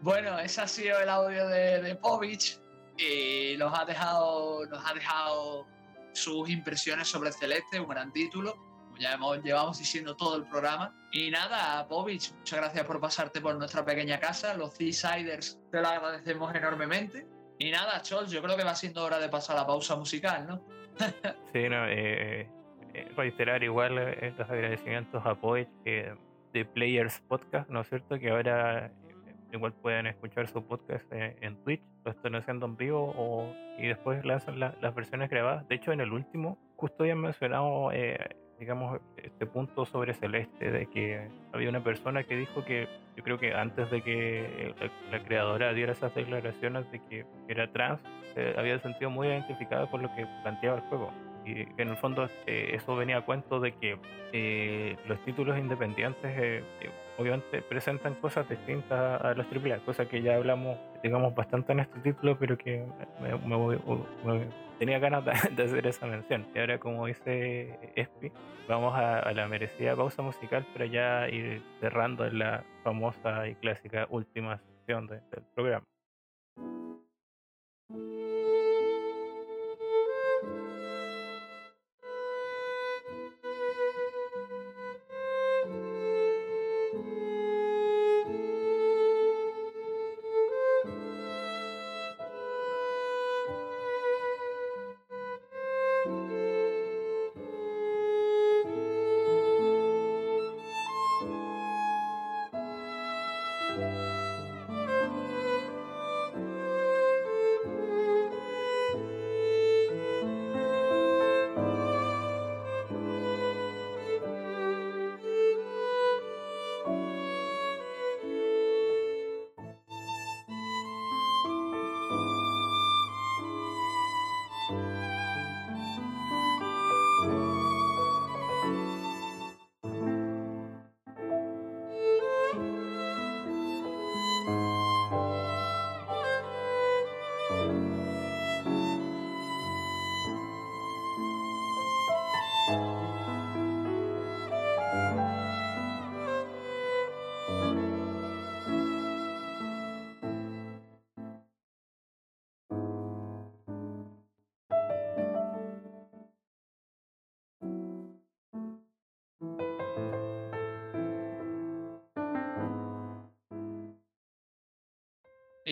[0.00, 2.58] Bueno, ese ha sido el audio de, de Povich
[2.98, 5.68] y nos ha dejado, nos ha dejado
[6.12, 8.56] sus impresiones sobre Celeste, un gran título.
[8.98, 10.92] Ya hemos, llevamos diciendo todo el programa.
[11.12, 14.54] Y nada, Povich, muchas gracias por pasarte por nuestra pequeña casa.
[14.54, 17.39] Los Seasiders te lo agradecemos enormemente.
[17.60, 20.62] Y nada, Chol, yo creo que va siendo hora de pasar la pausa musical, ¿no?
[21.52, 22.48] sí, no, eh,
[22.94, 28.18] eh, reiterar igual eh, los agradecimientos a Poet de Players Podcast, ¿no es cierto?
[28.18, 28.90] Que ahora
[29.52, 34.24] igual pueden escuchar su podcast en Twitch, lo están haciendo en vivo o, y después
[34.24, 35.68] lanzan las versiones grabadas.
[35.68, 37.90] De hecho, en el último, justo habían mencionado
[38.60, 43.38] digamos, este punto sobre Celeste, de que había una persona que dijo que, yo creo
[43.38, 44.74] que antes de que
[45.10, 48.00] la, creadora diera esas declaraciones de que era trans,
[48.56, 51.10] había sentido muy identificada con lo que planteaba el juego.
[51.50, 53.98] Y en el fondo eh, eso venía a cuento de que
[54.32, 56.62] eh, los títulos independientes eh,
[57.18, 61.98] obviamente presentan cosas distintas a los AAA, cosas que ya hablamos, digamos, bastante en este
[62.00, 62.84] título, pero que
[63.20, 64.46] me, me
[64.78, 65.24] tenía ganas
[65.56, 66.46] de, hacer esa mención.
[66.54, 68.30] Y ahora, como dice Espi,
[68.68, 74.58] vamos a, la merecida pausa musical para ya ir cerrando la famosa y clásica última
[74.58, 75.84] sección del programa.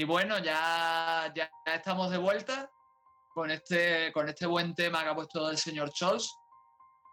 [0.08, 2.70] Bueno, ya, ya estamos de vuelta
[3.34, 6.34] con este, con este buen tema que ha puesto el señor Scholz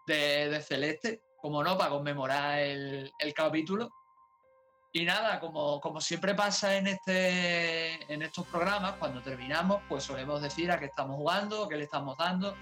[0.06, 3.90] de, Celeste, como no, para conmemorar el, capítulo.
[4.94, 10.40] Y nada, como, como, siempre pasa en, este, en estos programas, cuando terminamos, pues solemos
[10.40, 12.56] decir a qué estamos jugando, qué le estamos dando,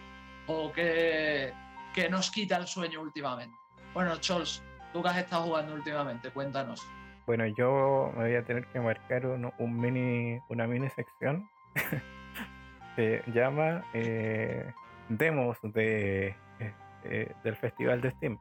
[0.49, 1.55] o qué,
[1.95, 3.57] qué nos quita el sueño últimamente.
[3.93, 4.63] Bueno, Chols,
[4.93, 6.83] tú que has estado jugando últimamente, cuéntanos.
[7.27, 11.49] Bueno, yo me voy a tener que marcar un, mini, una mini sección.
[12.97, 14.73] Se llama eh,
[15.09, 16.35] Demos de,
[17.05, 18.39] eh, del Festival de Steam.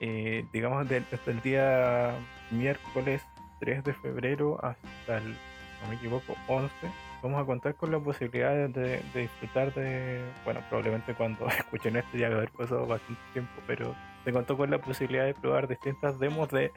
[0.00, 2.12] y digamos, desde el día
[2.50, 3.22] miércoles
[3.58, 5.36] 3 de febrero hasta el,
[5.82, 6.70] no me equivoco, 11,
[7.22, 12.28] vamos a contar con la posibilidad de, disfrutar de, bueno, probablemente cuando escuchen esto ya
[12.28, 13.94] va a haber pasado bastante tiempo, pero
[14.24, 16.70] se contó con la posibilidad de probar distintas demos de,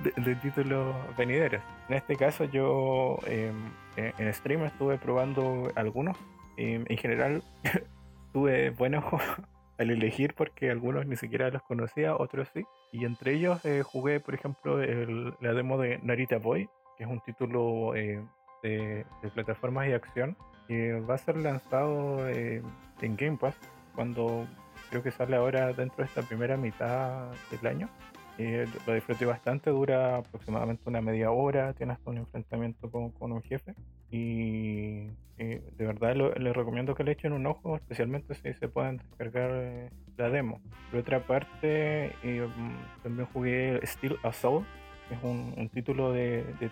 [0.16, 1.62] de, títulos venideros.
[1.88, 6.16] En este caso yo em, en stream estuve probando algunos,
[6.56, 7.42] y en general
[8.32, 9.04] tuve buenos
[9.78, 12.64] al elegir porque algunos ni siquiera los conocía, otros sí.
[12.92, 17.20] Y entre ellos eh, jugué, por ejemplo, la demo de Narita Boy, que es un
[17.20, 18.22] título eh,
[18.62, 20.36] de, plataformas y acción,
[20.68, 22.62] que va a ser lanzado eh,
[23.00, 23.56] en Game Pass
[23.94, 24.46] cuando
[24.90, 27.88] creo que sale ahora dentro de esta primera mitad del año.
[28.86, 33.42] lo disfruté bastante, dura aproximadamente una media hora, tiene hasta un enfrentamiento con, con un
[33.42, 33.74] jefe
[34.10, 39.50] y de verdad les recomiendo que le echen un ojo, especialmente si se pueden descargar
[39.52, 40.60] eh, la demo.
[40.90, 44.66] Por otra parte, mm, también jugué Steel Assault,
[45.08, 46.68] que es un, título de, de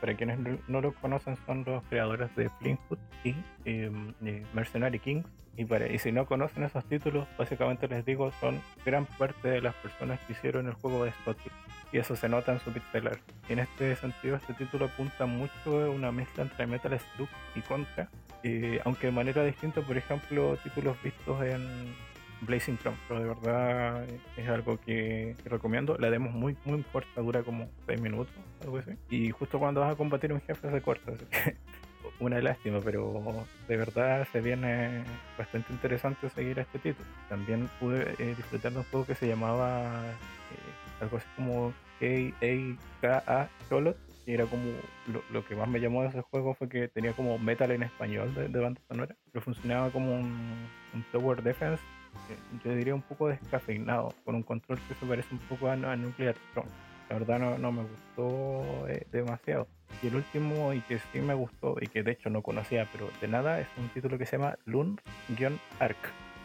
[0.00, 0.38] Para quienes
[0.68, 3.34] no lo conocen, son los creadores de Flintwood y
[3.64, 4.14] em,
[4.52, 5.26] Mercenary Kings.
[5.56, 10.18] Y, si no conocen esos títulos, básicamente les digo, son gran parte de las personas
[10.20, 11.50] que hicieron el juego de Scotty.
[11.92, 13.18] Y eso se nota en su pixelar.
[13.48, 18.08] En este sentido, este título apunta mucho a una mezcla entre Metal Slug y Contra.
[18.84, 21.94] aunque de manera distinta, por ejemplo, títulos vistos en
[22.42, 24.06] Blazing Chrome, pero de verdad
[24.36, 25.96] es algo que, recomiendo.
[25.98, 28.92] La demo es muy, muy corta, dura como 6 minutos, algo así.
[29.10, 31.56] Y justo cuando vas a combatir un jefe se corta, así que
[32.20, 33.22] una lástima, pero
[33.68, 35.04] de verdad se viene
[35.38, 37.08] bastante interesante seguir a este título.
[37.28, 43.48] También pude eh, disfrutar de un juego que se llamaba eh, algo así como K-A-K-A
[43.68, 43.96] Cholot.
[44.26, 44.62] Y era como
[45.32, 48.32] lo, que más me llamó de ese juego fue que tenía como metal en español
[48.34, 51.82] de, banda sonora, pero funcionaba como un, un tower defense
[52.64, 56.36] yo diría un poco descafeinado, con un control que se parece un poco a, Nuclear
[56.52, 56.68] Throne.
[57.08, 59.66] La verdad no, no me gustó eh, demasiado.
[60.02, 63.08] Y el último y que sí me gustó y que de hecho no conocía, pero
[63.20, 65.96] de nada, es un título que se llama Lun-Arc,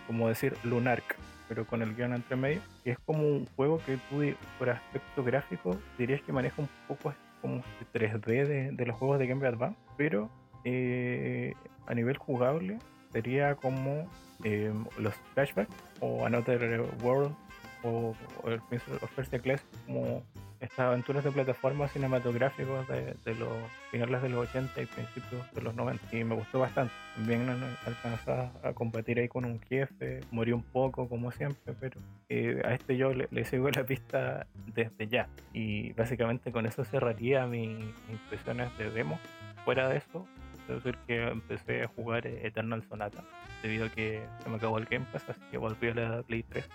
[0.07, 1.15] como decir Lunark,
[1.47, 2.61] pero con el guion entre medio.
[2.83, 4.23] Y es como un juego que tú,
[4.57, 7.63] por aspecto gráfico, dirías que maneja un poco como
[7.93, 10.29] 3D de, los juegos de Game Boy Advance, pero
[10.63, 11.53] eh,
[11.85, 12.79] a nivel jugable
[13.11, 14.09] sería como
[14.43, 17.35] eh, los flashbacks o Another World
[17.83, 20.23] o, el Prince of Persia Class como
[20.59, 23.49] estas aventuras de plataformas cinematográficos de, los
[23.91, 26.93] finales de los 80 y principios de los 90 y me gustó bastante.
[27.15, 27.47] También
[27.85, 30.21] alcanzaba a combatir ahí con un jefe.
[30.31, 31.99] Morí un poco como siempre pero
[32.29, 35.27] eh, a este yo le, sigo la pista desde ya.
[35.53, 39.19] Y básicamente con eso cerraría mis impresiones de demo.
[39.65, 40.25] Fuera de eso
[40.67, 43.23] Debo decir que empecé a jugar Eternal Sonata
[43.61, 46.43] debido a que se me acabó el Game Pass, así que volví a la Play
[46.43, 46.67] 3.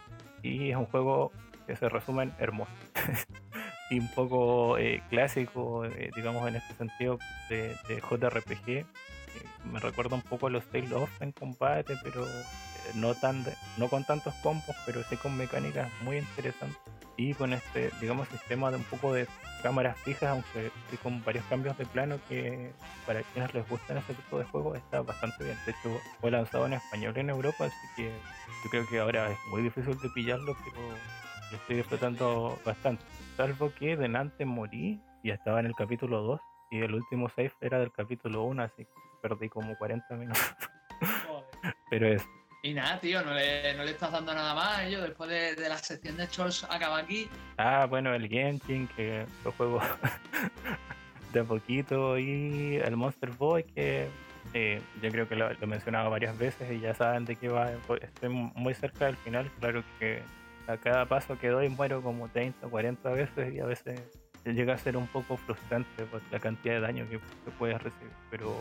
[0.43, 1.33] Y es un juego
[1.67, 2.73] que se resume hermoso.
[3.91, 7.19] y un poco eh, clásico, eh, digamos en este sentido,
[7.49, 8.69] de, JRPG.
[8.69, 8.87] Eh,
[9.71, 12.25] me recuerda un poco a los Tales of en combate, pero
[12.95, 13.45] no, tan
[13.77, 16.79] no con tantos combos, pero sí con mecánicas muy interesantes
[17.21, 19.27] y con este, digamos, sistema de un poco de
[19.63, 20.71] cámaras fijas, aunque
[21.03, 22.73] con varios cambios de plano que
[23.07, 25.57] para quienes les gustan ese tipo de juegos está bastante bien.
[25.67, 28.09] De hecho, fue lanzado en español en Europa, así que
[28.65, 30.81] yo creo que ahora es muy difícil de pillarlo, pero
[31.51, 33.05] lo estoy disfrutando bastante.
[33.37, 36.41] Salvo que delante morí y estaba en el capítulo 2
[36.71, 40.55] y el último save era del capítulo 1, así que perdí como 40 minutos.
[41.91, 42.27] pero es
[42.63, 45.03] y nada, tío, no le, no le estás dando nada más a ellos.
[45.03, 47.29] Después de, la sección de Chols acaba aquí.
[47.57, 49.81] Ah, bueno, el Genshin, que lo juego
[51.33, 52.19] de poquito.
[52.19, 54.09] Y el Monster Boy, que
[54.53, 57.71] eh, yo creo que lo, he mencionado varias veces y ya saben de qué va.
[57.73, 59.51] Estoy muy cerca del final.
[59.59, 60.23] Claro que
[60.67, 64.01] a cada paso que doy muero como 30 o 40 veces y a veces
[64.45, 68.13] llega a ser un poco frustrante por la cantidad de daño que, que puedes recibir.
[68.31, 68.55] Pero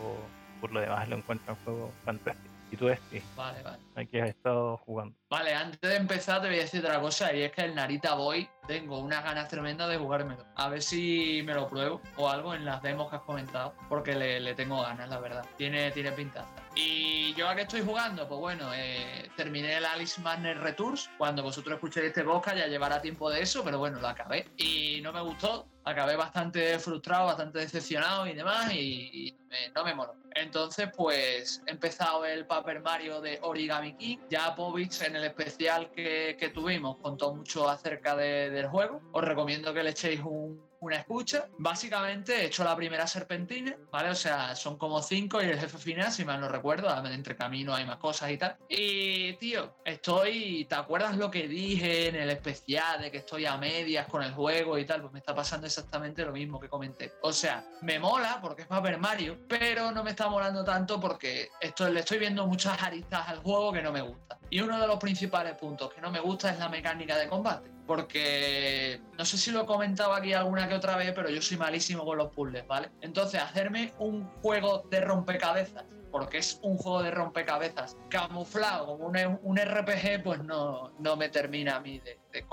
[0.61, 2.48] por lo demás lo encuentro un juego fantástico.
[2.71, 3.23] Y tú, este.
[3.35, 3.79] Vale, vale.
[3.95, 5.15] Aquí has estado jugando.
[5.29, 8.13] Vale, antes de empezar te voy a decir otra cosa y es que el Narita
[8.13, 10.45] Boy tengo unas ganas tremendas de jugármelo.
[10.55, 14.15] A ver si me lo pruebo o algo en las demos que has comentado, porque
[14.15, 15.45] le, tengo ganas, la verdad.
[15.57, 16.49] Tiene, tiene pintaza.
[16.75, 21.09] Y yo a qué estoy jugando, pues bueno, eh, terminé el Alice Madness Retours.
[21.17, 24.47] Cuando vosotros escuchéis este podcast ya llevará tiempo de eso, pero bueno, lo acabé.
[24.57, 25.67] Y no me gustó.
[25.85, 29.35] Acabé bastante frustrado, bastante decepcionado y demás, y,
[29.76, 30.15] no me moló.
[30.35, 34.17] Entonces, pues he empezado el Paper Mario de Origami King.
[34.30, 39.01] Ya Povich en el especial que, que tuvimos contó mucho acerca de, del juego.
[39.11, 41.47] Os recomiendo que le echéis un, una escucha.
[41.57, 44.09] Básicamente he hecho la primera serpentina, ¿vale?
[44.09, 47.73] O sea, son como cinco y el jefe final, si mal no recuerdo, entre camino
[47.73, 48.57] hay más cosas y tal.
[48.69, 53.57] Y, tío, estoy, ¿te acuerdas lo que dije en el especial de que estoy a
[53.57, 55.01] medias con el juego y tal?
[55.01, 57.13] Pues me está pasando exactamente lo mismo que comenté.
[57.21, 61.49] O sea, me mola porque es Paper Mario, pero no me está molando tanto porque
[61.59, 64.37] esto, le estoy viendo muchas aristas al juego que no me gusta.
[64.49, 67.71] Y uno de los principales puntos que no me gusta es la mecánica de combate.
[67.85, 71.57] Porque no sé si lo he comentado aquí alguna que otra vez, pero yo soy
[71.57, 72.91] malísimo con los puzzles, ¿vale?
[73.01, 79.57] Entonces, hacerme un juego de rompecabezas, porque es un juego de rompecabezas camuflado como un,
[79.57, 82.43] RPG, pues no, no me termina a mí de, de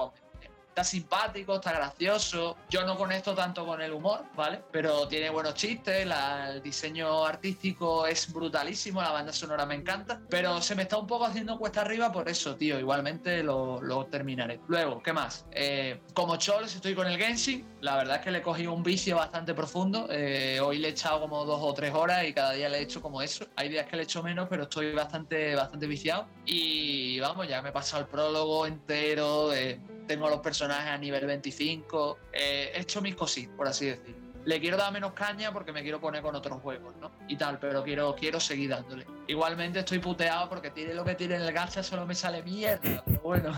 [0.77, 2.55] está simpático, está gracioso.
[2.69, 4.61] Yo no conecto tanto con el humor, ¿vale?
[4.71, 10.61] Pero tiene buenos chistes, el diseño artístico es brutalísimo, la banda sonora me encanta, pero
[10.61, 12.79] se me está un poco haciendo cuesta arriba por eso, tío.
[12.79, 14.61] Igualmente lo, terminaré.
[14.69, 15.47] Luego, ¿qué más?
[15.51, 18.83] Eh, como Chols estoy con el Genshin, la verdad es que le he cogido un
[18.83, 20.09] vicio bastante profundo.
[20.11, 22.83] Eh, hoy le he echado como dos o tres horas y cada día le he
[22.83, 23.47] hecho como eso.
[23.57, 26.27] Hay días que le he hecho menos, pero estoy bastante, bastante viciado.
[26.45, 29.55] Y vamos, ya me he pasado el prólogo entero.
[29.55, 34.17] Eh, tengo los personajes a nivel 25, eh, he hecho mis cositas, por así decir.
[34.45, 37.11] Le quiero dar menos caña porque me quiero poner con otros juegos, ¿no?
[37.27, 39.05] Y tal, pero quiero, quiero seguir dándole.
[39.27, 43.03] Igualmente estoy puteado porque tire lo que tire en el gacha solo me sale mierda,
[43.05, 43.53] pero bueno.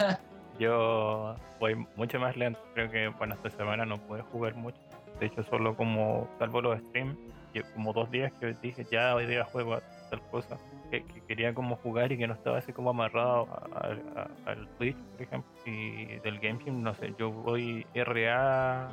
[0.60, 4.78] Yo voy mucho más lento, creo que, bueno, esta semana no pude jugar mucho.
[5.18, 7.16] De hecho, solo como, salvo los streams,
[7.74, 9.80] como dos días que dije, ya hoy día juego
[10.10, 10.56] tal cosa
[10.90, 13.48] que, quería como jugar y que no estaba así como amarrado
[14.46, 18.88] al Twitch, por ejemplo, y del GameCube, no sé, yo voy RA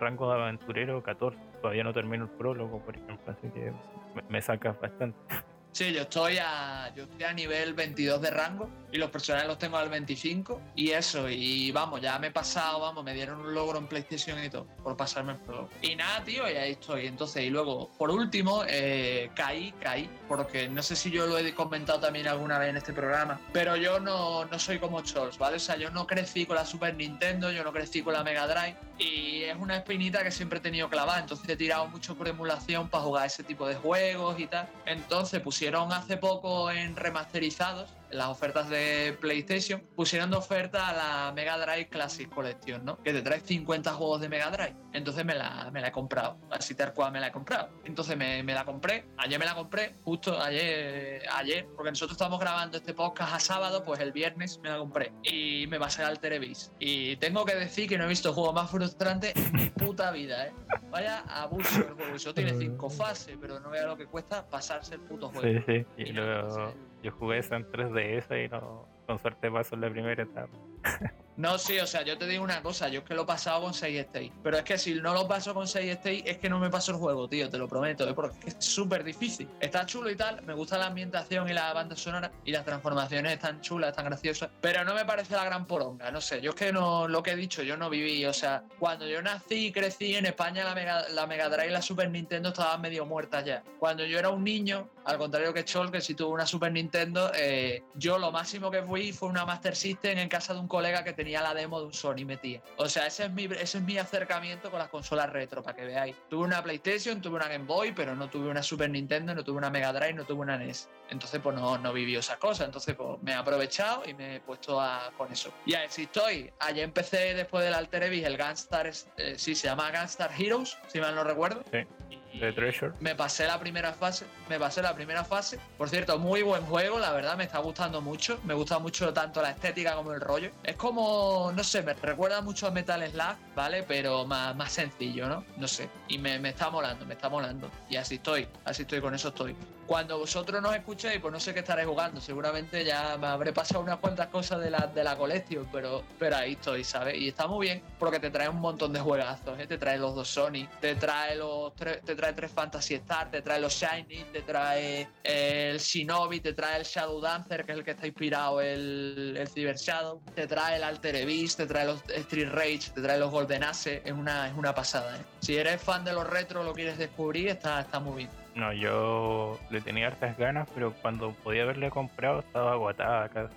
[0.00, 3.72] rango de aventurero 14, todavía no termino el prólogo, por ejemplo, así que
[4.14, 5.18] me, me saca bastante.
[5.74, 9.58] Sí, yo estoy a, yo estoy a nivel 22 de rango y los personajes los
[9.58, 13.52] tengo al 25 y eso, y vamos, ya me he pasado, vamos, me dieron un
[13.52, 15.68] logro en PlayStation y todo por pasarme el juego.
[15.82, 17.08] Y nada, tío, y ahí estoy.
[17.08, 21.52] Entonces, y luego, por último, eh, caí, caí, porque no sé si yo lo he
[21.54, 25.56] comentado también alguna vez en este programa, pero yo no, no soy como Charles, ¿vale?
[25.56, 28.46] O sea, yo no crecí con la Super Nintendo, yo no crecí con la Mega
[28.46, 32.28] Drive y es una espinita que siempre he tenido clavada, entonces he tirado mucho por
[32.28, 34.68] emulación para jugar ese tipo de juegos y tal.
[34.86, 35.63] Entonces pusieron
[35.96, 41.88] hace poco en remasterizados las ofertas de PlayStation, pusieron de oferta a la Mega Drive
[41.88, 43.02] Classic Collection, ¿no?
[43.02, 44.76] Que te trae 50 juegos de Mega Drive.
[44.92, 47.70] Entonces me la, me la he comprado, así tal cual me la he comprado.
[47.84, 52.38] Entonces me, me, la compré, ayer me la compré, justo ayer, ayer, porque nosotros estamos
[52.38, 56.20] grabando este podcast a sábado, pues el viernes me la compré y me pasé al
[56.20, 56.72] Televis.
[56.78, 60.46] Y tengo que decir que no he visto juego más frustrante en mi puta vida,
[60.46, 60.52] ¿eh?
[60.90, 62.14] Vaya abuso el juego.
[62.14, 65.60] Eso tiene cinco fases, pero no vea lo que cuesta pasarse el puto juego.
[65.66, 66.02] Sí, sí.
[66.04, 66.72] Y, luego
[67.04, 70.56] yo jugué eso en 3DS y no, con suerte paso en la primera etapa.
[71.36, 73.62] No, sí, o sea, yo te digo una cosa, yo es que lo he pasado
[73.62, 76.48] con 6 State, pero es que si no lo paso con 6 State es que
[76.48, 78.14] no me paso el juego, tío, te lo prometo, ¿eh?
[78.14, 79.48] porque es súper difícil.
[79.60, 83.32] Está chulo y tal, me gusta la ambientación y la banda sonora y las transformaciones
[83.32, 86.56] están chulas, están graciosas, pero no me parece la gran poronga, no sé, yo es
[86.56, 89.72] que no, lo que he dicho, yo no viví, o sea, cuando yo nací y
[89.72, 93.44] crecí en España la Mega, la Mega Drive y la Super Nintendo estaban medio muertas
[93.44, 93.62] ya.
[93.78, 97.32] Cuando yo era un niño, al contrario que Chol, que si tuvo una Super Nintendo,
[97.34, 101.02] eh, yo lo máximo que fui fue una Master System en casa de un colega
[101.02, 102.60] que tenía tenía la demo de un Sony metía.
[102.76, 105.86] O sea, ese es mi, ese es mi acercamiento con las consolas retro, para que
[105.86, 106.14] veáis.
[106.28, 109.56] Tuve una PlayStation, tuve una Game Boy, pero no tuve una Super Nintendo, no tuve
[109.56, 110.90] una Mega Drive, no tuve una NES.
[111.08, 112.66] Entonces, pues no, no viví esas cosas.
[112.66, 115.50] Entonces, pues me he aprovechado y me he puesto a, con eso.
[115.64, 116.52] Y así estoy.
[116.60, 121.14] Ayer empecé después del Alter el Gunstar, eh, sí, se llama Gunstar Heroes, si mal
[121.14, 121.64] no recuerdo.
[121.72, 122.18] Sí.
[122.38, 122.92] The Treasure.
[123.00, 125.58] Me pasé la primera fase, me pasé la primera fase.
[125.78, 128.38] Por cierto, muy buen juego, la verdad, me está gustando mucho.
[128.44, 130.50] Me gusta mucho tanto la estética como el rollo.
[130.62, 133.82] Es como, no sé, me recuerda mucho a Metal Slug, ¿vale?
[133.84, 135.44] Pero más, más sencillo, ¿no?
[135.56, 135.88] No sé.
[136.08, 137.70] Y me, me está molando, me está molando.
[137.88, 139.56] Y así estoy, así estoy, con eso estoy.
[139.86, 142.20] Cuando vosotros nos escuchéis, pues no sé qué estaréis jugando.
[142.20, 146.36] Seguramente ya me habré pasado unas cuantas cosas de la, de la colección, pero, pero
[146.36, 147.16] ahí estoy, ¿sabes?
[147.16, 149.66] Y está muy bien porque te trae un montón de juegazos, ¿eh?
[149.66, 153.42] Te trae los dos Sony, te trae los tres, te trae tres Fantasy Star, te
[153.42, 157.84] trae los Shiny, te trae el Shinobi, te trae el Shadow Dancer, que es el
[157.84, 162.02] que está inspirado el, el Cyber Shadow, te trae el Alter Beast, te trae los
[162.08, 165.24] Street Rage, te trae los Golden Ace, es una, es una pasada, ¿eh?
[165.40, 168.43] Si eres fan de los retro, lo quieres descubrir, está, está muy bien.
[168.54, 173.50] No, yo le tenía hartas ganas, pero cuando podía haberle comprado estaba agotada acá.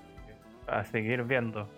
[0.68, 1.70] A seguir viendo.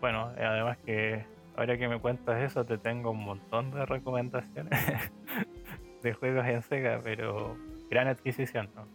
[0.00, 1.24] bueno, además que
[1.56, 5.10] ahora que me cuentas eso, te tengo un montón de recomendaciones
[6.02, 7.56] de juegos en Sega, pero
[7.90, 8.86] gran adquisición, ¿no?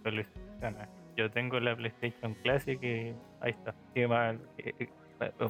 [1.16, 3.76] Yo tengo la PlayStation Classic y ahí está.
[3.94, 4.40] Qué mal.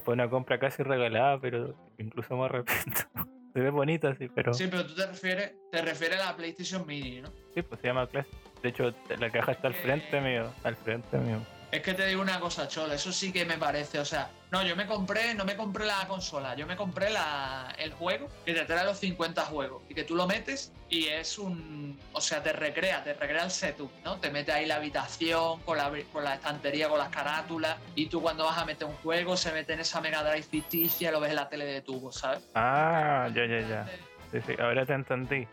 [0.03, 3.01] Fue una compra casi regalada, pero incluso me arrepiento.
[3.53, 4.53] Se ve bonita, sí, pero.
[4.53, 7.29] Sí, pero tú te refieres, te refieres a la PlayStation Mini, ¿no?
[7.53, 8.33] Sí, pues se llama Classic.
[8.63, 10.51] De hecho, la caja está al frente mío.
[10.63, 11.39] Al frente mío.
[11.73, 14.61] Es que te digo una cosa, Chol, eso sí que me parece, o sea, no,
[14.61, 18.53] yo me compré, no me compré la consola, yo me compré la, el juego que
[18.53, 22.43] te trae los 50 juegos y que tú lo metes y es un, o sea,
[22.43, 24.19] te recrea, te recrea el setup, ¿no?
[24.19, 28.21] Te mete ahí la habitación con la, con la estantería, con las carátulas y tú
[28.21, 31.31] cuando vas a meter un juego se mete en esa Mega Drive ficticia, lo ves
[31.31, 32.47] en la tele de tubo, ¿sabes?
[32.53, 33.87] Ah, ya, ya, ya.
[34.31, 35.47] Sí, sí, ahora te entendí.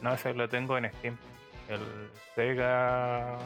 [0.00, 1.18] No, eso lo tengo en Steam.
[1.68, 1.80] El
[2.34, 3.36] Sega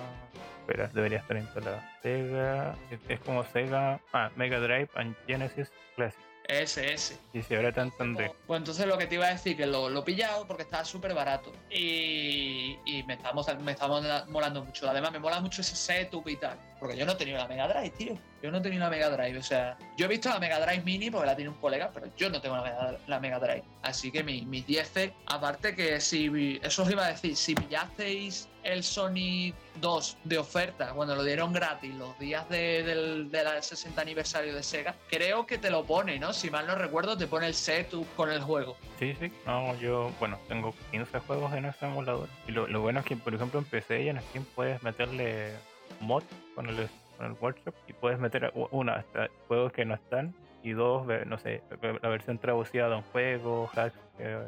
[0.70, 1.98] espera, debería estar instalada.
[2.02, 2.76] Sega,
[3.08, 6.20] es como Sega, ah, Mega Drive and Genesis Classic.
[6.48, 7.16] Ese, ese.
[7.32, 8.24] Y si ahora te entendí.
[8.46, 10.84] Pues entonces lo que te iba a decir, que lo, lo he pillado porque estaba
[10.84, 11.52] súper barato.
[11.70, 14.90] Y, y me, está, me está molando mucho.
[14.90, 16.58] Además, me mola mucho ese setup y tal.
[16.80, 18.18] Porque yo no he tenido la Mega Drive, tío.
[18.42, 19.38] Yo no tenido la Mega Drive.
[19.38, 22.08] O sea, yo he visto la Mega Drive Mini porque la tiene un colega, pero
[22.16, 23.64] yo no tengo la Mega, la Mega Drive.
[23.82, 28.48] Así que mis mi 10 aparte que si, eso os iba a decir, si pillasteis
[28.62, 34.54] el Sony 2 de oferta cuando lo dieron gratis los días del, del 60 aniversario
[34.54, 36.32] de Sega, creo que te lo pone, ¿no?
[36.32, 38.76] Si mal no recuerdo, te pone el setup con el juego.
[38.98, 39.32] Sí, sí.
[39.46, 42.28] No, yo, bueno, tengo 15 juegos en ese emulador.
[42.46, 45.52] Y lo, lo bueno es que, por ejemplo, en PC y en Steam puedes meterle
[46.00, 46.22] mod
[46.54, 46.88] con el,
[47.20, 51.38] con el workshop y puedes meter una hasta juegos que no están y dos, no
[51.38, 51.62] sé,
[52.02, 54.38] la versión traducida de un juego, hacks que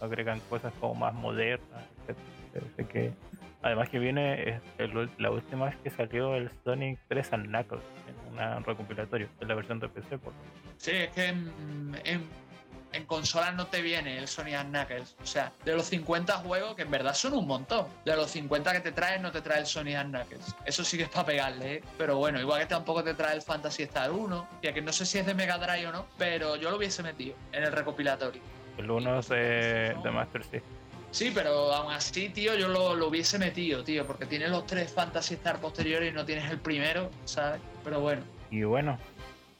[0.00, 2.88] agregan cosas como más modernas, etc.
[2.88, 3.12] que
[3.62, 4.60] además que viene
[5.18, 7.84] la última vez que salió el Sonic 3 and Knuckles
[8.38, 10.18] en un recopilatorio, de la versión de PC.
[10.18, 10.32] Por...
[10.76, 12.28] Sí, es que en,
[12.92, 15.16] en consolas no te viene el Sony Knuckles.
[15.22, 18.72] O sea, de los 50 juegos, que en verdad son un montón, de los 50
[18.72, 20.54] que te traes, no te trae el Sony Knuckles.
[20.64, 21.84] Eso sí que es para pegarle, ¿eh?
[21.98, 25.06] Pero bueno, igual que tampoco te trae el Fantasy Star 1, ya que no sé
[25.06, 28.42] si es de Mega Drive o no, pero yo lo hubiese metido en el recopilatorio.
[28.78, 30.62] El 1 es de, Master System.
[31.10, 34.92] Sí, pero aún así, tío, yo lo, lo, hubiese metido, tío, porque tienes los tres
[34.92, 37.60] Fantasy Star posteriores y no tienes el primero, ¿sabes?
[37.84, 38.22] Pero bueno.
[38.50, 38.98] Y bueno,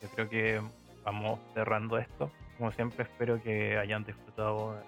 [0.00, 0.62] yo creo que
[1.04, 2.30] vamos cerrando esto
[2.62, 4.84] como siempre espero que hayan disfrutado del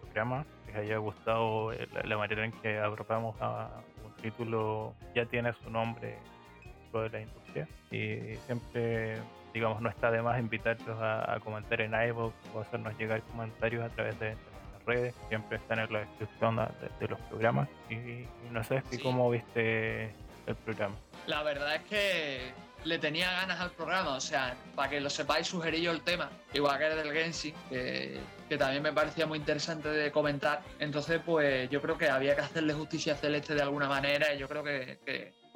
[0.00, 1.72] programa, que les haya gustado
[2.04, 3.68] la, manera en que agrupamos a
[4.04, 6.18] un título, ya tiene su nombre
[6.62, 9.18] dentro de la industria y siempre
[9.52, 13.88] digamos no está de más invitarlos a, comentar en iVoox o hacernos llegar comentarios a
[13.88, 18.84] través de, las redes, siempre están en la descripción de, los programas y, no sé
[18.88, 20.14] si cómo viste
[20.46, 20.94] el programa.
[21.26, 22.52] La verdad es que
[22.86, 26.30] le tenía ganas al programa, o sea, para que lo sepáis, sugerí yo el tema,
[26.54, 28.20] igual que el del Genshin, que,
[28.58, 30.62] también me parecía muy interesante de comentar.
[30.78, 34.38] Entonces, pues yo creo que había que hacerle justicia a Celeste de alguna manera y
[34.38, 34.98] yo creo que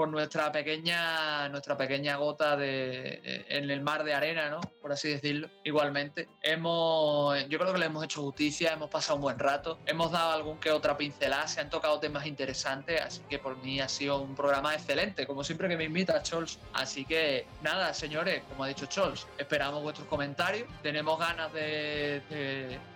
[0.01, 4.63] por nuestra pequeña, nuestra pequeña gota de, eh, en el mar de arena, ¿no?
[4.81, 5.51] Por así decirlo.
[5.63, 10.11] Igualmente, hemos, yo creo que le hemos hecho justicia, hemos pasado un buen rato, hemos
[10.11, 13.91] dado algún que otra pincelada, se han tocado temas interesantes, así que por mí ha
[13.91, 16.59] sido un programa excelente, como siempre que me invita Chols.
[16.73, 22.23] Así que nada, señores, como ha dicho Chols, esperamos vuestros comentarios, tenemos ganas de,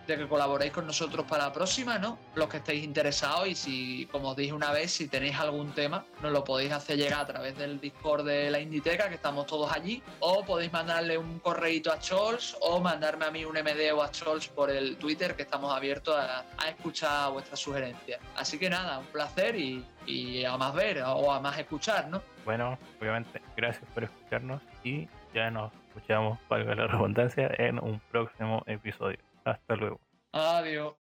[0.06, 2.18] de que colaboréis con nosotros para la próxima, ¿no?
[2.34, 6.06] Los que estéis interesados y si, como os dije una vez, si tenéis algún tema,
[6.22, 9.70] nos lo podéis hacer llega a través del Discord de la Inditeca, que estamos todos
[9.72, 14.02] allí, o podéis mandarle un correíto a Chols o mandarme a mí un MD o
[14.02, 18.20] a Chols por el Twitter, que estamos abiertos a, escuchar vuestras sugerencias.
[18.36, 22.22] Así que nada, un placer y, y a más ver o a más escuchar, ¿no?
[22.44, 28.62] Bueno, obviamente, gracias por escucharnos y ya nos escuchamos, valga la redundancia, en un próximo
[28.66, 29.18] episodio.
[29.44, 30.00] Hasta luego.
[30.32, 31.03] Adiós.